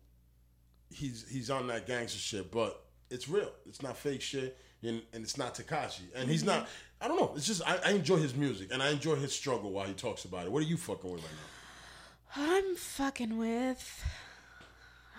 [0.90, 3.50] he's he's on that gangster shit, but it's real.
[3.66, 6.02] It's not fake shit, and, and it's not Tekashi.
[6.14, 6.60] And he's mm-hmm.
[6.60, 6.68] not.
[7.00, 7.32] I don't know.
[7.36, 10.24] It's just I, I enjoy his music and I enjoy his struggle while he talks
[10.24, 10.52] about it.
[10.52, 12.54] What are you fucking with right now?
[12.54, 14.04] I'm fucking with.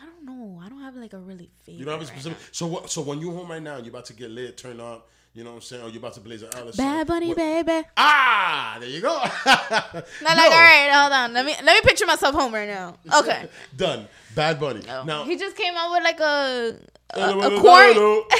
[0.01, 0.61] I don't know.
[0.63, 1.79] I don't have like a really favorite.
[1.79, 2.37] You don't have a right specific.
[2.51, 2.89] So what?
[2.89, 5.09] So when you home right now, and you're about to get lit, turn up.
[5.35, 5.83] You know what I'm saying?
[5.83, 6.77] Or you're about to blaze an Alice.
[6.77, 7.85] Bad Bunny, baby.
[7.97, 9.09] Ah, there you go.
[9.19, 11.33] Not like, all right, hold on.
[11.33, 12.95] Let me let me picture myself home right now.
[13.13, 13.49] Okay.
[13.75, 14.07] Done.
[14.33, 14.81] Bad Bunny.
[14.89, 15.03] Oh.
[15.03, 16.77] Now, he just came out with like a
[17.09, 18.01] a, Hello, a quarantine.
[18.01, 18.23] hello.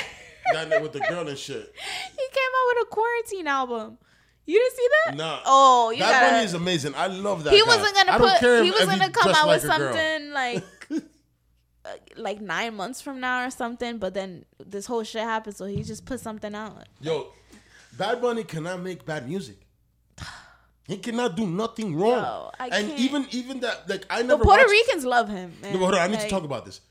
[0.54, 1.74] That with the girl and shit.
[1.76, 3.98] he came out with a quarantine album.
[4.46, 5.18] You didn't see that?
[5.18, 5.40] Nah.
[5.44, 6.34] Oh, you Bad gotta.
[6.36, 6.94] Bunny is amazing.
[6.96, 7.52] I love that.
[7.54, 7.66] he guy.
[7.66, 8.64] wasn't gonna put.
[8.64, 9.94] He was if gonna come out like with a girl.
[9.94, 10.64] something like.
[11.86, 15.66] Uh, Like nine months from now or something, but then this whole shit happened, so
[15.66, 16.86] he just put something out.
[17.02, 17.28] Yo,
[17.98, 19.58] Bad Bunny cannot make bad music.
[20.88, 22.12] He cannot do nothing wrong.
[22.24, 23.00] Yo, and can't.
[23.00, 25.54] even even that like I But never Puerto watched, Ricans love him.
[25.62, 25.74] Man.
[25.74, 26.82] No, hold on, I need to talk about this.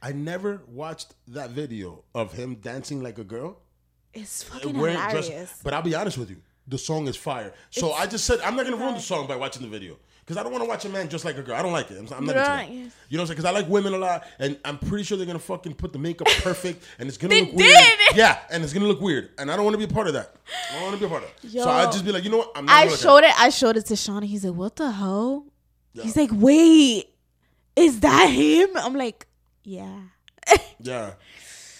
[0.00, 3.58] I never watched that video of him dancing like a girl.
[4.14, 5.28] It's fucking hilarious.
[5.28, 5.60] dress.
[5.62, 7.52] But I'll be honest with you, the song is fire.
[7.70, 10.36] So I just said I'm not gonna ruin the song by watching the video because
[10.36, 11.56] I don't want to watch a man just like a girl.
[11.56, 11.98] I don't like it.
[11.98, 12.68] I'm, I'm not into Right.
[12.68, 12.70] that.
[12.72, 13.28] You know what I'm saying?
[13.28, 15.98] Because I like women a lot, and I'm pretty sure they're gonna fucking put the
[15.98, 17.98] makeup perfect, and it's gonna They look weird.
[18.14, 20.14] Yeah, and it's gonna look weird, and I don't want to be a part of
[20.14, 20.34] that.
[20.70, 21.48] I don't want to be a part of that.
[21.50, 21.64] Yo.
[21.64, 22.52] So I just be like, you know what?
[22.54, 23.34] I'm not I showed it.
[23.40, 24.22] I showed it to Sean.
[24.22, 25.46] He's like, "What the hell?"
[25.94, 27.08] He's like, "Wait,
[27.76, 29.26] is that him?" I'm like,
[29.64, 29.98] "Yeah."
[30.80, 31.12] Yeah.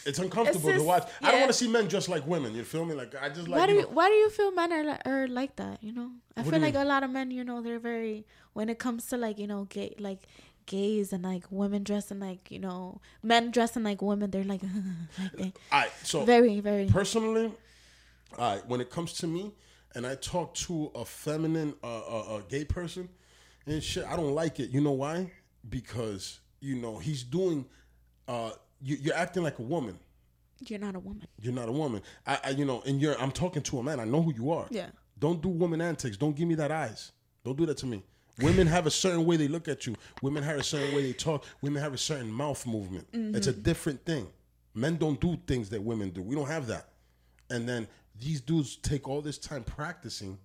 [0.04, 1.08] It's uncomfortable It's to just- watch.
[1.22, 2.54] I don't want to see men just like women.
[2.54, 2.94] You feel me?
[2.94, 3.58] Like I just like.
[3.60, 5.82] why do you you know- Why do you feel men are, are like that?
[5.82, 6.82] You know, I feel like mean?
[6.82, 7.30] a lot of men.
[7.30, 10.26] You know, they're very when it comes to like you know gay like
[10.66, 14.30] gays and like women dressing like you know men dressing like women.
[14.30, 14.62] They're like,
[15.18, 16.86] like they, right, so very very.
[16.86, 17.52] personally,
[18.38, 19.52] all right, when it comes to me,
[19.94, 23.08] and I talk to a feminine, uh, uh, a gay person,
[23.66, 24.70] and shit, I don't like it.
[24.70, 25.30] You know why?
[25.68, 27.66] Because you know he's doing,
[28.28, 28.50] uh,
[28.82, 29.98] you, you're acting like a woman.
[30.66, 31.26] You're not a woman.
[31.40, 32.02] You're not a woman.
[32.26, 33.20] I, I, you know, and you're.
[33.20, 33.98] I'm talking to a man.
[33.98, 34.66] I know who you are.
[34.70, 34.86] Yeah.
[35.18, 36.16] Don't do woman antics.
[36.16, 37.12] Don't give me that eyes.
[37.44, 38.02] Don't do that to me.
[38.40, 39.94] Women have a certain way they look at you.
[40.22, 41.44] Women have a certain way they talk.
[41.60, 43.10] Women have a certain mouth movement.
[43.12, 43.34] Mm-hmm.
[43.36, 44.26] It's a different thing.
[44.74, 46.22] Men don't do things that women do.
[46.22, 46.88] We don't have that.
[47.50, 47.86] And then
[48.18, 50.38] these dudes take all this time practicing,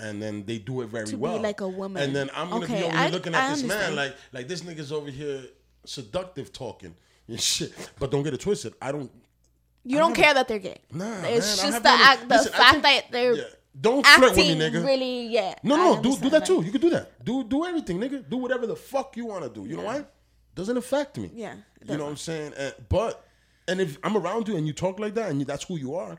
[0.00, 1.40] and then they do it very To be well.
[1.40, 2.02] like a woman.
[2.02, 4.48] And then I'm gonna Okay, be over here looking at I this man like like
[4.48, 5.44] this nigga's over here
[5.84, 6.94] seductive talking
[7.36, 7.72] shit.
[7.98, 8.74] But don't get it twisted.
[8.80, 9.10] I don't
[9.84, 10.78] You don't care that they're gay.
[10.92, 13.44] Nah, it's man, I just the act, the listen, fact that they're Yeah.
[13.80, 14.84] Don't flirt with me, nigga.
[14.86, 15.26] really.
[15.26, 15.54] Yeah.
[15.64, 16.02] no, no.
[16.02, 16.62] Do do that too.
[16.62, 17.24] You can do that.
[17.24, 18.28] Do do everything, nigga.
[18.28, 19.68] Do whatever the fuck you want to do.
[19.68, 20.04] You know why?
[20.54, 21.30] Doesn't affect me.
[21.34, 22.52] Yeah, You know what I'm saying?
[22.56, 23.26] And, but
[23.66, 25.96] and if I'm around you and you talk like that and you, that's who you
[25.96, 26.18] are,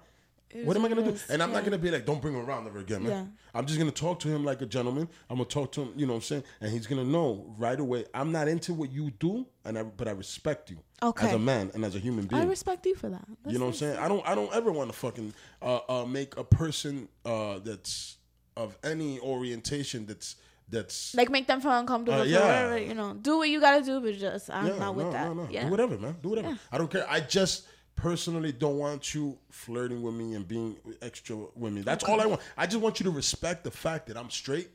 [0.64, 1.18] what am I gonna do?
[1.30, 3.12] And I'm not gonna be like, don't bring him around ever again, man.
[3.12, 3.26] Yeah.
[3.60, 5.08] I'm just gonna talk to him like a gentleman.
[5.30, 6.44] I'm gonna talk to him, you know what I'm saying?
[6.62, 8.06] And he's gonna know right away.
[8.14, 11.28] I'm not into what you do, and I but I respect you Okay.
[11.28, 12.42] as a man and as a human being.
[12.42, 13.26] I respect you for that.
[13.44, 13.98] That's You know what I'm saying?
[13.98, 18.18] I don't I don't ever want to fucking uh, uh, make a person uh, that's
[18.56, 20.38] of any orientation that's
[20.70, 22.22] that's Like make them feel uncomfortable.
[22.22, 22.40] Uh, yeah.
[22.40, 25.12] whatever, you know, do what you gotta do, but just I'm yeah, not with no,
[25.12, 25.28] that.
[25.28, 25.48] no, no.
[25.52, 25.66] Yeah.
[25.66, 26.16] Do whatever, man.
[26.24, 26.58] Do whatever.
[26.72, 27.06] I don't care.
[27.08, 31.82] I just personally don't want you flirting with me and being extra with me.
[31.82, 32.42] That's all I want.
[32.58, 34.70] I just want you to respect the fact that I'm straight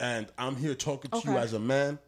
[0.00, 1.98] and I'm here talking to you as a man.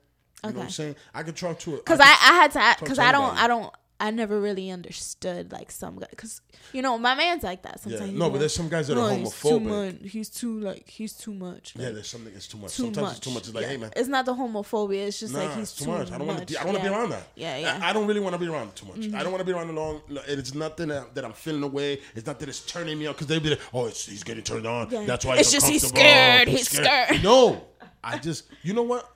[0.43, 0.97] You know what I'm saying?
[1.15, 3.35] I could talk to it Cause I, I had to because I don't.
[3.37, 6.41] I don't I never really understood like some guy because
[6.73, 8.11] you know my man's like that sometimes.
[8.11, 8.19] Yeah.
[8.19, 10.03] No, but like, there's some guys that "No, are he's too homophobic.
[10.03, 10.11] much.
[10.11, 11.75] He's too like he's too much.
[11.77, 12.75] Yeah, there's something that's too much.
[12.77, 13.17] too Sometimes much.
[13.19, 13.45] it's too much.
[13.47, 13.69] It's like, Yeah.
[13.69, 15.07] hey man, it's not the homophobia.
[15.07, 16.11] It's just Nah, like he's too much.
[16.11, 16.61] I don't want to.
[16.61, 16.91] I don't want to Yeah.
[16.91, 17.29] be around that.
[17.37, 17.75] Yeah, yeah.
[17.75, 17.83] Mm-hmm.
[17.85, 18.99] I, I don't really want to be around too much.
[19.15, 20.03] I don't want to be around long.
[20.27, 22.01] It's nothing that, that I'm feeling away.
[22.17, 24.43] It's not that it's turning me on because they'd be like, "Oh, it's, he's getting
[24.43, 24.91] turned on.
[24.91, 25.05] Yeah.
[25.05, 26.49] That's why It's just he's scared.
[26.49, 27.63] He's scared." No,
[28.03, 28.45] I just.
[28.65, 29.09] You know what?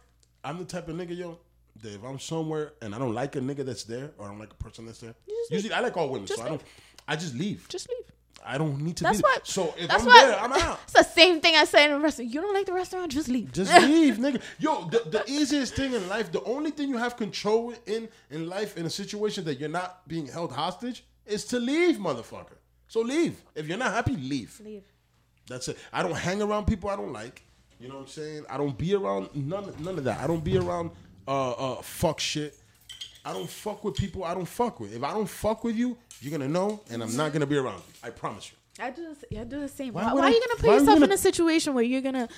[0.44, 1.38] I'm the type of nigga, yo.
[1.82, 4.38] That if I'm somewhere and I don't like a nigga that's there, or I don't
[4.38, 5.14] like a person that's there,
[5.50, 6.62] usually I like all women, Just so I don't.
[7.06, 7.66] I just leave.
[7.68, 8.04] Just leave.
[8.44, 9.46] I don't need to That's what.
[9.46, 10.80] So if that's I'm what, there, I'm out.
[10.84, 12.32] It's the same thing I said in the restaurant.
[12.32, 13.52] You don't like the restaurant, just leave.
[13.52, 14.40] Just leave, nigga.
[14.58, 18.48] Yo, the, the easiest thing in life, the only thing you have control in in
[18.48, 22.56] life in a situation that you're not being held hostage is to leave, motherfucker.
[22.86, 23.42] So leave.
[23.54, 24.60] If you're not happy, leave.
[24.64, 24.84] leave.
[25.48, 25.78] That's it.
[25.92, 27.42] I don't hang around people I don't like.
[27.80, 28.44] You know what I'm saying?
[28.50, 30.20] I don't be around none none of that.
[30.20, 30.90] I don't be around
[31.28, 32.54] uh uh fuck shit.
[33.24, 34.94] I don't fuck with people I don't fuck with.
[34.96, 37.76] If I don't fuck with you, you're gonna know, and I'm not gonna be around
[37.86, 37.94] you.
[38.02, 38.56] I promise you.
[38.84, 39.14] I do.
[39.30, 39.92] The, I do the same.
[39.92, 41.18] Why Why, why I- are you gonna put why are you yourself in gonna- a
[41.18, 42.28] situation where you're gonna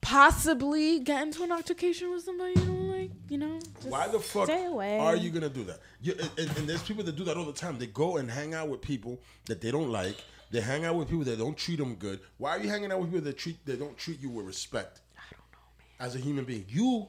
[0.00, 3.10] possibly get into an altercation with somebody you don't like?
[3.28, 3.58] You know.
[3.58, 4.98] Just Why the fuck stay away.
[4.98, 5.80] are you gonna do that?
[6.00, 7.78] You, and, and there's people that do that all the time.
[7.78, 10.16] They go and hang out with people that they don't like.
[10.50, 12.20] They hang out with people that don't treat them good.
[12.38, 15.00] Why are you hanging out with people that treat that don't treat you with respect?
[15.16, 15.58] I don't know,
[15.98, 16.06] man.
[16.08, 17.08] As a human being, you,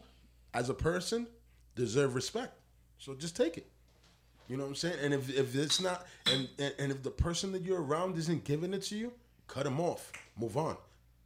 [0.53, 1.27] as a person,
[1.75, 2.53] deserve respect.
[2.97, 3.69] So just take it.
[4.47, 4.97] You know what I'm saying?
[5.01, 8.43] And if, if it's not, and, and and if the person that you're around isn't
[8.45, 9.13] giving it to you,
[9.47, 10.11] cut them off.
[10.37, 10.75] Move on.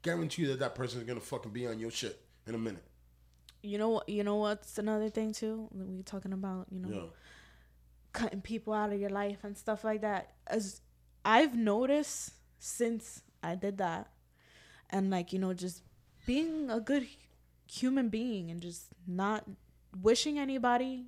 [0.01, 2.84] Guarantee you that that person is gonna fucking be on your shit in a minute.
[3.61, 4.09] You know what?
[4.09, 5.69] You know what's another thing too?
[5.71, 7.09] We were talking about you know Yeah.
[8.11, 10.34] cutting people out of your life and stuff like that.
[10.47, 10.82] As
[11.24, 14.11] I've noticed since I did that,
[14.89, 15.82] and like you know, just
[16.26, 17.07] being a good
[17.68, 19.45] human being and just not
[20.01, 21.05] wishing anybody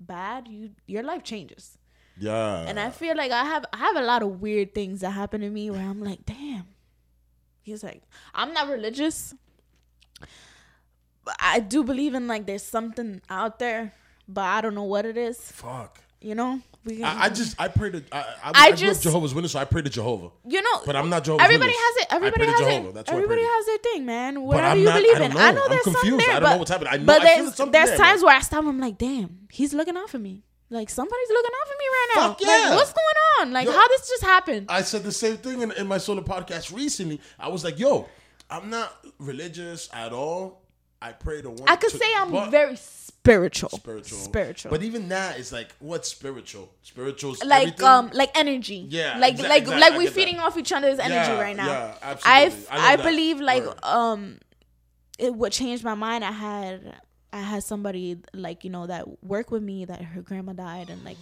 [0.00, 1.78] bad, you your life changes.
[2.20, 2.64] Yeah.
[2.66, 5.40] And I feel like I have I have a lot of weird things that happen
[5.40, 6.66] to me where I'm like, damn.
[7.62, 8.02] He's like,
[8.34, 9.34] I'm not religious.
[11.24, 13.92] But I do believe in like there's something out there,
[14.26, 15.38] but I don't know what it is.
[15.52, 16.00] fuck.
[16.20, 16.60] You know?
[16.84, 19.34] We I, I just I pray to I, I, I I, grew up just- Jehovah's
[19.34, 20.30] Witness, so I pray to Jehovah.
[20.46, 21.82] you know But I'm not Jehovah's Everybody Witness.
[21.84, 22.06] has it.
[22.12, 22.88] I Everybody has Jehovah.
[22.88, 22.94] it.
[22.94, 24.42] That's Everybody has their thing, man.
[24.42, 25.32] Whatever you not- believe in.
[25.34, 25.40] know.
[25.40, 26.26] I know I'm there's something confused.
[26.26, 26.92] there, I don't know but, what's happening.
[26.92, 28.26] I know- but there's, there's there, times man.
[28.26, 28.64] where I stop.
[28.64, 30.44] I'm like, damn, he's looking out for me.
[30.70, 32.28] Like somebody's looking out for me right now.
[32.28, 32.48] Fuck yeah.
[32.70, 33.16] Like what's going
[33.48, 33.52] on?
[33.52, 33.72] Like Yo.
[33.72, 34.66] how this just happened?
[34.68, 37.20] I said the same thing in, in my solo podcast recently.
[37.38, 38.06] I was like, yo,
[38.50, 40.62] I'm not religious at all.
[41.00, 41.68] I pray to one.
[41.68, 42.76] I could to- say I'm very
[43.22, 43.68] spiritual.
[43.70, 44.18] spiritual.
[44.18, 44.70] Spiritual.
[44.70, 46.70] But even that is like, what's spiritual?
[46.82, 47.86] Spiritual's like everything?
[47.86, 48.86] um like energy.
[48.88, 50.20] Yeah, Like like like I we get that.
[50.20, 51.66] feeding off each other's energy Yeah, right now.
[51.66, 52.66] yeah, absolutely.
[52.70, 53.84] I I I believe like Word.
[53.84, 54.38] um
[55.18, 56.24] it what changed my mind.
[56.24, 56.94] I had
[57.32, 61.04] I had somebody like you know that worked with me that her grandma died and
[61.04, 61.18] like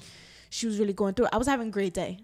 [0.50, 1.26] she was really going through.
[1.26, 1.30] it.
[1.34, 2.18] I was having a great day.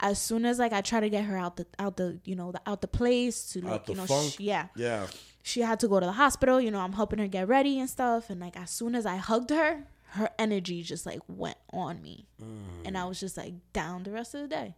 [0.00, 2.52] As soon as like I try to get her out the out the you know
[2.52, 4.32] the out the place to like you know funk?
[4.32, 5.06] sh- yeah Yeah.
[5.42, 6.60] She had to go to the hospital.
[6.60, 8.30] You know, I'm helping her get ready and stuff.
[8.30, 12.26] And like as soon as I hugged her, her energy just like went on me,
[12.42, 12.86] mm.
[12.86, 14.74] and I was just like down the rest of the day.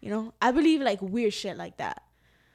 [0.00, 2.02] You know, I believe like weird shit like that.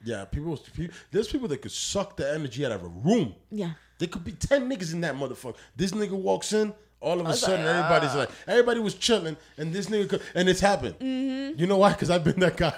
[0.04, 0.24] Yeah.
[0.24, 3.34] People, people, there's people that could suck the energy out of a room.
[3.50, 5.56] Yeah, There could be ten niggas in that motherfucker.
[5.76, 8.18] This nigga walks in, all of a sudden like, everybody's ah.
[8.18, 10.94] like, everybody was chilling, and this nigga, could, and it's happened.
[10.98, 11.58] Mm-hmm.
[11.58, 11.92] You know why?
[11.92, 12.74] Because I've been that guy.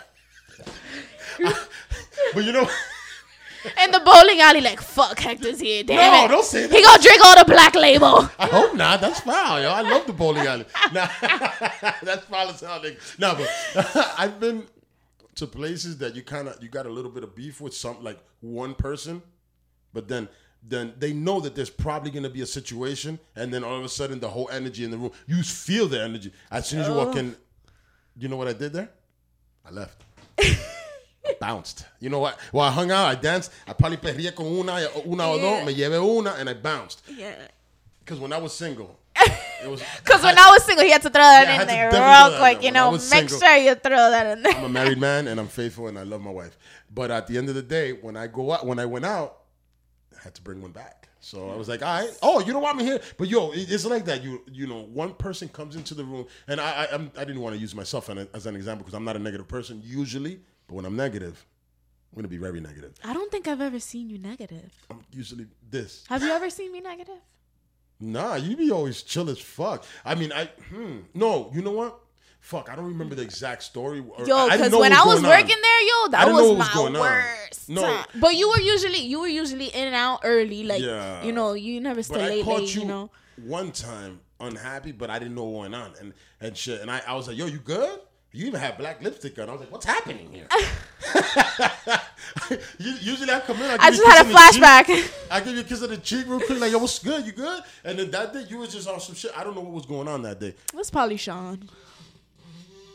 [2.34, 2.68] but you know,
[3.84, 5.84] in the bowling alley, like fuck, Hector's here.
[5.84, 6.28] Damn No, it.
[6.28, 6.76] don't say that.
[6.76, 8.28] He gonna drink all the black label.
[8.38, 9.00] I hope not.
[9.00, 9.70] That's foul, yo.
[9.70, 10.66] I love the bowling alley.
[10.92, 11.08] Nah,
[12.02, 13.18] that's foul as hell, nigga.
[13.18, 14.66] No, but I've been
[15.36, 18.02] to places that you kind of you got a little bit of beef with some
[18.02, 19.22] like one person,
[19.92, 20.28] but then
[20.62, 23.88] then they know that there's probably gonna be a situation, and then all of a
[23.88, 26.94] sudden the whole energy in the room, you feel the energy as soon as you
[26.94, 27.18] walk oh.
[27.18, 27.36] in.
[28.18, 28.90] You know what I did there?
[29.64, 30.04] I left.
[31.42, 31.84] Bounced.
[31.98, 32.38] You know what?
[32.52, 33.50] Well, I hung out, I danced.
[33.66, 34.74] I probably perría con una,
[35.06, 35.42] una o Yeah.
[35.42, 37.02] dos, me llevé una, and I bounced.
[37.08, 37.34] Yeah.
[38.04, 38.98] Because when I was single,
[40.04, 42.62] Cause when I was single, he had to throw that Yeah, in there real quick.
[42.64, 42.72] You there.
[42.72, 43.38] When I know, make single.
[43.40, 44.54] sure you throw that in there.
[44.56, 46.56] I'm a married man and I'm faithful and I love my wife.
[46.92, 49.38] But at the end of the day, when I go out, when I went out,
[50.18, 51.08] I had to bring one back.
[51.20, 53.84] So I was like, all right, oh, you don't want me here, but yo, it's
[53.84, 54.24] like that.
[54.24, 57.40] You you know, one person comes into the room, and I I, I'm, I didn't
[57.42, 60.40] want to use myself as an example because I'm not a negative person usually,
[60.72, 61.44] but when I'm negative,
[62.12, 62.94] I'm gonna be very negative.
[63.04, 64.72] I don't think I've ever seen you negative.
[64.90, 66.04] I'm usually this.
[66.08, 67.18] Have you ever seen me negative?
[68.00, 69.84] Nah, you be always chill as fuck.
[70.04, 71.98] I mean, I hmm, no, you know what?
[72.40, 74.00] Fuck, I don't remember the exact story.
[74.00, 75.30] or- Yo, because when I was going on.
[75.30, 77.02] working there, yo, that was was my going on.
[77.02, 77.68] worst.
[77.68, 77.82] No.
[77.82, 78.06] time.
[78.18, 81.22] But you were usually you were usually in and out early, like Yeah.
[81.22, 83.10] you know, you never But stay I late, caught late, you, you know.
[83.36, 86.80] one time unhappy, but I didn't know what went on and and shit.
[86.80, 88.00] And I, I was like, "Yo, you good?"
[88.34, 89.48] You even had black lipstick on.
[89.48, 90.48] I was like, "What's happening here?"
[92.78, 94.62] Usually I come in, I, give I just had a on the cheek.
[94.62, 95.28] flashback.
[95.30, 97.26] I give you a kiss on the cheek real quick, like, "Yo, what's good?
[97.26, 99.32] You good?" And then that day, you was just on some shit.
[99.36, 100.54] I don't know what was going on that day.
[100.72, 101.68] What's probably Sean?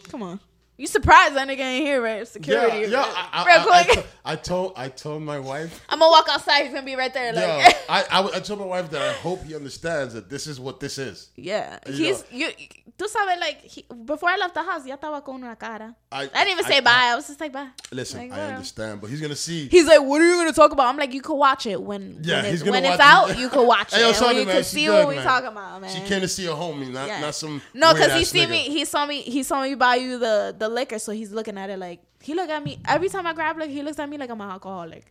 [0.09, 0.39] Come on.
[0.77, 2.27] You surprised that nigga ain't here, right?
[2.27, 2.81] Security.
[2.81, 3.03] yeah, yeah.
[3.31, 4.07] I, I, Real I, I, quick.
[4.23, 5.83] I told I told my wife.
[5.89, 6.63] I'm gonna walk outside.
[6.65, 7.33] He's gonna be right there.
[7.33, 10.59] Like, Yeah, I, I, told my wife that I hope he understands that this is
[10.59, 11.29] what this is.
[11.35, 11.79] yeah.
[11.87, 12.37] You He's know.
[12.37, 12.49] you.
[12.97, 15.95] Tú sabes, like he, before I left the house, ya estaba con una cara.
[16.11, 16.89] I- I, didn't even say bye.
[17.11, 17.67] I, was just like bye.
[17.91, 18.53] Listen, Like, I whatever.
[18.55, 19.67] understand, but he's gonna see.
[19.67, 22.21] He's like, "What are you gonna talk about?" I'm like, "You could watch it when
[22.23, 23.29] Yeah, when, gonna when it's out.
[23.29, 23.37] it.
[23.37, 24.19] You could watch Hey, it.
[24.19, 25.23] yo, and you could see good, what we man.
[25.25, 27.19] talking about, man." She came to see a homie, not Yeah.
[27.21, 27.61] not some.
[27.75, 28.61] No, because he see me.
[28.61, 29.21] He saw me.
[29.21, 32.33] He saw me buy you the the liquor, so he's looking at it like he
[32.33, 33.71] look at me every time I grab liquor.
[33.71, 35.05] He looks at me like I'm an alcoholic.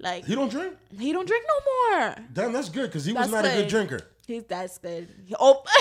[0.00, 0.74] Like He don't drink.
[0.98, 2.14] he don't drink no more.
[2.32, 3.68] Damn, that's good because he was That's not a good good.
[3.68, 4.00] drinker.
[4.26, 5.08] He's that's good.
[5.40, 5.64] Oh,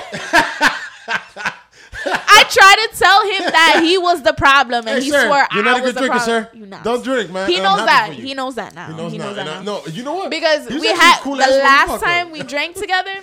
[2.06, 5.48] I tried to tell him that he was the problem, and Hey, he sir, swore
[5.54, 6.50] you're not a good drinker, sir.
[6.54, 6.84] You're not.
[6.84, 7.50] Don't drink, man.
[7.50, 8.14] He knows that.
[8.14, 8.88] He knows that now.
[8.88, 9.34] He knows, now.
[9.34, 9.62] that And I, now.
[9.64, 10.30] no, you know what?
[10.30, 13.14] Because He's we had cool the last time we drank together,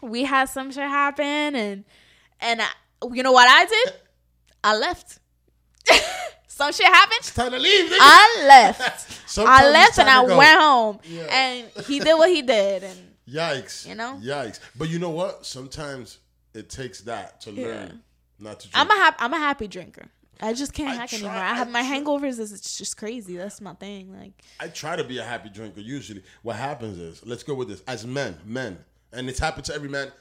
[0.00, 1.24] we had some shit happen,
[1.56, 1.84] and
[2.40, 2.68] and I,
[3.12, 3.94] you know what I did?
[4.64, 5.18] I left.
[6.46, 7.22] some shit happened.
[7.34, 7.90] Time to leave.
[7.90, 7.96] nigga.
[8.00, 9.38] I left.
[9.38, 11.22] I left and I went home, Yeah.
[11.30, 12.98] and he did what he did, and
[13.28, 13.86] Yikes.
[13.88, 14.20] You know?
[14.22, 14.60] Yikes.
[14.76, 15.46] But you know what?
[15.46, 16.18] Sometimes
[16.54, 18.02] it takes that to learn
[18.38, 18.76] not to drink.
[18.76, 20.06] I'm a hap- I'm a happy drinker.
[20.40, 21.36] I just can't I hack try- anymore.
[21.36, 22.38] I I have my try- hangovers.
[22.40, 23.36] Is it's just crazy.
[23.36, 24.12] That's my thing.
[24.12, 26.22] Like I try to be a happy drinker usually.
[26.42, 27.82] What happens is, let's go with this.
[27.86, 28.78] As men, men,
[29.12, 30.12] and it's happened to every man.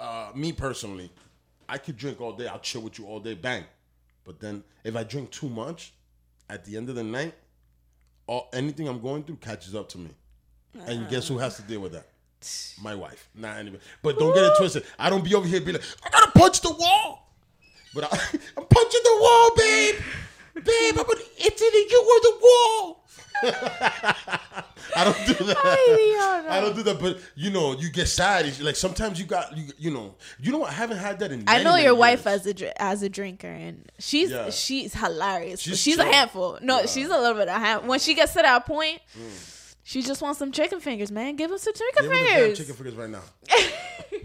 [0.00, 1.10] Uh, me personally,
[1.72, 2.46] I could drink all day.
[2.46, 3.64] I'll chill with you all day, bang.
[4.24, 5.94] But then if I drink too much,
[6.50, 7.32] at the end of the night,
[8.26, 10.10] all anything I'm going through catches up to me.
[10.86, 11.10] And ah.
[11.10, 12.08] guess who has to deal with that?
[12.82, 13.82] My wife, not anybody.
[14.02, 14.84] But don't get it twisted.
[14.98, 17.34] I don't be over here be like, I gotta punch the wall.
[17.94, 18.08] But I,
[18.58, 19.94] I'm punching the wall, babe.
[20.54, 23.01] Babe, I'm gonna, it's either you or the wall.
[24.94, 25.56] I don't do that.
[26.48, 28.46] I don't do that, but you know, you get sad.
[28.46, 30.70] It's like sometimes you got you, you know, you know what?
[30.70, 31.44] I haven't had that in.
[31.46, 34.50] I know your wife as a as a drinker, and she's Yeah.
[34.50, 35.60] she's hilarious.
[35.60, 36.58] She's She's, a handful.
[36.62, 36.86] No, Yeah.
[36.86, 37.88] she's a little bit of hand.
[37.88, 39.74] When she gets to that point, mm.
[39.82, 41.36] she just wants some chicken fingers, man.
[41.36, 42.58] Give us some chicken Give me the damn fingers.
[42.58, 43.22] chicken fingers right now.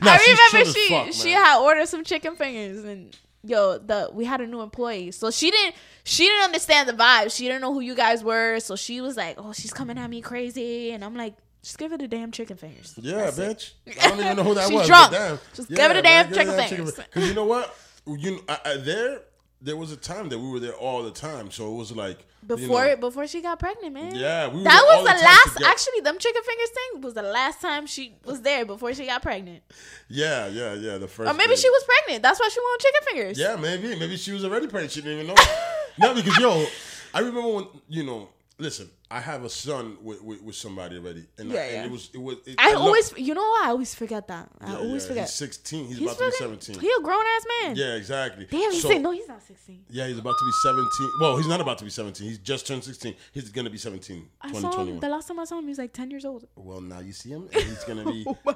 [0.00, 4.40] I remember she fuck, she had ordered some chicken fingers and yo the we had
[4.40, 7.80] a new employee so she didn't she didn't understand the vibe she didn't know who
[7.80, 11.14] you guys were so she was like oh she's coming at me crazy and I'm
[11.14, 13.72] like just give her the damn chicken fingers Yeah, bitch.
[14.02, 14.86] I don't even know who that She was.
[14.86, 15.12] drunk.
[15.12, 15.38] But damn.
[15.54, 16.94] Just give it a damn chicken fingers.
[16.94, 17.74] Because you know what?
[18.06, 19.20] You I, I, there,
[19.62, 21.50] there was a time that we were there all the time.
[21.50, 24.82] So it was like you before know, before she got pregnant man Yeah, we that
[24.86, 25.70] was the the, last together.
[25.70, 29.22] actually them chicken fingers thing was the last time she was there before she got
[29.22, 29.62] pregnant
[30.10, 30.98] Yeah, yeah, yeah.
[30.98, 31.30] The first.
[31.30, 31.56] or maybe baby.
[31.60, 33.98] she was pregnant that's why she wanted chicken fingers Yeah, maybe.
[33.98, 34.92] Maybe she was already pregnant.
[34.92, 35.42] She didn't even know.
[35.98, 36.66] no, because yo,
[37.14, 38.28] I remember when you know.
[38.56, 41.84] Listen, I have a son with, with, with somebody already, and, I, Yeah, and yeah.
[41.86, 42.36] it was it was.
[42.46, 45.08] It, I love- always you know what I always forget that I Yeah, always yeah,
[45.08, 45.86] forget He's sixteen.
[45.88, 46.78] He's, He's about to be seventeen.
[46.78, 47.74] He a grown ass man.
[47.76, 48.46] Yeah, exactly.
[48.48, 49.84] Damn, he's So- saying no, he's not sixteen.
[49.90, 51.10] Yeah, he's about to be 17.
[51.20, 52.28] Well, he's not about to be 17.
[52.28, 53.14] He's just turned 16.
[53.32, 55.00] He's going to be 17, I saw him 2021.
[55.00, 55.64] the last time I saw him.
[55.64, 56.46] He was like ten years old.
[56.54, 58.54] well, now you see him, and he's going to be Oh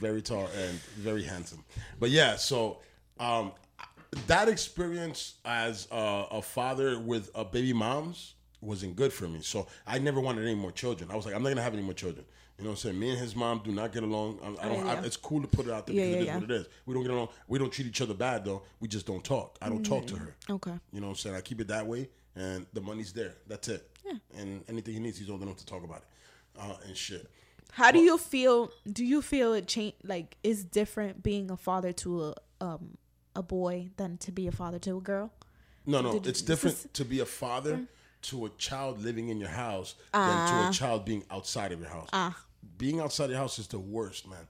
[0.00, 1.62] very tall and very handsome.
[2.00, 2.78] But yeah, so
[3.20, 3.52] um,
[4.26, 9.40] that experience as a, a father with a baby moms wasn't good for me.
[9.42, 11.10] So I never wanted any more children.
[11.10, 12.24] I was like, I'm not going to have any more children.
[12.58, 12.98] You know what I'm saying?
[12.98, 14.38] Me and his mom do not get along.
[14.42, 14.84] I, I don't.
[14.86, 16.44] Yeah, I, it's cool to put it out there Yeah, because it is yeah, what
[16.44, 16.66] it is.
[16.84, 17.28] We don't get along.
[17.48, 18.62] We don't treat each other bad though.
[18.80, 19.56] We just don't talk.
[19.62, 20.34] I don't talk to her.
[20.48, 20.74] Okay.
[20.92, 21.36] You know what I'm saying?
[21.36, 23.32] I keep it that way, and the money's there.
[23.46, 23.88] That's it.
[24.04, 24.12] Yeah.
[24.36, 27.30] And anything he needs, he's old enough to talk about it, uh, and shit.
[27.72, 28.70] How do you feel?
[28.92, 29.94] Do you feel it change?
[30.04, 32.98] Like, is different being a father to a um
[33.34, 35.32] a boy than to be a father to a girl?
[35.86, 37.86] No, no, Did- it's different to be a father
[38.22, 41.88] to a child living in your house than to a child being outside of your
[41.88, 42.08] house.
[42.12, 42.36] Ah.
[42.78, 44.46] Being outside your house is the worst, man.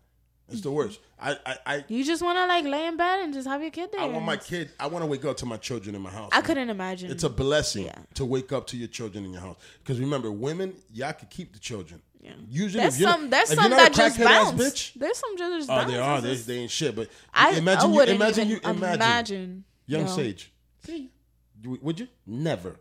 [0.53, 0.99] It's the worst.
[1.21, 3.71] I, I, I, You just want to like lay in bed and just have your
[3.71, 4.01] kid there.
[4.01, 4.71] I want my kid.
[4.81, 6.31] I want to wake up to my children in my house.
[6.33, 6.45] I man.
[6.45, 7.11] couldn't imagine.
[7.13, 7.95] It's a blessing Yeah.
[8.15, 9.59] to wake up to your children in your house.
[9.79, 12.03] Because remember, women, y'all can keep the children.
[12.21, 12.33] Yeah.
[12.49, 13.31] Usually, There's some.
[13.31, 14.61] there's some that just bounce.
[14.61, 15.91] bitch, There's some that just Oh, bounce.
[15.93, 16.21] they are.
[16.21, 16.97] They, they ain't shit.
[16.97, 18.01] But I imagine I you.
[18.11, 18.57] Imagine you.
[18.65, 20.17] Imagine, imagine young yo.
[20.17, 20.53] Sage.
[20.89, 22.77] You- Would you never,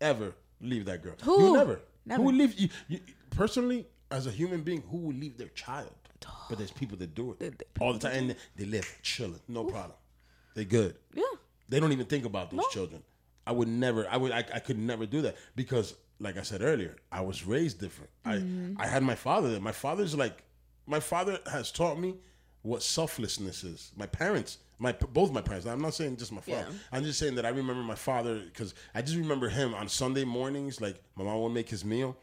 [0.00, 1.14] ever leave that girl?
[1.22, 1.46] Who?
[1.46, 1.80] You never.
[2.06, 2.20] Never.
[2.20, 2.58] Who would leave?
[2.58, 3.00] You, you,
[3.30, 5.92] personally, as a human being, who would leave their child?
[6.48, 9.96] But there's people that do it all the time, and they live chilling, no problem.
[10.54, 10.96] They good.
[11.14, 11.22] Yeah.
[11.68, 13.02] They don't even think about those children.
[13.46, 14.06] I would never.
[14.08, 14.32] I would.
[14.32, 18.10] I, I could never do that because, like I said earlier, I was raised different.
[18.26, 18.80] Mm-hmm.
[18.80, 19.60] I I had my father there.
[19.60, 20.42] My father's like,
[20.86, 22.16] my father has taught me
[22.62, 23.92] what selflessness is.
[23.96, 25.66] My parents, my both my parents.
[25.66, 26.66] I'm not saying just my father.
[26.68, 26.76] Yeah.
[26.90, 30.24] I'm just saying that I remember my father because I just remember him on Sunday
[30.24, 30.80] mornings.
[30.80, 32.16] Like my mom would make his meal,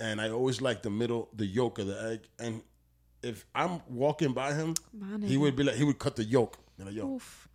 [0.00, 2.20] and I always liked the middle, the yolk of the egg.
[2.38, 2.62] And
[3.22, 6.56] if I'm walking by him, My he would be like, he would cut the yolk.
[6.78, 7.48] You know, yo, Oof.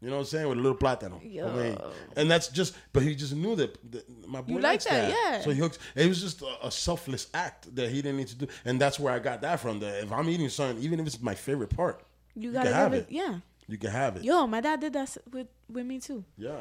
[0.00, 0.48] you know what I'm saying?
[0.48, 1.18] With a little plátano.
[1.24, 1.48] Yo.
[1.48, 1.78] I mean,
[2.16, 5.10] and that's just, but he just knew that, that my boy You like likes that,
[5.10, 5.40] yeah.
[5.40, 5.78] So he hooks.
[5.96, 9.00] It was just a, a selfless act that he didn't need to do, and that's
[9.00, 9.80] where I got that from.
[9.80, 12.04] That if I'm eating something, even if it's my favorite part,
[12.36, 13.06] You you gotta have it.
[13.08, 13.12] it.
[13.12, 13.38] Yeah.
[13.66, 14.24] You can have it.
[14.24, 16.24] Yo, my dad did that with with me too.
[16.36, 16.60] Yeah.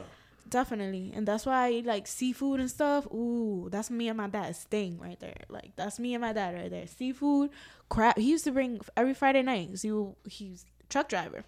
[0.49, 1.11] Definitely.
[1.15, 3.05] And that's why I like seafood and stuff.
[3.07, 5.37] Ooh, that's me and my dad's thing right there.
[5.49, 6.85] Like that's me and my dad right there.
[6.87, 7.49] Seafood,
[7.89, 8.17] crab.
[8.17, 9.91] He used to bring every Friday night 'cause he
[10.27, 11.43] he's a truck driver.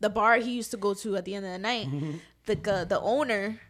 [0.00, 1.88] The bar he used to go to at the end of the night,
[2.46, 3.60] the uh, the owner,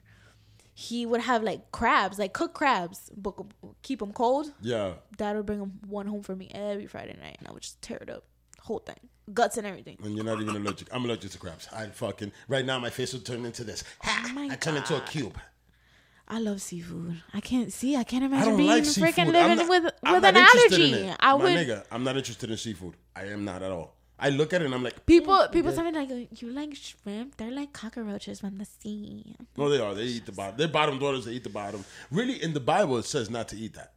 [0.74, 3.34] he would have like crabs, like cooked crabs, but
[3.82, 4.52] keep them cold.
[4.60, 4.94] Yeah.
[5.16, 7.80] Dad would bring them one home for me every Friday night, and I would just
[7.80, 8.24] tear it up.
[8.66, 9.00] Whole thing,
[9.32, 9.96] guts and everything.
[10.04, 10.88] And you're not even allergic.
[10.94, 11.68] I'm allergic to crabs.
[11.72, 13.84] I fucking right now my face will turn into this.
[14.02, 14.32] Ha!
[14.36, 15.36] Oh I turn into a cube.
[16.28, 17.22] I love seafood.
[17.32, 17.94] I can't see.
[17.96, 21.10] I can't imagine don't being like freaking living not- with with I'm an allergy.
[21.20, 21.56] I My would.
[21.56, 22.94] nigga, I'm not interested in seafood.
[23.14, 23.94] I am not at all.
[24.18, 27.36] I look at it and I'm like, People, people tell me like, you like shrimp?
[27.36, 29.36] They're like cockroaches from the sea.
[29.58, 29.94] no, they are.
[29.94, 30.56] They eat the bottom.
[30.56, 31.26] They're bottom dwellers.
[31.26, 31.84] They eat the bottom.
[32.10, 33.92] Really, in the Bible, it says not to eat that.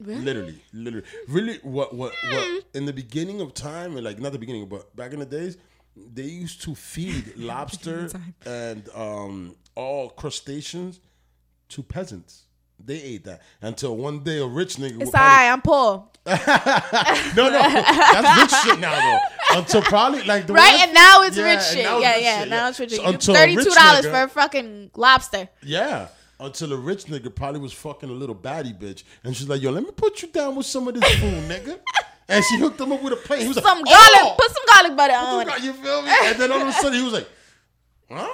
[0.00, 0.20] Really?
[0.22, 1.58] Literally, literally, really.
[1.62, 2.64] What, what, what?
[2.74, 5.58] In the beginning of time, and like not the beginning, but back in the days,
[5.96, 8.08] they used to feed lobster
[8.46, 11.00] and um, all crustaceans
[11.68, 12.44] to peasants.
[12.82, 15.02] They ate that until one day a rich nigga.
[15.02, 15.50] It's alright.
[15.52, 16.06] I'm poor.
[16.26, 19.58] No, no, that's rich shit now though.
[19.58, 21.78] Until probably like the Right, one- and now it's Yeah, rich shit.
[21.84, 22.40] Yeah, yeah.
[22.40, 23.14] shit, Now it's rich So shit.
[23.14, 25.48] until Thirty-two dollars for a fucking lobster.
[25.62, 26.08] Yeah.
[26.40, 29.04] Until a rich nigga probably was fucking a little baddie bitch.
[29.24, 31.78] And she's like, yo, let me put you down with some of this food, nigga.
[32.28, 33.42] And she hooked him up with a plate.
[33.42, 34.10] He was Some like, garlic.
[34.14, 34.34] oh!
[34.38, 35.62] Put some garlic butter on it.
[35.64, 36.10] You feel me?
[36.24, 37.28] And then all of a sudden he was like,
[38.10, 38.28] "Huh?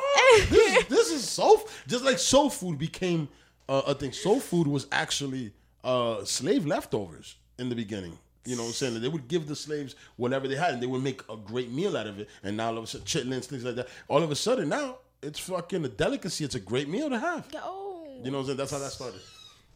[0.51, 3.29] this, is, this is soul f-" Just like soul food became
[3.69, 4.13] uh, a thing.
[4.13, 5.53] Soul food was actually
[5.83, 8.19] uh, slave leftovers in the beginning.
[8.45, 9.01] You know what I'm saying?
[9.01, 11.97] They would give the slaves whatever they had and they would make a great meal
[11.97, 12.29] out of it.
[12.45, 13.89] And now all of a sudden, chitlins, things like that.
[14.09, 16.45] All of a sudden now, it's fucking a delicacy.
[16.45, 17.49] It's a great meal to have.
[17.57, 17.95] Oh.
[18.25, 18.57] You know what I'm saying?
[18.59, 19.21] That's how that started.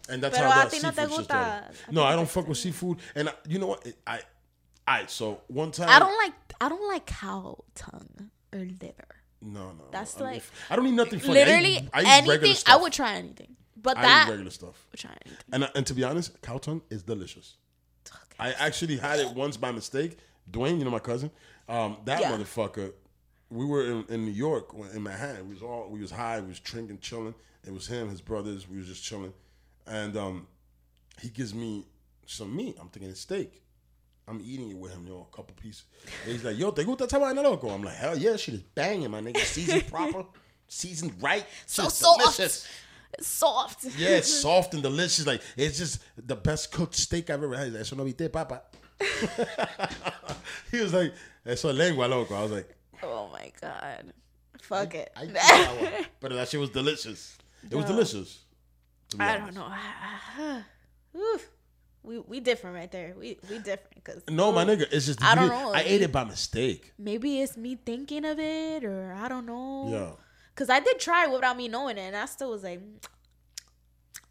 [0.09, 1.77] And that's Pero how that no seafood shit started.
[1.91, 2.99] No, I don't fuck with seafood.
[3.15, 3.87] And I, you know what?
[4.07, 4.21] I,
[4.87, 5.89] I, so one time.
[5.89, 6.33] I don't like.
[6.61, 9.15] I don't like cow tongue or liver.
[9.43, 9.85] No, no.
[9.93, 11.35] That's I mean, like- I don't need nothing funny.
[11.35, 12.55] Literally I eat, I eat regular anything.
[12.57, 12.75] stuff.
[12.75, 14.87] I would try anything, but I that regular stuff.
[14.91, 15.45] would try anything.
[15.53, 17.57] And and to be honest, cow tongue is delicious.
[18.39, 20.19] I actually had it once by mistake.
[20.51, 21.31] Dwayne, you know my cousin.
[21.69, 22.33] Um, that Yeah.
[22.33, 22.93] motherfucker.
[23.51, 25.47] We were in, in New York in Manhattan.
[25.49, 26.41] We was all we was high.
[26.41, 27.35] We was drinking, chilling.
[27.67, 28.69] It was him, his brothers.
[28.69, 29.33] We was just chilling,
[29.87, 30.47] and um,
[31.21, 31.87] he gives me
[32.27, 32.77] some meat.
[32.81, 33.63] I'm thinking it's steak.
[34.27, 35.85] I'm eating it with him, yo, a couple pieces.
[36.23, 37.69] And he's like, yo, te gusta vaina loco?
[37.69, 39.39] I'm like, hell yeah, shit is banging, my nigga.
[39.39, 40.25] Seasoned proper,
[40.69, 41.45] seasoned right.
[41.67, 42.21] So soft.
[42.21, 42.69] delicious.
[43.19, 43.85] It's soft.
[43.99, 45.27] Yeah, it's soft and delicious.
[45.27, 47.67] Like it's just the best cooked steak I've ever had.
[47.67, 48.63] He's like, Eso no viste, papa.
[50.71, 51.13] he was like,
[51.45, 52.35] Eso es lengua, loco.
[52.37, 52.69] I was like,
[53.03, 54.13] Oh my god.
[54.63, 55.11] Fuck it.
[55.17, 57.37] I, I but that shit was delicious.
[57.69, 58.45] It was delicious.
[59.19, 60.63] I don't know.
[61.17, 61.49] Oof.
[62.03, 63.15] We we different right there.
[63.19, 65.73] We we different because No, my nigga, it's just I don't know.
[65.75, 66.93] I ate it by mistake.
[66.99, 69.89] maybe it's me thinking of it or I don't know.
[69.91, 70.11] Yeah.
[70.55, 73.07] Cause I did try it without me knowing it, and I still was like, mm,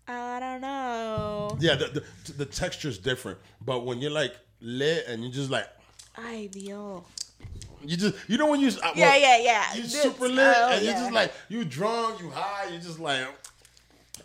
[0.08, 1.58] I don't know.
[1.60, 3.38] Yeah, the, the, the texture is different.
[3.62, 5.68] But when you're like lit and you're just like,
[6.18, 7.04] Ay Dios.
[7.84, 9.74] You just, you know when you, uh, Yeah, yeah, yeah.
[9.74, 13.28] you super lit oh, and you're just like you drunk, you high, you just like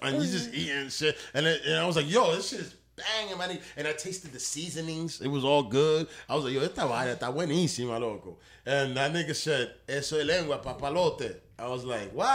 [0.03, 1.17] and you just eating shit.
[1.33, 3.59] And, it, and I was like, yo, this shit is banging, man.
[3.77, 5.21] And I tasted the seasonings.
[5.21, 6.09] It was all good.
[6.29, 8.37] I was like, yo, esta vaina está buenísima, loco.
[8.67, 11.37] And that nigga said, eso es lengua, papalote.
[11.59, 12.27] I was like, what?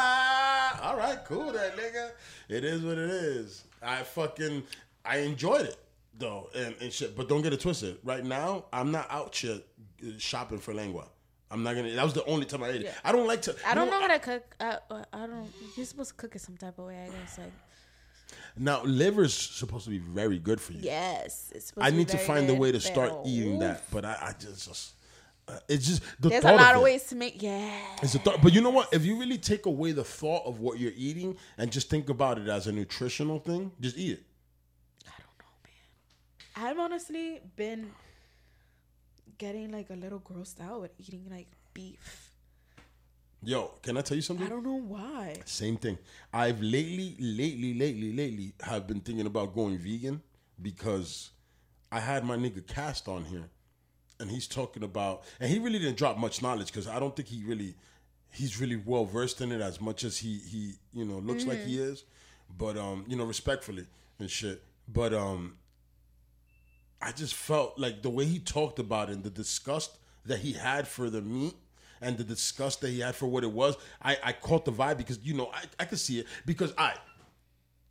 [0.81, 2.11] All right, cool, that nigga.
[2.47, 3.63] It is what it is.
[3.81, 4.63] I fucking,
[5.05, 5.77] I enjoyed it
[6.17, 7.15] though, and, and shit.
[7.15, 7.97] But don't get it twisted.
[8.03, 9.65] Right now, I'm not out shit
[10.17, 11.07] shopping for lengua.
[11.51, 11.91] I'm not gonna.
[11.91, 12.85] That was the only time I ate it.
[12.85, 12.91] Yeah.
[13.03, 13.55] I don't like to.
[13.65, 14.55] I don't know, know how to cook.
[14.59, 14.77] I,
[15.13, 15.47] I don't.
[15.75, 16.97] You're supposed to cook it some type of way.
[17.03, 17.51] I guess like
[18.57, 20.81] Now, liver's supposed to be very good for you.
[20.83, 21.51] yes.
[21.55, 23.59] It's supposed I to be need to find a way to start eating oof.
[23.61, 24.93] that, but I, I just, just
[25.47, 26.83] uh, it's just the There's a lot of it.
[26.83, 27.41] ways to make.
[27.41, 27.71] Yeah.
[28.03, 28.93] It's a thought, but you know what?
[28.93, 32.37] If you really take away the thought of what you're eating and just think about
[32.37, 34.23] it as a nutritional thing, just eat it.
[36.61, 37.91] I've honestly been
[39.37, 42.35] getting like a little grossed out with eating like beef.
[43.41, 44.45] Yo, can I tell you something?
[44.45, 45.35] I don't know why.
[45.45, 45.97] Same thing.
[46.33, 50.21] I've lately, lately, lately, lately have been thinking about going vegan
[50.61, 51.29] because
[51.93, 53.49] I had my nigga Cast on here,
[54.19, 57.29] and he's talking about, and he really didn't drop much knowledge because I don't think
[57.29, 57.75] he really,
[58.33, 61.63] he's really well versed in it as much as he he you know looks like
[61.63, 62.03] he is,
[62.57, 63.87] but um you know respectfully
[64.19, 65.53] and shit, but um
[67.01, 70.53] I just felt like the way he talked about it and the disgust that he
[70.53, 71.55] had for the meat
[72.01, 74.97] and the disgust that he had for what it was, I, I caught the vibe
[74.97, 76.93] because, you know, I, I could see it because I,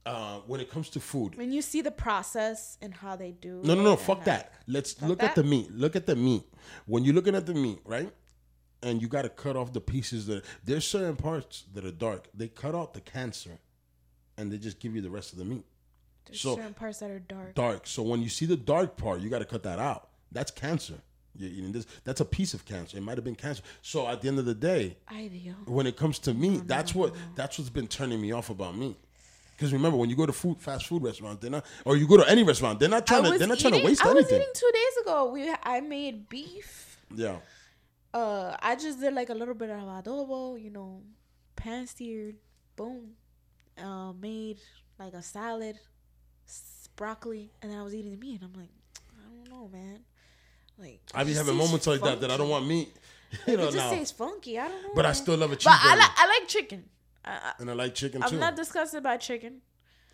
[0.06, 3.60] uh, when it comes to food, When you see the process and how they do.
[3.64, 4.52] no, no, no, fuck that.
[4.66, 5.70] Let's look at the meat.
[5.72, 6.44] Look at the meat.
[6.86, 8.10] When you're looking at the meat, right?
[8.82, 12.28] And you got to cut off the pieces that, there's certain parts that are dark.
[12.32, 13.58] They cut out the cancer
[14.36, 15.64] and they just give you the rest of the meat.
[16.28, 17.54] There's So- certain parts that are dark.
[17.54, 17.86] dark.
[17.86, 20.08] So when you see the dark part, you got to cut that out.
[20.32, 21.00] That's cancer.
[21.36, 21.86] You're eating this.
[22.04, 22.96] That's a piece of cancer.
[22.96, 23.62] It might have been cancer.
[23.82, 25.30] So at the end of the day, Ay
[25.66, 28.96] when it comes to meat, that's what that's what's been turning me off about meat.
[29.56, 32.16] Because remember, when you go to food fast food restaurants, they're not, or you go
[32.16, 34.16] to any restaurant, they're not trying to they're not trying to eating- waste I was
[34.24, 34.40] anything.
[34.42, 35.30] eating two days ago.
[35.32, 37.38] We I made beef Yeah.
[38.12, 41.02] Uh, I just did like a little bit of adobo, you know,
[41.56, 42.36] pan seared,
[42.74, 43.14] boom.
[43.76, 44.58] Uh, made
[44.98, 45.78] like a salad,
[46.96, 48.70] broccoli, and then I was eating the meat, and I'm like,
[49.18, 50.00] I don't know, man.
[50.78, 52.92] Like I be having moments like that that I don't want meat.
[53.46, 53.90] You It know, just now.
[53.90, 54.58] tastes funky.
[54.58, 54.88] I don't know.
[54.94, 55.64] But I still love a cheeseburger.
[55.64, 56.84] But I like I like chicken.
[57.24, 58.26] I, I, and I like chicken too.
[58.28, 59.60] I'm not disgusted by chicken.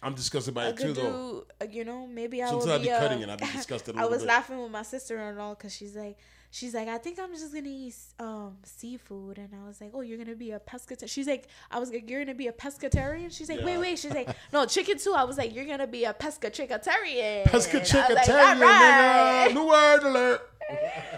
[0.02, 1.44] I'm disgusted by I it too, could though.
[1.60, 3.28] do, uh, you know, maybe I Sometimes will be, be uh, cutting it.
[3.30, 4.28] I'd be disgusted a I was bit.
[4.28, 6.18] laughing with my sister-in-law because she's like,
[6.56, 10.02] she's like, I think I'm just gonna eat um seafood, and I was like, oh,
[10.02, 11.10] you're gonna be a pescatarian.
[11.10, 13.30] She's like, I was like, you're gonna be a pescatarian.
[13.36, 13.66] She's like, Yeah.
[13.66, 13.98] wait, wait.
[13.98, 15.14] She's like, no, chicken too.
[15.16, 17.44] I was like, you're gonna be a pescatarian.
[17.46, 19.54] Pesca I was chicken like, nigga.
[19.54, 20.40] New word alert.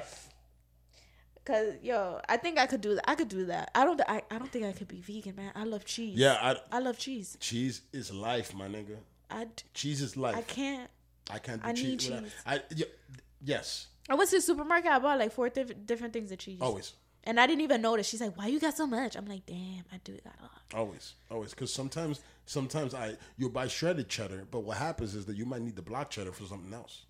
[1.45, 3.09] Cause yo, I think I could do that.
[3.09, 3.71] I could do that.
[3.73, 4.01] I don't.
[4.09, 5.53] I, I don't think I could be vegan, man.
[5.55, 6.19] I love cheese.
[6.19, 7.37] Yeah, I, I love cheese.
[7.39, 8.97] cheese is life, my nigga.
[9.31, 10.37] I, d- Cheese is life.
[10.37, 10.91] I can't.
[11.31, 12.03] I can't do I cheese.
[12.09, 12.33] cheese.
[12.45, 12.85] I y-
[13.45, 14.91] yes, I went to the supermarket.
[14.91, 16.59] I bought like four diff- different things of cheese.
[16.61, 16.93] always,
[17.25, 18.07] And I didn't even notice.
[18.09, 20.53] She's like, "Why you got so much?" I'm like, "Damn, I do got a lot."
[20.75, 21.51] always, always.
[21.51, 25.63] Because sometimes, sometimes I you'll buy shredded cheddar, but what happens is that you might
[25.63, 27.03] need the block cheddar for something else.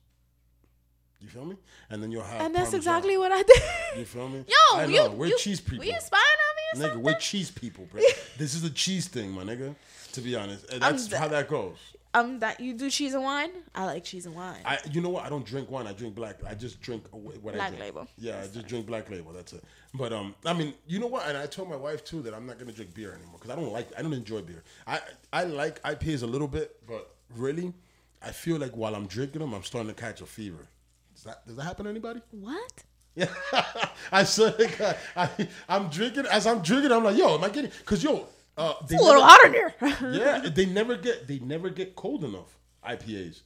[1.20, 1.56] You feel me?
[1.90, 2.40] And then you'll have.
[2.42, 2.78] And that's Parmesan.
[2.78, 3.62] exactly what I did.
[3.98, 4.38] You feel me?
[4.46, 5.78] Yo, I you, we're you, cheese people.
[5.78, 7.02] Were you spying on me or Nigga, something?
[7.02, 8.02] we're cheese people, bro.
[8.38, 9.74] this is a cheese thing, my nigga.
[10.12, 11.76] To be honest, and that's d- how that goes.
[12.16, 13.50] Um, that you do cheese and wine.
[13.74, 14.60] I like cheese and wine.
[14.64, 15.24] I, you know what?
[15.24, 15.86] I don't drink wine.
[15.86, 16.36] I drink black.
[16.48, 17.84] I just drink wh- what I Black drink.
[17.84, 18.08] label.
[18.16, 19.32] Yeah, I just drink black label.
[19.32, 19.62] That's it.
[19.92, 21.28] But um, I mean, you know what?
[21.28, 23.56] And I told my wife too that I'm not gonna drink beer anymore because I
[23.56, 23.88] don't like.
[23.98, 24.62] I don't enjoy beer.
[24.86, 25.00] I
[25.32, 27.74] I like IPAs a little bit, but really,
[28.22, 30.66] I feel like while I'm drinking them, I'm starting to catch a fever.
[31.14, 32.20] Does that does that happen to anybody?
[32.30, 32.82] what?
[33.14, 33.28] Yeah,
[34.12, 36.26] I swear to God, I, I'm drinking.
[36.30, 37.70] As I'm drinking, I'm like, yo, am I getting?
[37.86, 38.26] Cause yo,
[38.56, 39.74] uh, It's a little hot in here.
[40.12, 42.56] yeah, they never get they never get cold enough.
[42.86, 43.42] IPAs.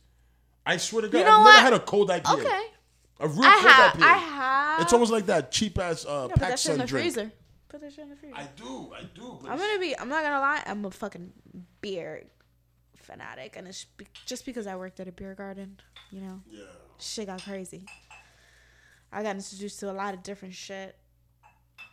[0.66, 1.50] I swear to God, You know I've what?
[1.52, 2.34] never had a cold IPA.
[2.38, 2.62] okay.
[3.20, 3.92] A real I cold have.
[3.94, 4.02] IPA.
[4.02, 4.82] I have.
[4.82, 7.04] It's almost like that cheap ass uh, Put that pack shit in sun the drink.
[7.14, 7.32] freezer.
[7.68, 8.36] Put that shit in the freezer.
[8.36, 9.38] I do, I do.
[9.42, 9.98] But I'm gonna be.
[9.98, 10.62] I'm not gonna lie.
[10.66, 11.32] I'm a fucking
[11.80, 12.24] beer
[12.96, 15.78] fanatic, and it's be- just because I worked at a beer garden.
[16.10, 16.62] You know, yeah.
[16.98, 17.86] shit got crazy.
[19.12, 20.96] I got introduced to a lot of different shit.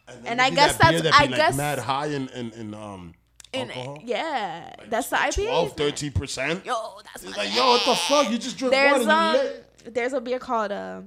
[0.08, 2.74] Then And I guess that that's- that I like, guess- mad high in in, in
[2.74, 3.14] um
[3.54, 4.00] And alcohol.
[4.04, 5.46] yeah, that's the IPA.
[5.48, 6.66] 12, 13 percent.
[6.66, 6.74] Yo,
[7.06, 8.30] that's It's like, yo, what the fuck?
[8.32, 9.94] You just drink There's and um, lit.
[9.94, 11.02] there's a beer called uh,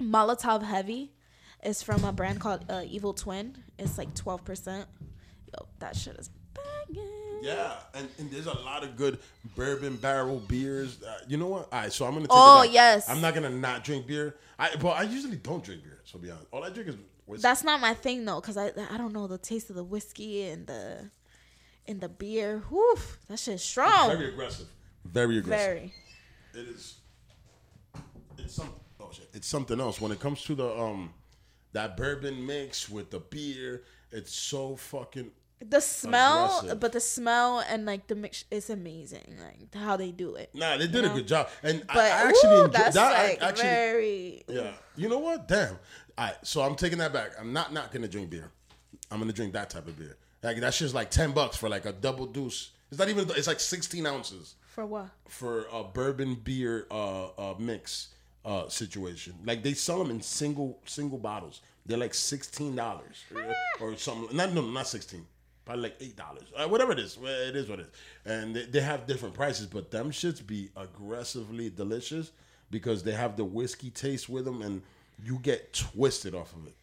[0.00, 1.12] Molotov Heavy.
[1.62, 3.56] It's from a brand called uh, Evil Twin.
[3.78, 4.86] It's like twelve percent.
[5.52, 7.08] Yo, that shit is banging.
[7.42, 9.18] Yeah, and, and there's a lot of good
[9.56, 11.02] bourbon barrel beers.
[11.02, 11.68] Uh, you know what?
[11.72, 12.26] All right, so I'm gonna.
[12.26, 13.08] Take Oh, yes.
[13.08, 14.36] I'm not gonna not drink beer.
[14.58, 15.98] I but I usually don't drink beer.
[16.04, 16.96] So be honest, all I drink is
[17.28, 17.42] whiskey.
[17.42, 20.44] That's not my thing though, cause I I don't know the taste of the whiskey
[20.44, 21.10] and the
[21.86, 22.62] and the beer.
[22.68, 22.98] Whew,
[23.28, 24.10] that shit's strong.
[24.10, 24.66] very aggressive.
[25.04, 25.66] Very aggressive.
[25.66, 25.94] Very.
[26.54, 26.96] It is.
[28.36, 28.70] It's some.
[29.00, 29.28] Oh shit!
[29.32, 31.12] It's something else when it comes to the um,
[31.72, 33.84] that bourbon mix with the beer.
[34.10, 35.30] It's so fucking.
[35.60, 36.80] The smell, Aggressive.
[36.80, 39.36] but the smell and like the mix is amazing.
[39.42, 40.50] Like how they do it.
[40.54, 41.14] Nah, they did a know?
[41.16, 43.12] good job, and But I, actually ooh, enjoy that's that.
[43.12, 44.44] like I actually, very.
[44.48, 44.72] yeah.
[44.96, 45.48] You know what?
[45.48, 45.78] Damn.
[46.16, 47.32] All right, so I'm taking that back.
[47.40, 48.50] I'm not not gonna drink beer.
[49.10, 50.16] I'm gonna drink that type of beer.
[50.42, 52.70] Like that shit's like ten bucks for like a double deuce.
[52.90, 53.28] It's not even.
[53.30, 54.54] It's like 16 ounces.
[54.66, 55.08] For what?
[55.28, 58.08] for a bourbon beer uh, uh, mix
[58.44, 59.34] uh, situation.
[59.44, 61.62] Like they sell them in single single bottles.
[61.84, 63.24] They're like sixteen dollars
[63.80, 64.36] or something.
[64.36, 65.26] Not no, not sixteen.
[65.68, 66.44] Probably like eight dollars.
[66.56, 67.18] Uh, whatever it is.
[67.22, 68.32] It is what it is.
[68.32, 72.32] And they, they have different prices, but them shits be aggressively delicious
[72.70, 74.80] because they have the whiskey taste with them, and
[75.22, 76.74] you get twisted off of it.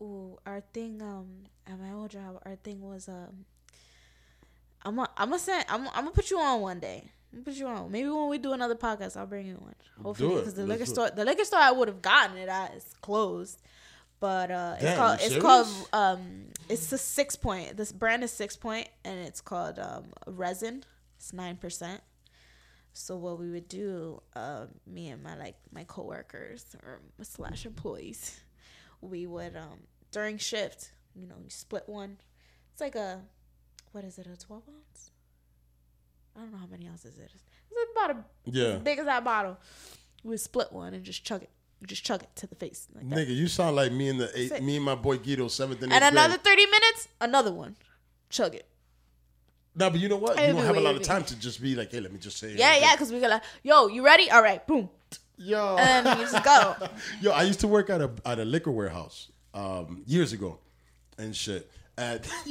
[0.00, 1.26] Ooh, our thing um
[1.66, 3.44] at my old job, our thing was um
[4.84, 7.02] I'm gonna I'm gonna send I'm I'm gonna put you on one day.
[7.32, 7.90] I'm gonna put you on.
[7.90, 9.74] Maybe when we do another podcast, I'll bring you one.
[10.00, 12.72] Hopefully, because the Let's liquor store the liquor store I would have gotten it at
[12.76, 13.60] is closed.
[14.22, 17.76] But uh, it's called it's called um it's a Sixpoint.
[17.76, 20.84] This brand is Sixpoint and it's called um resin.
[21.16, 22.00] It's nine percent.
[22.92, 28.38] So what we would do, uh, me and my like my coworkers or slash employees,
[29.00, 29.80] we would um
[30.12, 32.18] during shift, you know, you split one.
[32.70, 33.22] It's like a
[33.90, 35.10] what is it, a twelve ounce?
[36.36, 37.42] I don't know how many ounces it is.
[37.72, 39.58] It's about a, Yeah, as big as that bottle.
[40.22, 41.50] We split one and just chug it.
[41.86, 42.86] Just chug it to the face.
[42.94, 43.16] Like that.
[43.18, 45.92] nigga, you sound like me and the eight, me and my boy Guido seventh and
[45.92, 46.58] eighth And another grade.
[46.58, 47.76] 30 minutes, another one.
[48.30, 48.66] Chug it.
[49.74, 50.38] No, but you know what?
[50.38, 51.04] You don't have a lot of wavy.
[51.04, 52.54] time to just be like, hey, let me just say.
[52.54, 52.82] Yeah, it.
[52.82, 54.30] yeah, because we got like, yo, you ready?
[54.30, 54.90] All right, boom.
[55.36, 55.76] Yo.
[55.78, 56.76] And you just go.
[57.20, 60.58] Yo, I used to work at a at a liquor warehouse um, years ago,
[61.18, 61.70] and shit.
[61.98, 62.26] At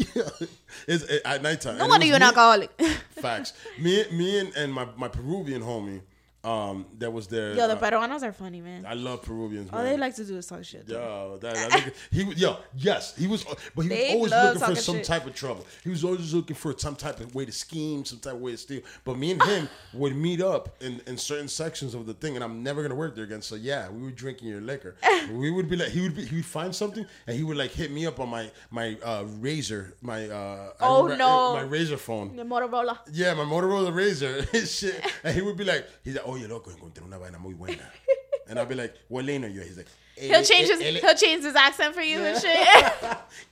[0.87, 1.77] it's at nighttime.
[1.77, 2.69] No And it wonder you're an alcoholic.
[3.11, 3.53] Facts.
[3.79, 6.01] Me, me, and, and my my Peruvian homie.
[6.43, 7.53] Um, that was their.
[7.53, 8.83] Yo, the uh, Peruanos are funny, man.
[8.87, 9.69] I love Peruvians.
[9.71, 9.91] All man.
[9.91, 10.89] they like to do is talk shit.
[10.89, 13.45] Yo, that, that nigga, he was yo, yes, he was,
[13.75, 15.05] but he They was always looking for some shit.
[15.05, 15.67] type of trouble.
[15.83, 18.51] He was always looking for some type of way to scheme, some type of way
[18.51, 18.81] to steal.
[19.05, 22.43] But me and him would meet up in, in certain sections of the thing, and
[22.43, 23.43] I'm never gonna work there again.
[23.43, 24.95] So yeah, we were drinking your liquor.
[25.31, 27.69] we would be like, he would be, he would find something, and he would like
[27.71, 31.53] hit me up on my my uh, razor, my uh, Oh, no.
[31.53, 32.35] my razor phone.
[32.35, 32.97] The Motorola.
[33.11, 34.41] Yeah, my Motorola Razr
[34.79, 34.99] shit.
[35.23, 37.83] And he would be like, he's like, oye, loco, encontré una vaina muy buena.
[38.49, 39.61] And I'll be like, what lane are you?
[39.61, 39.87] He's like,
[40.17, 42.67] He'll change his he'll change his accent for you and shit.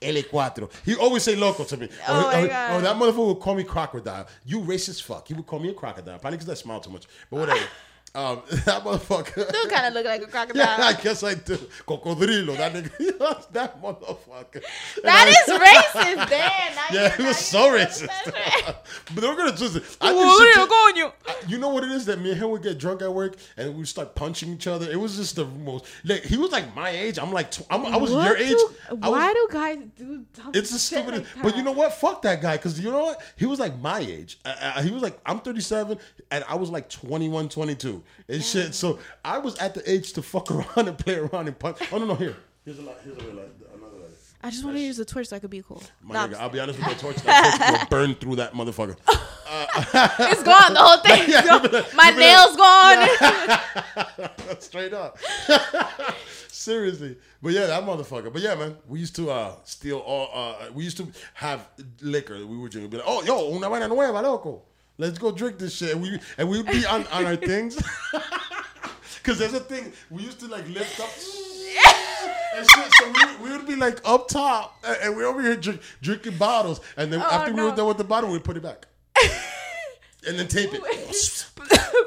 [0.02, 0.70] L4.
[0.84, 1.88] He always say loco to me.
[2.06, 2.74] Oh, oh my oh, God.
[2.74, 4.28] or that motherfucker would call me crocodile.
[4.44, 5.26] You racist fuck.
[5.26, 6.18] He would call me a crocodile.
[6.18, 7.06] Probably because I smile too much.
[7.30, 7.64] But whatever.
[8.14, 9.50] Um, that motherfucker.
[9.52, 10.56] Do kind of look like a crocodile.
[10.62, 11.56] Yeah, I guess I do.
[11.86, 13.50] Cocodrilo, that nigga.
[13.52, 14.54] that motherfucker.
[14.96, 16.74] And That I- racist, damn.
[16.74, 18.08] Now Yeah, you- he was so racist.
[19.14, 19.96] but they're gonna twist it.
[20.00, 21.12] I think coño.
[21.48, 23.76] you know what it is that me and him would get drunk at work and
[23.76, 24.90] we start punching each other.
[24.90, 25.84] It was just the most.
[26.04, 27.18] Like he was like my age.
[27.18, 28.48] I'm like tw- I'm, I was What your age.
[28.50, 31.34] do- was- why do guys do dumb it's the shit stupidest.
[31.36, 31.92] like but you know what?
[31.94, 32.56] Fuck that guy.
[32.56, 33.22] Because you know what?
[33.36, 34.38] He was like my age.
[34.44, 35.98] Uh, uh, he was like, I'm 37
[36.32, 38.74] and I was like 21, 22 and shit.
[38.74, 41.78] So I was at the age to fuck around and play around and punch.
[41.92, 42.14] Oh, no, no.
[42.14, 42.36] Here.
[42.64, 42.96] Here's a lot.
[43.04, 43.50] Here's a light.
[43.74, 44.10] Another light.
[44.42, 45.82] I just want to use the torch so I could be cool.
[46.02, 46.94] My Nah, nigga, I'll be honest with you.
[46.94, 48.96] The torch, that torch will burn through that motherfucker.
[50.32, 50.72] it's gone.
[50.74, 51.28] The whole thing.
[51.28, 51.62] Yeah, gone.
[51.62, 53.08] you be like- My you like- nails gone.
[54.60, 55.18] Straight up.
[56.48, 57.16] Seriously.
[57.42, 58.30] But yeah, that motherfucker.
[58.32, 60.28] But yeah, man, we used to uh, steal all.
[60.32, 61.66] Uh, we used to have
[62.02, 62.90] liquor that we were drinking.
[62.90, 64.62] Be like, oh, yo, una vaina nueva, loco.
[65.00, 65.92] Let's go drink this shit.
[65.92, 67.82] And we and we would be on, on our things.
[69.22, 71.08] Cause there's a thing we used to like lift up.
[72.52, 75.54] And shit, so we, we would be like up top, and and we're over here
[75.56, 78.56] drink, drinking bottles, and then Oh, after we were done with the bottle, we'd put
[78.56, 78.86] it back,
[80.26, 80.80] and then tape it.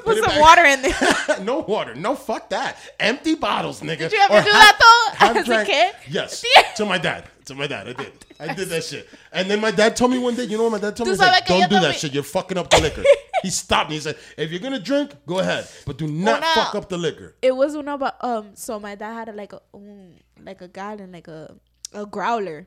[0.04, 0.40] Put it some back.
[0.40, 1.40] water in there.
[1.44, 1.94] no water.
[1.94, 2.76] No, fuck that.
[3.00, 3.98] Empty bottles, nigga.
[4.10, 4.78] Did you ever Or do that,
[5.18, 5.94] though, as a kid?
[6.08, 6.44] Yes.
[6.76, 7.24] To my dad.
[7.46, 7.88] To my dad.
[7.88, 8.12] I did.
[8.40, 9.08] I did that shit.
[9.32, 11.12] And then my dad told me one day, you know what my dad told me?
[11.12, 12.12] He's like, don't do that shit.
[12.12, 13.02] You're fucking up the liquor.
[13.42, 13.96] he stopped me.
[13.96, 15.66] He said, if you're gonna drink, go ahead.
[15.86, 17.36] But do not Una- fuck up the liquor.
[17.42, 18.50] It was one about um.
[18.54, 21.54] So my dad had a, like a um, like a gallon, like a
[21.92, 22.66] a growler.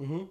[0.00, 0.24] Mm-hmm.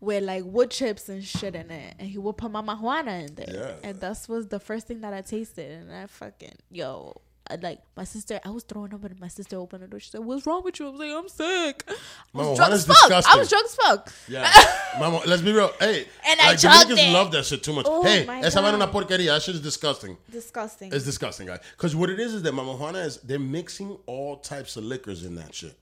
[0.00, 3.34] With like wood chips and shit in it, and he would put Mama Juana in
[3.34, 3.88] there, Yeah.
[3.88, 7.16] and that was the first thing that I tasted, and I fucking yo,
[7.48, 8.38] I like my sister.
[8.44, 9.98] I was throwing up, and my sister opened the door.
[10.00, 11.98] She said, "What's wrong with you?" I was like, "I'm sick." I was
[12.34, 13.10] Mama drunk as fuck.
[13.10, 14.12] I was drunk as fuck.
[14.28, 14.50] Yeah.
[15.00, 15.70] Mama, let's be real.
[15.80, 16.06] Hey.
[16.28, 17.12] And I like, chugged Dominicans it.
[17.12, 17.86] love that shit too much.
[17.88, 19.28] Oh hey, esa vaina una porquería.
[19.34, 20.18] That shit is disgusting.
[20.30, 20.92] Disgusting.
[20.92, 21.60] It's disgusting, guys.
[21.76, 25.24] Because what it is is that Mama Juana is they're mixing all types of liquors
[25.24, 25.74] in that shit.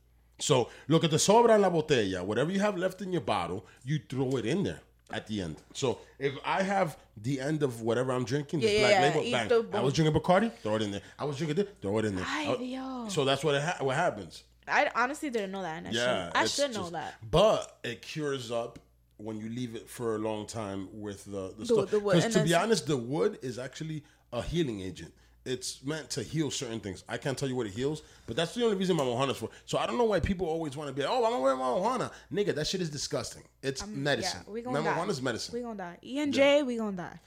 [0.44, 3.64] So lo que te sobra en la botella, whatever you have left in your bottle,
[3.84, 4.80] you throw it in there
[5.10, 5.56] at the end.
[5.72, 9.22] So if I have the end of whatever I'm drinking, this Yeah, black yeah, label,
[9.22, 9.48] eat bang.
[9.48, 11.00] the- I was drinking Bacardi, throw it in there.
[11.18, 12.26] I was drinking this, throw it in there.
[12.28, 14.42] Ay, so that's what it ha- what happens.
[14.68, 15.86] I honestly didn't know that.
[15.86, 17.14] I Yeah, should, I should know just- that.
[17.30, 18.78] But it cures up
[19.16, 21.90] when you leave it for a long time with the the, stuff.
[21.90, 24.02] the wood, Because to be honest, the wood is actually
[24.32, 25.12] a healing agent.
[25.46, 27.04] It's meant to heal certain things.
[27.06, 29.50] I can't tell you what it heals, but that's the only reason Mama Juana's for.
[29.66, 31.54] So I don't know why people always want to be like, oh, I'm gonna wear
[31.54, 32.10] Mama Juana.
[32.32, 33.42] Nigga, that shit is disgusting.
[33.62, 34.40] It's medicine.
[34.46, 35.20] Yeah, we gonna Mama die.
[35.20, 35.54] Medicine.
[35.54, 35.98] We gonna die.
[36.02, 37.20] E and J, we gonna die.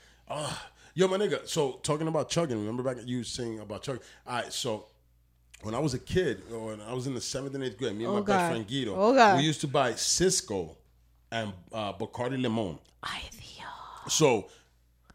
[0.95, 1.48] Yo, my nigga.
[1.48, 4.02] So talking about chugging, remember back at you saying about chugging.
[4.26, 4.88] All right, so
[5.61, 7.95] when I was a kid, or when I was in the seventh and eighth grade,
[7.95, 9.38] me and Oh, my best friend Guido, Oh, God.
[9.38, 10.76] we used to buy Cisco
[11.31, 12.80] and uh, Bacardi Limon.
[13.03, 14.14] Ay, Dios.
[14.14, 14.48] So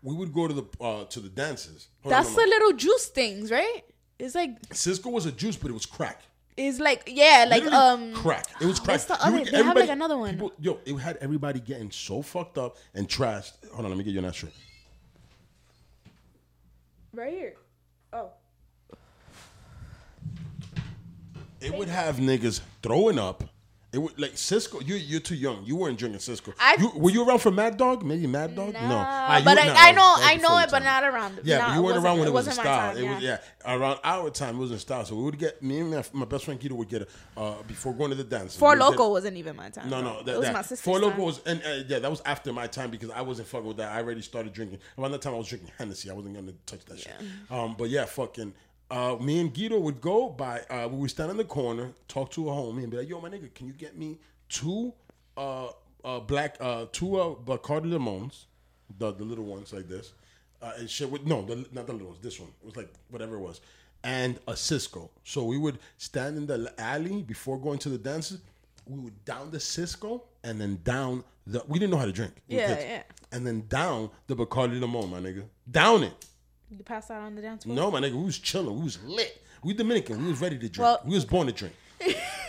[0.02, 1.88] we would go to the uh, to the dances.
[2.02, 3.82] Hold That's no, the little juice things, right?
[4.18, 6.20] It's like Cisco was a juice, but it was crack.
[6.56, 7.76] it's like yeah, like Literally
[8.10, 8.46] um crack.
[8.60, 8.94] It was crack.
[8.94, 9.44] What's the other?
[9.44, 10.34] They have like another one.
[10.34, 13.52] people- yo, it had everybody getting so fucked up and trashed.
[13.72, 14.48] Hold on, let me get you an extra.
[17.14, 17.54] right here.
[18.12, 18.30] Oh,
[21.60, 23.44] It would have niggas throwing up.
[23.92, 24.80] It was like Cisco.
[24.80, 25.64] You you're too young.
[25.66, 26.54] You weren't drinking Cisco.
[26.58, 28.02] I- you, were you around for Mad Dog?
[28.02, 28.72] Maybe Mad Dog.
[28.72, 31.40] no, Ah, you but I, I know I know it, but not around.
[31.44, 32.94] Yeah, not, but you weren't around when it, was in style.
[32.94, 35.04] time, it was yeah, around our time it was in style.
[35.04, 37.62] So we would get me and my, my best friend Guido would get a, uh,
[37.64, 38.56] before going to the dance.
[38.56, 39.90] Four would get- wasn't even my time.
[39.90, 40.98] No, no, that, it was that, my sister's Four.
[40.98, 43.76] Loko was, and uh, yeah, that was after my time because I wasn't fucking with
[43.76, 43.92] that.
[43.92, 44.78] I already started drinking.
[44.96, 46.08] Around that time, I was drinking Hennessy.
[46.08, 47.12] I wasn't gonna touch that shit.
[47.50, 48.54] Um, but yeah, fucking.
[48.92, 50.60] Uh, me and Guido would go by.
[50.68, 53.18] Uh, we would stand in the corner, talk to a homie, and be like, "Yo,
[53.22, 54.18] my nigga, can you get me
[54.50, 54.92] two,
[55.38, 55.68] uh,
[56.04, 58.44] uh, black, uh, two uh, Bacardi limons,
[58.98, 60.12] the the little ones like this,
[60.60, 62.20] uh, and shit with no, the, not the little ones.
[62.20, 62.50] This one.
[62.62, 63.62] It was like whatever it was."
[64.04, 65.10] And a Cisco.
[65.24, 68.40] So we would stand in the alley before going to the dances
[68.86, 71.62] we would down the Cisco and then down the.
[71.66, 72.34] We didn't know how to drink.
[72.46, 73.02] Yeah, yeah.
[73.30, 75.44] And then down the Bacardi Limon, my nigga.
[75.70, 76.12] Down it.
[76.78, 77.76] You passed out on the dance floor.
[77.76, 78.76] No, my nigga, we was chilling.
[78.78, 79.42] We was lit.
[79.62, 80.22] We Dominican.
[80.22, 80.78] We was ready to drink.
[80.78, 81.74] Well- we was born to drink.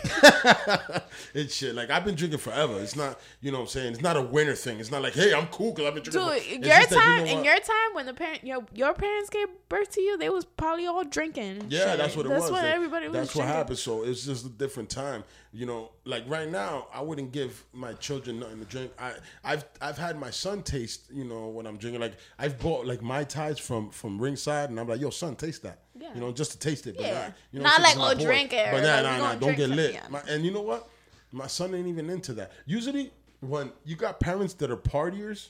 [1.34, 1.74] it's shit.
[1.74, 2.80] Like I've been drinking forever.
[2.80, 3.92] It's not, you know what I'm saying?
[3.94, 4.80] It's not a winter thing.
[4.80, 6.32] It's not like, hey, I'm cool because I've been drinking.
[6.32, 8.64] Dude, It's your just that, you time know in your time when the parent your
[8.74, 11.66] your parents gave birth to you, they was probably all drinking.
[11.68, 11.98] Yeah, shit.
[11.98, 12.42] that's what it was.
[12.42, 12.52] that's was.
[12.52, 13.16] What Like, everybody was.
[13.16, 13.78] That's what happened.
[13.78, 15.24] So it's just a different time.
[15.52, 18.92] You know, like right now, I wouldn't give my children nothing to drink.
[18.98, 19.12] I,
[19.44, 21.10] I've I've had my son taste.
[21.12, 24.80] You know, when I'm drinking, like I've bought like my ties from from ringside, and
[24.80, 25.83] I'm like, yo, son, taste that.
[25.98, 26.14] Yeah.
[26.14, 26.96] You know, just to taste it.
[26.96, 27.14] But Yeah.
[27.14, 29.70] not, you know, Not like, oh, drink it, But nah, like, nah, nah, don't get
[29.70, 30.00] lit.
[30.10, 30.88] My, and you know what?
[31.32, 32.52] My son ain't even into that.
[32.66, 35.48] Usually, when you got parents that are partiers,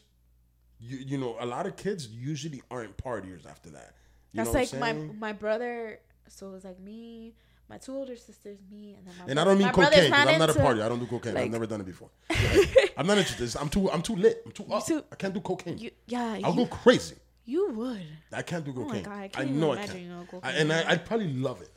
[0.80, 3.94] you you know, a lot of kids usually aren't partiers after that.
[4.32, 5.18] You That's know like what my I'm saying?
[5.20, 6.00] my brother.
[6.28, 7.34] So it was like me,
[7.68, 9.24] my two older sisters, me, and then my.
[9.30, 10.82] And I don't mean My cocaine I'm not a party.
[10.82, 11.36] I don't do cocaine.
[11.36, 12.10] I've never done it before.
[12.30, 12.90] Ahead.
[12.96, 13.60] I'm not interested.
[13.60, 13.90] I'm too.
[13.90, 14.42] I'm too lit.
[14.46, 14.86] I'm too up.
[14.86, 15.78] too- I can't do cocaine.
[15.78, 17.16] You, yeah, I'll you, go crazy.
[17.44, 18.06] You would.
[18.32, 19.02] I can't do oh my cocaine.
[19.04, 19.98] God, I I, can't even know I can't.
[19.98, 20.54] you on I, cocaine.
[20.56, 21.70] and I, I'd probably love it.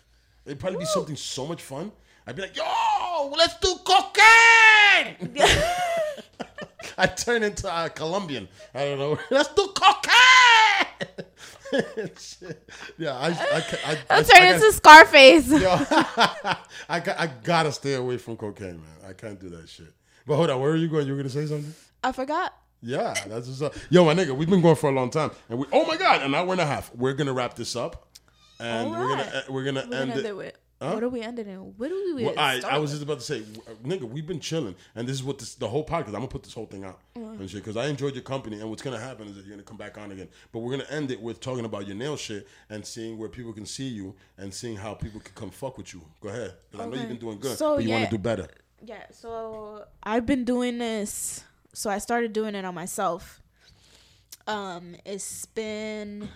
[0.46, 1.92] It'd probably be something so much fun.
[2.26, 5.34] I'd be like, yo, let's do cocaine.
[6.98, 8.48] I turn into a Colombian.
[8.74, 9.20] I don't know.
[9.32, 10.08] Let's do cocaine.
[12.18, 12.70] Shit.
[12.98, 15.48] yeah, I, I, I, I, I'll turn got- into Scarface.
[15.50, 15.70] Yo,
[16.90, 19.10] I got, I gotta stay away from cocaine, man.
[19.10, 19.94] I can't do that shit.
[20.26, 21.06] But hold on, where are you going?
[21.06, 21.74] You were gonna say something?
[22.04, 22.54] I forgot.
[22.82, 23.74] Yeah, that's what's up.
[23.90, 25.66] Yo, my nigga, we've been going for a long time, and we.
[25.72, 26.94] Oh my god, an hour and a half.
[26.96, 28.08] We're gonna wrap this up,
[28.60, 30.38] and we're gonna uh, we're gonna We're end gonna it.
[30.38, 30.54] with.
[30.80, 31.58] What are we ending in?
[31.58, 32.26] What do we?
[32.26, 33.42] Well, I, start I was just about to say,
[33.84, 36.10] nigga, we've been chilling, and this is what this the whole podcast.
[36.10, 37.40] I'm gonna put this whole thing out Mm.
[37.40, 39.64] and shit because I enjoyed your company, and what's gonna happen is that you're gonna
[39.64, 40.28] come back on again.
[40.52, 43.54] But we're gonna end it with talking about your nail shit and seeing where people
[43.54, 46.04] can see you and seeing how people can come fuck with you.
[46.22, 48.10] Go ahead, 'cause I know you've been doing good, So, but you want yeah.
[48.10, 48.48] to do better.
[48.86, 51.44] Yeah, so I've been doing this.
[51.78, 53.40] So I started doing it on myself.
[54.48, 56.28] Um, it's been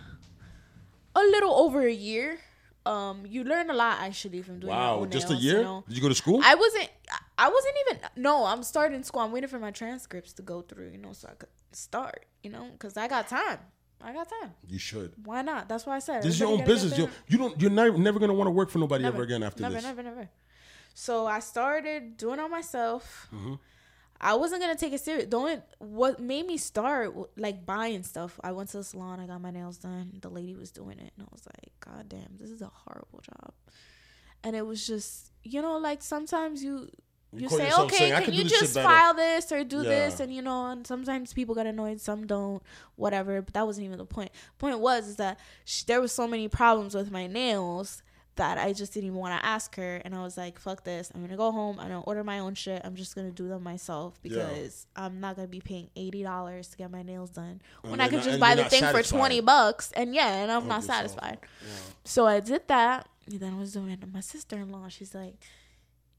[1.16, 2.38] a little over a year.
[2.86, 4.72] Um, you learn a lot actually from doing.
[4.72, 5.58] Wow, just a year?
[5.58, 5.84] You know?
[5.88, 6.42] Did you go to school?
[6.44, 6.90] I wasn't.
[7.40, 8.00] I wasn't even.
[8.18, 9.22] No, I'm starting school.
[9.22, 10.90] I'm waiting for my transcripts to go through.
[10.90, 12.28] You know, so I could start.
[12.44, 13.58] You know, because I got time.
[14.00, 14.52] I got time.
[14.68, 15.12] you should.
[15.26, 15.68] Why not?
[15.68, 16.96] That's why I said This is your own business.
[17.00, 17.60] You, you don't.
[17.60, 19.84] You're never, never gonna want to work for nobody ever again after never, this.
[19.84, 20.30] Never, never, never,
[20.94, 23.28] So I started doing it on myself.
[23.34, 23.56] Mm-hmm.
[24.24, 25.28] I wasn't gonna take it serious.
[25.30, 28.40] The only what made me start like buying stuff.
[28.44, 29.20] I went to the salon.
[29.20, 30.20] I got my nails done.
[30.22, 33.20] The lady was doing it, and I was like, "God damn, this is a horrible
[33.22, 33.54] job."
[34.44, 36.90] And it was just, you know, like sometimes you
[37.34, 39.84] you, call say, "Okay, saying, "I can you just file this or do Yeah.
[39.84, 42.62] this?" And you know, and sometimes people get annoyed, some don't,
[42.98, 43.42] whatever.
[43.42, 44.32] But that wasn't even the point.
[44.60, 48.04] Point was is that sh- there was so many problems with my nails
[48.38, 50.02] that I just didn't even want to ask her.
[50.06, 51.12] And I was like, fuck this.
[51.14, 51.80] I'm going to go home.
[51.80, 52.82] I'm going to order my own shit.
[52.86, 54.30] I'm just going to do them myself Yeah.
[54.48, 58.08] because I'm not going to be paying $80 to get my nails done when I
[58.08, 59.92] could not- just buy the thing for 20 bucks.
[59.94, 60.98] And yeah, and I'm not yourself.
[60.98, 61.38] satisfied.
[62.06, 63.08] So I did that.
[63.30, 64.00] And then I was doing it.
[64.02, 65.36] And my sister in law, she's like,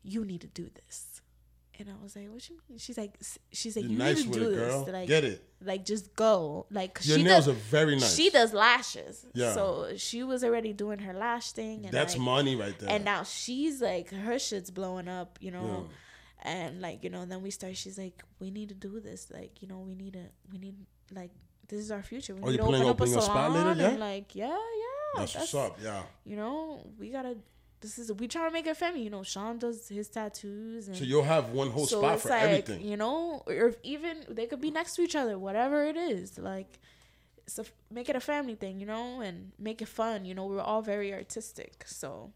[0.02, 1.11] you need to do this.
[1.78, 2.78] And I was like, what you mean?
[2.78, 3.14] She's like,
[3.50, 4.58] she's like, You're you nice need to do it, this.
[4.72, 4.88] girl.
[4.92, 5.42] Like, Get it.
[5.64, 6.66] like just go.
[6.70, 8.14] Like, Your she nails does, are very nice.
[8.14, 9.24] She does lashes.
[9.34, 9.54] Yeah.
[9.54, 11.84] So she was already doing her lash thing.
[11.86, 12.90] And That's like, money right there.
[12.90, 15.88] and now she's like her shit's blowing up you know
[16.42, 19.62] and like you know then we start she's like we need to do this like
[19.62, 20.74] you know we need to we need
[21.14, 21.30] like
[21.68, 23.88] this is our future we Oh, need you to open up a salon later, yeah?
[23.90, 25.78] and like yeah yeah that's, what's up.
[25.82, 26.02] Yeah.
[26.24, 27.36] you know we gotta
[27.82, 30.96] this is we trying to make it family you know sean does his tattoos and
[30.96, 32.80] So you'll have one whole so spot it's for like, everything.
[32.80, 36.78] you know or even they could be next to each other whatever it is like
[37.46, 40.60] so make it a family thing you know and make it fun you know we're
[40.60, 42.30] all very artistic so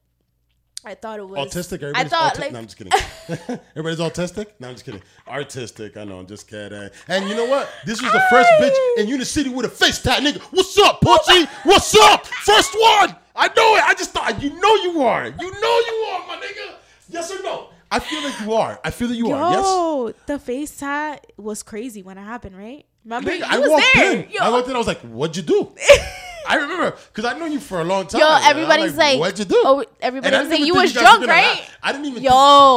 [0.85, 1.83] i thought it was Autistic?
[1.83, 2.93] i Everybody's thought auti- like No, I'm just kidding.
[3.77, 4.47] Everybody's autistic?
[4.61, 5.03] No, I'm just kidding.
[5.27, 5.97] Artistic.
[5.97, 6.19] I know.
[6.21, 6.91] I'm just kidding.
[7.09, 7.69] And you know what?
[7.85, 10.41] This was the first bitch in Union City with a face tat, nigga.
[10.53, 11.47] What's up, pussy?
[11.65, 12.25] What's up?
[12.27, 13.17] First one.
[13.37, 13.83] I know it.
[13.85, 15.27] I just thought you know you are.
[15.27, 16.75] You know you are, my nigga.
[17.09, 17.69] Yes or no?
[17.91, 18.81] I feel like you are.
[18.85, 19.53] I feel that you are.
[19.53, 19.65] Yes.
[19.65, 22.85] Yo, the face tat was crazy when it happened, right?
[23.05, 24.13] Remember, Nigga, I walked there.
[24.15, 24.31] in.
[24.31, 24.75] Yo, I walked in.
[24.75, 25.73] I was like, "What'd you do?"
[26.49, 28.21] I remember because I know you for a long time.
[28.21, 31.27] Yo, everybody's like, "What'd you do?" oh, everybody And was like, you was guys drunk,
[31.29, 31.63] right?
[31.83, 32.23] I didn't even.
[32.25, 32.31] Yo.
[32.31, 32.35] think,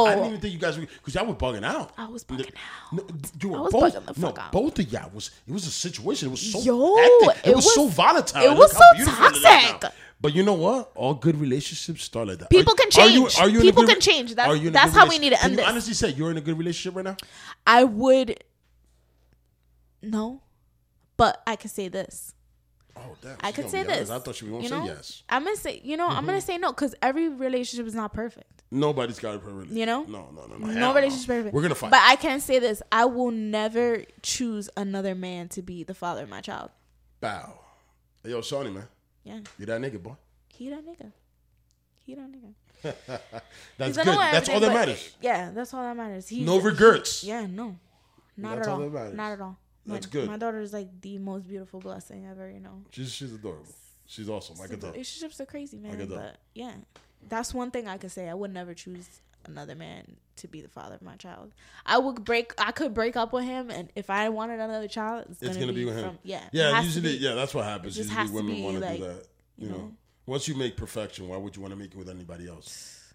[0.08, 1.92] I didn't even think you guys were because y'all were bugging out.
[1.98, 2.92] I was bugging out.
[2.92, 3.06] No,
[3.40, 3.94] you were I was both.
[3.94, 4.52] bugging the no, out.
[4.52, 5.32] both of y'all was.
[5.48, 6.28] It was a situation.
[6.28, 6.94] It was so Yo.
[6.98, 8.42] It, it was, was- so volatile.
[8.42, 9.92] it was so beautiful it is toxic.
[10.20, 10.92] But you know what?
[10.94, 12.50] All good relationships start like that.
[12.50, 13.38] People Are- can are you- change.
[13.38, 14.34] Are you People good can change.
[14.34, 15.64] That's- that's how we need to end this.
[15.64, 17.16] you honestly say you're in a good relationship right now?
[17.66, 18.44] I would
[20.02, 20.42] no,
[21.16, 22.34] but I could say this.
[22.96, 23.36] Oh damn!
[23.40, 24.10] I could say this.
[24.10, 25.22] I thought she was gonna say yes.
[25.28, 26.46] I'm gonna say, you know, I'm gonna mm-hmm.
[26.46, 28.62] say no because every relationship is not perfect.
[28.70, 29.72] Nobody's got a perfect.
[29.72, 30.04] You know?
[30.04, 30.66] No, no, no, no.
[30.66, 31.34] No relationship's no.
[31.36, 31.54] perfect.
[31.54, 31.90] We're gonna fight.
[31.90, 36.24] But I can say this: I will never choose another man to be the father
[36.24, 36.70] of my child.
[37.20, 37.58] Bow.
[38.24, 38.88] Yo, Shawnee, man.
[39.30, 40.16] Yeah, You that nigga, boy.
[40.48, 41.12] he that nigga.
[42.04, 42.54] He that nigga.
[43.78, 44.08] That's good.
[44.08, 45.14] Oh, that's all that matters.
[45.20, 46.28] Yeah, that's all that matters.
[46.28, 47.22] He, No regrets.
[47.22, 47.76] Yeah, no,
[48.36, 49.10] not That's at all all.
[49.12, 49.58] Not at all.
[49.84, 50.28] My, That's good.
[50.28, 52.50] My daughter is like the most beautiful blessing ever.
[52.50, 52.82] You know.
[52.90, 53.66] She's she's adorable.
[54.06, 54.56] She's awesome.
[54.60, 54.90] I So could tell.
[54.92, 55.96] relationships are crazy, man.
[55.98, 56.14] get that.
[56.16, 56.72] But yeah,
[57.28, 58.28] that's one thing I could say.
[58.28, 59.08] I would never choose
[59.46, 61.52] another man to be the father of my child.
[61.86, 62.54] I would break.
[62.58, 65.60] I could break up with him, and if I wanted another child, it's, It's gonna,
[65.66, 66.04] gonna be with him.
[66.04, 66.44] From, yeah.
[66.52, 67.96] Yeah, usually, yeah, that's what happens.
[67.96, 69.26] Usually, women want to like, do that.
[69.58, 69.78] You, you know?
[69.78, 69.92] know.
[70.26, 73.12] once you make perfection, why would you want to make it with anybody else?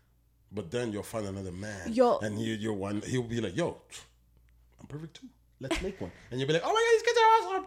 [0.52, 3.02] But then you'll find another man, Yo- and you, you're one.
[3.02, 3.78] He'll be like, "Yo,
[4.80, 5.28] I'm perfect too.
[5.60, 7.66] Let's make one." And you'll be like, "Oh my god, these kids are awesome."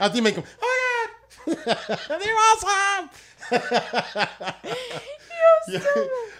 [0.00, 1.08] After you make them, "Oh
[1.46, 3.10] my god, they're awesome."
[5.72, 5.80] Yeah.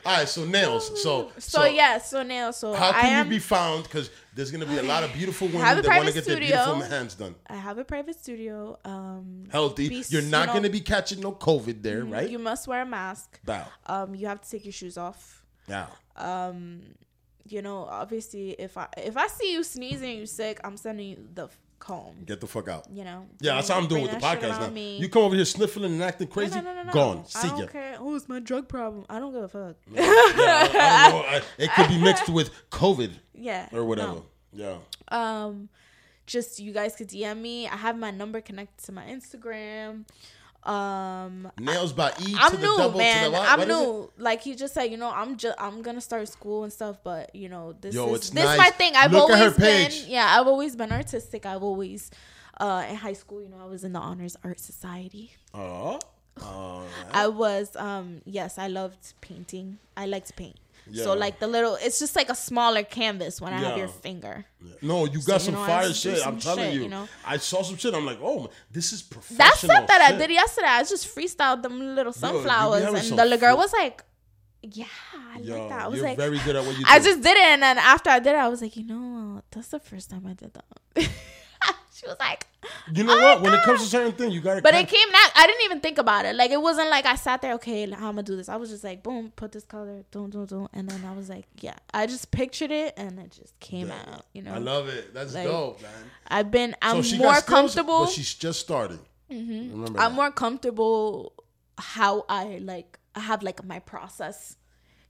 [0.05, 1.03] All right, so nails.
[1.03, 2.59] So So, yeah, so nails.
[2.59, 3.27] so how I can am.
[3.27, 3.83] you be found?
[3.85, 6.81] Because there's gonna be a lot of beautiful women that want to get their beautiful
[6.81, 7.35] hands done.
[7.49, 8.79] I have a private studio.
[8.85, 9.89] Um, Healthy.
[9.89, 12.29] Be- You're you not know- gonna be catching no COVID there, right?
[12.31, 13.41] you must wear a mask.
[13.45, 13.67] Bow.
[13.87, 15.45] Um, you have to take your shoes off.
[15.69, 15.87] Yeah.
[16.17, 16.83] Um
[17.49, 21.29] you know, obviously, if I if I see you sneezing, you sick, I'm sending you
[21.35, 21.49] the
[21.85, 22.17] home.
[22.27, 22.87] Get the fuck out.
[22.93, 23.27] You know.
[23.41, 24.71] Yeah, that's how I'm doing with the podcast now.
[24.71, 24.99] me.
[24.99, 26.93] You come over here sniffling and acting crazy, No, no, no, no.
[26.93, 27.27] gone.
[27.27, 27.67] See ya.
[27.67, 27.97] care.
[27.99, 29.05] Oh, it's my drug problem.
[29.09, 29.77] I don't give a fuck.
[29.93, 31.29] Yeah, I, I don't know.
[31.29, 33.69] I- it could be mixed with COVID yeah.
[33.73, 34.13] or whatever.
[34.13, 34.27] no.
[34.53, 34.77] Yeah.
[35.09, 35.69] Um,
[36.27, 37.69] just you guys could DM me.
[37.69, 40.05] I have my number connected to my Instagram.
[40.67, 43.25] Um, Nails by E I'm to the new, double man.
[43.25, 43.49] to the what?
[43.49, 44.11] I'm What new.
[44.19, 47.35] Like he just said, you know, I'm just I'm gonna start school and stuff, but
[47.35, 48.59] you know, this Yo, is this nice.
[48.59, 48.95] my thing.
[48.97, 51.47] I've Look always been yeah, I've always been artistic.
[51.47, 52.11] I've always
[52.59, 55.33] uh in high school, you know, I was in the honors art society.
[55.55, 56.01] Oh.
[56.43, 56.83] Uh,
[57.13, 59.79] I was um yes, I loved painting.
[59.97, 60.57] I liked to paint.
[60.89, 61.05] Yeah.
[61.05, 64.45] So like the little it's just like a smaller canvas when I have your finger.
[64.83, 66.19] no, you got you some know, fire shit.
[66.19, 66.83] some I'm telling shit, you.
[66.83, 67.09] you know?
[67.25, 67.95] I saw some shit.
[67.95, 69.39] I'm like, oh, this is professional.
[69.39, 73.25] That's stuff that I did yesterday, I just freestyled them little sunflowers having and the
[73.25, 74.03] little girl was like,
[74.63, 74.85] Yeah,
[75.15, 75.81] I Yo, like that.
[75.83, 76.91] I was you're like very good at what you do.
[76.91, 79.43] I just did it, and then after I did it, I was like, you know,
[79.51, 81.09] that's the first time I did that.
[82.07, 82.47] she was like,
[82.93, 83.43] You know "Oh what?
[83.43, 84.63] When it comes to certain things, you gotta.
[84.63, 85.31] but it came out.
[85.35, 86.37] I didn't even think about it.
[86.37, 87.55] Like it wasn't like I sat there.
[87.55, 88.49] Okay, I'm gonna do this.
[88.49, 91.29] I was just like, boom, put this color, boom, boom, boom, and then I was
[91.29, 91.75] like, yeah.
[91.93, 94.27] I just pictured it, and it just came out.
[94.33, 95.13] You know, I love it.
[95.15, 95.91] That's Like, dope, man.
[96.29, 96.75] I've been.
[96.83, 98.05] I'm so more skills, comfortable.
[98.05, 99.01] but she's just starting.
[99.31, 99.85] Mm-hmm.
[99.87, 100.13] I'm that.
[100.13, 101.33] more comfortable
[101.79, 102.99] how I like.
[103.15, 104.57] I have like my process.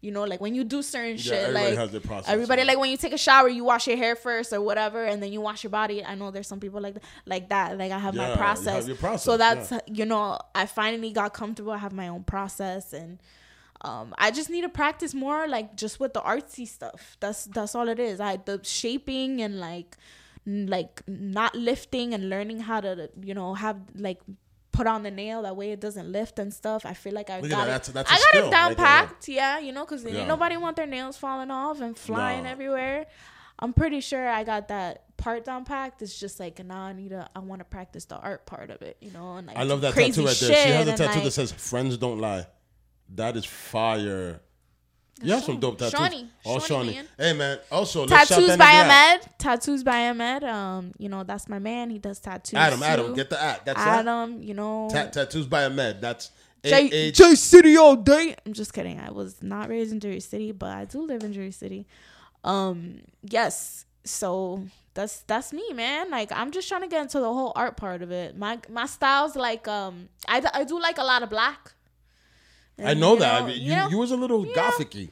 [0.06, 2.68] You know, like when you do certain shit, everybody like has their process, everybody, yeah.
[2.68, 5.32] like when you take a shower, you wash your hair first or whatever, and then
[5.32, 6.04] you wash your body.
[6.04, 7.76] I know there's some people like that, like that.
[7.76, 8.86] Like I have Yeah, my process.
[8.86, 9.80] have process, so that's yeah.
[9.98, 11.72] you know, I finally got comfortable.
[11.72, 13.18] I have my own process, and
[13.80, 17.16] um, I just need to practice more, like just with the artsy stuff.
[17.18, 18.20] That's that's all it is.
[18.20, 19.96] I the shaping and like
[20.46, 24.20] like not lifting and learning how to you know have like
[24.76, 26.84] put on the nail that way it doesn't lift and stuff.
[26.84, 27.88] I feel like I Look got that.
[27.88, 27.92] it.
[27.94, 29.00] That's- that's I got it down right there, yeah.
[29.06, 29.28] packed.
[29.28, 30.26] Yeah, you know, because Yeah.
[30.26, 32.50] nobody want their nails falling off and flying No.
[32.50, 33.06] everywhere.
[33.58, 36.02] I'm pretty sure I got that part down packed.
[36.02, 37.26] It's just like now I need to.
[37.34, 39.36] I want to practice the art part of it, you know.
[39.36, 40.54] And like I love that tattoo right there.
[40.66, 42.46] She has a tattoo that says "Friends don't lie."
[43.14, 44.40] That is fire.
[45.22, 45.98] You have some dope tattoos.
[45.98, 46.28] Shawnee.
[46.44, 46.94] Oh, Shawnee, Shawnee.
[46.94, 47.08] man.
[47.18, 47.58] Hey man.
[47.72, 48.84] Also, let's Tattoos by nigga out.
[49.14, 49.28] Ahmed.
[49.38, 50.44] Tattoos by Ahmed.
[50.44, 51.90] Um, you know that's my man.
[51.90, 52.54] He does tattoos.
[52.58, 52.78] Adam.
[52.80, 52.84] too.
[52.84, 53.14] Adam.
[53.14, 53.64] Get the at.
[53.64, 54.00] That's that.
[54.00, 54.42] Adam.
[54.42, 54.88] You know.
[54.92, 56.00] Ta- tattoos by Ahmed.
[56.02, 56.30] That's
[56.64, 57.16] A J, H.
[57.16, 58.36] J City all day.
[58.44, 59.00] I'm just kidding.
[59.00, 61.86] I was not raised in Jersey City, but I do live in Jersey City.
[62.44, 63.86] Um, yes.
[64.04, 66.10] So that's that's me, man.
[66.10, 68.36] Like I'm just trying to get into the whole art part of it.
[68.36, 71.72] My my style's like um I, I do like a lot of black.
[72.84, 73.40] I know you that.
[73.40, 75.08] know- I mean, you you, know, you was a little gothicy.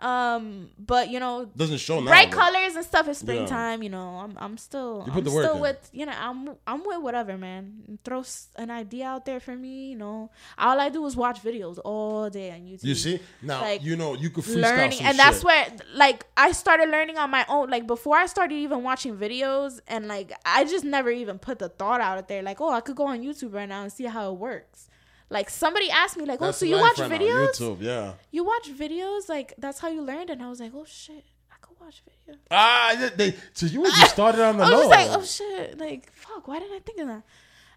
[0.00, 2.06] um, but you know, Doesn't show now.
[2.06, 3.82] bright but- colors and stuff is springtime.
[3.82, 5.60] You know, I'm I'm still You put I'm the work still in.
[5.62, 7.98] with you know I'm I'm with whatever man.
[8.04, 9.90] Throw s- an idea out there for me.
[9.90, 12.84] You know, all I do is watch videos all day on YouTube.
[12.84, 15.44] You see now, Like, you know you could freestyle learning some and that's shit.
[15.44, 19.78] where like i started learning on my own like before i started even watching videos
[19.86, 22.96] and like i just never even put the thought out there like oh i could
[22.96, 24.88] go on youtube right now and see how it works
[25.34, 28.12] like somebody asked me like oh That's so you watch right videos YouTube, yeah.
[28.30, 31.56] you watch videos like that's how you learned and i was like oh shit i
[31.60, 34.88] could watch videos Ah, they, so you just started on the i was low.
[34.88, 37.22] like oh shit like fuck why didn't i think of that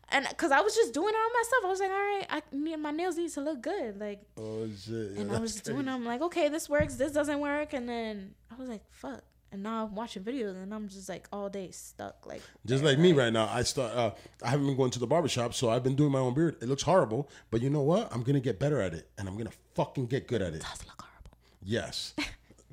[0.10, 2.42] and because i was just doing it on myself i was like all right i
[2.52, 5.18] need my nails need to look good like oh shit.
[5.18, 5.78] and I was doing.
[5.84, 5.90] crazy.
[5.90, 6.96] I'm like, okay, this works.
[6.96, 7.74] This doesn't work.
[7.74, 9.22] And then I was like, fuck.
[9.52, 12.26] And now I'm watching videos, and I'm just like all day stuck.
[12.26, 13.94] Like Just like me right now, I start.
[13.96, 14.12] Uh,
[14.44, 16.58] I haven't been going to the barbershop, so I've been doing my own beard.
[16.62, 18.10] It looks horrible, but you know what?
[18.12, 20.62] I'm gonna get better at it, and I'm gonna fucking get good at it.
[20.62, 21.38] does look horrible.
[21.64, 22.14] Yes,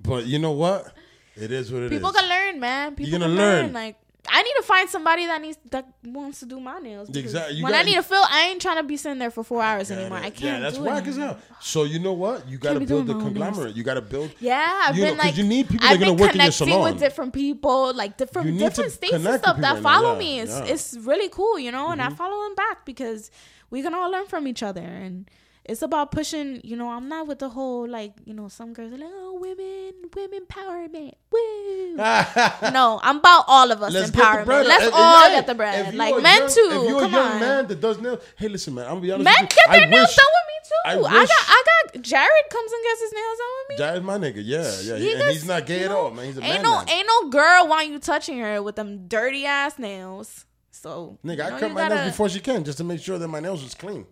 [0.03, 0.93] but you know what?
[1.37, 1.99] It is what it is.
[1.99, 2.95] People can learn, man.
[2.97, 3.65] People gonna can learn.
[3.67, 3.73] learn.
[3.73, 3.97] Like
[4.29, 7.09] I need to find somebody that needs that wants to do my nails.
[7.15, 7.57] Exactly.
[7.57, 9.45] You When got- I need to feel, I ain't trying to be sitting there for
[9.45, 10.19] four hours anymore.
[10.19, 10.41] I can't.
[10.41, 11.39] Yeah, that's whack it as hell.
[11.61, 12.49] So you know what?
[12.49, 13.23] You got to build the own nails.
[13.23, 13.77] conglomerate.
[13.77, 14.31] You got to build.
[14.41, 16.51] Yeah, I've You know, like, you need people that are gonna been work in your
[16.53, 16.93] connecting salon.
[16.93, 19.83] with different people, like different You need to different states and stuff that right now,
[19.83, 20.41] follow yeah, me.
[20.41, 20.61] It's yeah.
[20.61, 20.73] Mm-hmm.
[20.73, 23.31] it's really cool, you know, and I follow them back because
[23.71, 25.29] we can all learn from each other and.
[25.67, 26.91] It's about pushing, you know.
[26.91, 30.45] I'm not with the whole like, you know, some girls are like, "Oh, women, women
[30.45, 31.95] empowerment." Woo!
[32.71, 34.67] no, I'm about all of us Let's empowerment.
[34.67, 35.95] Let's if- all hey, get the bread.
[35.95, 36.69] Like men young- too.
[36.85, 37.41] If you're Come a young on.
[37.41, 38.85] man that does nails, hey, listen, man.
[38.85, 39.25] I'm gonna be honest.
[39.25, 39.57] Men with you.
[39.57, 40.83] get their I nails wish- done with me too.
[40.87, 40.91] I
[41.23, 41.65] I, got, I
[41.95, 42.03] got.
[42.03, 43.77] Jared comes and gets his nails done with me.
[43.79, 44.43] Jared's my nigga.
[44.45, 44.99] Yeah, yeah.
[45.03, 46.27] He and gets- he's not gay you at know, all, man.
[46.27, 46.51] He's a man.
[46.57, 46.89] ain't no man.
[46.91, 50.45] ain't no girl want you touching her with them dirty ass nails.
[50.73, 53.17] So Nigga, you I cut my gotta- nails before she can just to make sure
[53.19, 54.05] that my nails was clean.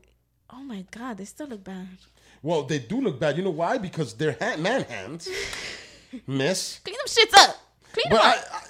[0.52, 1.88] Oh my god, they still look bad.
[2.42, 3.36] Well, they do look bad.
[3.36, 3.78] You know why?
[3.78, 5.28] Because they're ha- man hands,
[6.26, 6.80] miss.
[6.84, 7.56] Clean them shits up.
[7.92, 8.44] Clean But them I, up.
[8.52, 8.60] I,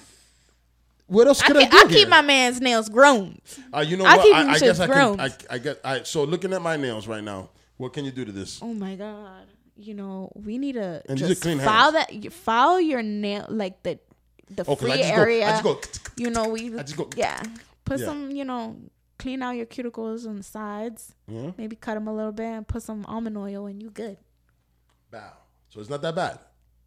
[1.07, 2.07] what else I, could I, keep, do I keep here?
[2.07, 3.39] my man's nails grown.
[3.73, 4.23] Uh, you know I what?
[4.23, 5.19] keep I, them I guess shits I can.
[5.19, 5.75] I, I guess.
[5.83, 8.59] I, so looking at my nails right now, what can you do to this?
[8.61, 9.47] Oh my god.
[9.75, 11.93] You know, we need to And these just clean file hands.
[11.95, 13.99] that you file your nail like the
[14.49, 15.45] the Oh, 'cause I free just go- I area.
[15.49, 15.81] just go-
[16.15, 17.41] you know, we I just go- yeah.
[17.85, 18.05] Put Yeah.
[18.05, 18.77] some, you know,
[19.17, 21.13] clean out your cuticles on the sides.
[21.27, 21.51] Yeah.
[21.57, 24.17] Maybe cut them a little bit and put some almond oil and you good.
[25.11, 25.33] Bow.
[25.69, 26.39] So it's not that bad.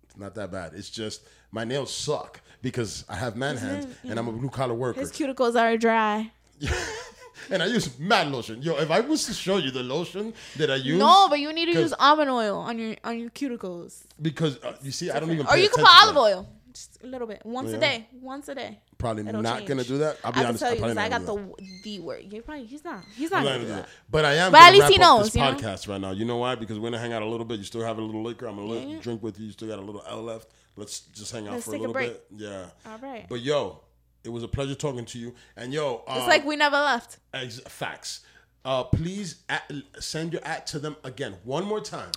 [0.05, 0.73] It's not that bad.
[0.75, 4.75] It's just my nails suck because I have man hands and I'm a blue collar
[4.75, 5.01] worker.
[5.01, 6.31] His cuticles are dry.
[7.51, 8.63] and I use mad lotion.
[8.63, 11.53] Yo, if I was to show you the lotion that I use, No, but you
[11.53, 14.03] need to use almond oil on your on your cuticles.
[14.21, 15.47] because uh, you see, I don't even.
[15.47, 16.49] Or you can put olive oil.
[16.73, 17.43] Just a little bit.
[17.45, 17.77] Once Yeah.
[17.77, 18.09] a day.
[18.21, 18.79] Once a day.
[18.99, 19.69] Probably It'll not change.
[19.69, 20.17] gonna do that.
[20.25, 20.61] I'll be I honest.
[20.61, 21.55] tell you because I got the
[21.85, 22.33] the word.
[22.33, 23.05] You probably he's not.
[23.15, 23.87] He's not I'm not gonna gonna do that.
[23.87, 24.11] that.
[24.11, 24.53] But I am.
[24.53, 25.53] But at least he knows, this you know?
[25.55, 26.13] podcast right now.
[26.13, 26.55] You know why?
[26.55, 27.59] Because we're gonna hang out a little bit.
[27.59, 28.47] You still have a little liquor.
[28.47, 28.99] I'm gonna Yeah.
[29.01, 29.47] drink with you.
[29.47, 30.49] You still got a little L left.
[30.77, 32.13] Let's just hang out Let's for a a little break.
[32.13, 32.27] bit.
[32.49, 32.67] Yeah.
[32.91, 33.27] All right.
[33.29, 33.81] But yo,
[34.25, 35.35] it was a pleasure talking to you.
[35.57, 37.19] And yo, uh, It's like we never left.
[37.35, 38.21] ex- facts.
[38.65, 39.71] Uh, please at,
[40.01, 42.11] send your at to them again one more time.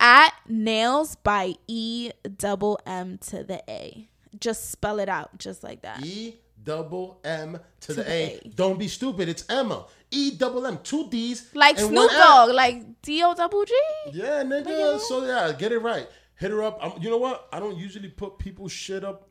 [0.00, 4.08] At nails by E double M to the A.
[4.38, 6.04] Just spell it out just like that.
[6.04, 8.40] E double M to, the, the A.
[8.44, 8.48] A.
[8.54, 9.28] Don't be stupid.
[9.28, 9.86] It's Emma.
[10.10, 10.78] E double M.
[10.82, 11.48] Two D's.
[11.54, 13.74] like and Snoop Dogg, like D O double G.
[14.12, 14.98] Yeah, nigga.
[15.00, 16.08] So yeah, get it right.
[16.36, 16.78] Hit her up.
[16.82, 17.48] I'm, you know what?
[17.52, 19.28] I don't usually put people's shit up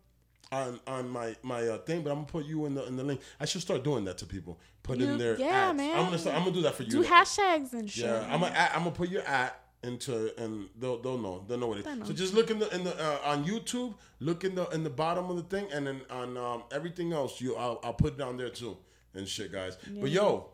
[0.51, 3.03] on on my my uh, thing, but I'm gonna put you in the in the
[3.03, 3.21] link.
[3.39, 4.59] I should start doing that to people.
[4.83, 5.77] Put in You- their yeah, ads.
[5.77, 5.95] man.
[5.97, 6.89] I'm gonna start, I'm gonna do that for you.
[6.89, 8.05] Do hashtags and shit.
[8.05, 11.67] Yeah, I'm gonna I'm gonna put your at into and they'll they'll know they'll know
[11.67, 12.07] what it is.
[12.07, 14.89] So just look in the in the uh, on YouTube, look in the in the
[14.89, 18.17] bottom of the thing, and then on um, everything else, you I'll, I'll put it
[18.17, 18.77] down there too
[19.13, 19.77] and shit, guys.
[19.99, 20.47] But yo.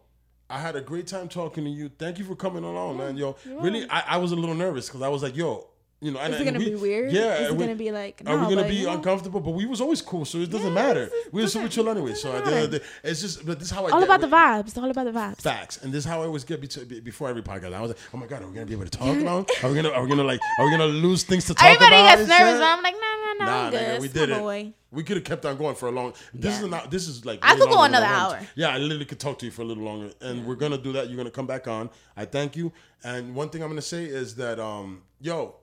[0.50, 1.90] I had a great time talking to you.
[1.90, 3.18] Thank you for coming along, man.
[3.18, 5.68] Yo, really, I, I was a little nervous because I was like, yo,
[6.00, 7.12] you know, and, Is it gonna we- be weird?
[7.12, 8.22] Yeah, Is it we- gonna be like?
[8.26, 9.40] are we gonna be you know, uncomfortable?
[9.40, 11.04] But we was always cool, so it doesn't Yeah, matter.
[11.06, 12.14] is- We were super chill anyway.
[12.14, 14.00] So at the end of the day, it's just, but this is how I All
[14.00, 14.68] get about the vibes.
[14.68, 15.42] It's all about the vibes.
[15.42, 16.62] Facts, and this is how I always get
[17.04, 17.74] before every podcast.
[17.74, 19.46] I was like, "Oh my god, are we gonna be able to talk now?
[19.64, 21.96] Are we gonna, are we gonna like, are we gonna lose things to talk Everybody
[21.96, 22.62] about?" gets nervous.
[22.62, 23.82] I'm like, nah, nah, nah, Nah, I'm good.
[23.82, 24.38] nigga, we did it.
[24.40, 24.74] boy.
[24.90, 26.14] We could have kept on going for a long.
[26.34, 26.64] This Yeah.
[26.66, 26.92] is not.
[26.92, 27.40] This is like.
[27.42, 28.40] I could go another hour.
[28.56, 30.94] Yeah, I literally could talk to you for a little longer, and we're gonna do
[30.94, 31.08] that.
[31.10, 31.90] You're gonna come back on.
[32.16, 32.72] I thank you.
[33.04, 35.56] And one thing I'm gonna say is that, um, yo,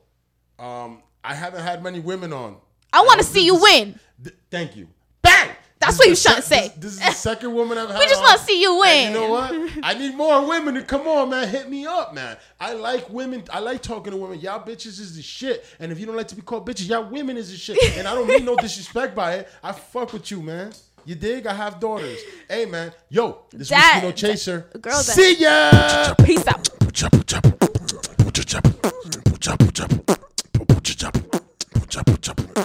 [0.58, 2.56] um, I haven't had many women on.
[2.92, 3.98] I want to see you win.
[4.22, 4.88] Th- thank you.
[5.22, 5.50] Bang.
[5.80, 6.68] That's This what is you the trying to say.
[6.68, 7.98] This, this is the second woman I've had.
[7.98, 8.88] We just want to see you win.
[9.06, 9.70] And you know what?
[9.82, 11.48] I need more women to come on, man.
[11.48, 12.36] Hit me up, man.
[12.60, 13.42] I like women.
[13.52, 14.38] I like talking to women.
[14.40, 15.64] Y'all bitches is the shit.
[15.80, 17.76] And if you don't like to be called bitches, y'all women is the shit.
[17.98, 19.48] And I don't mean no disrespect by it.
[19.62, 20.72] I fuck with you, man.
[21.04, 21.46] You dig?
[21.46, 22.18] I have daughters.
[22.48, 22.92] Hey, man.
[23.10, 24.66] Yo, this Dad- Whiskey No Chaser.
[24.80, 26.14] Girl, that- See ya.
[26.24, 26.70] Peace out.
[31.94, 32.63] chapu, chapu.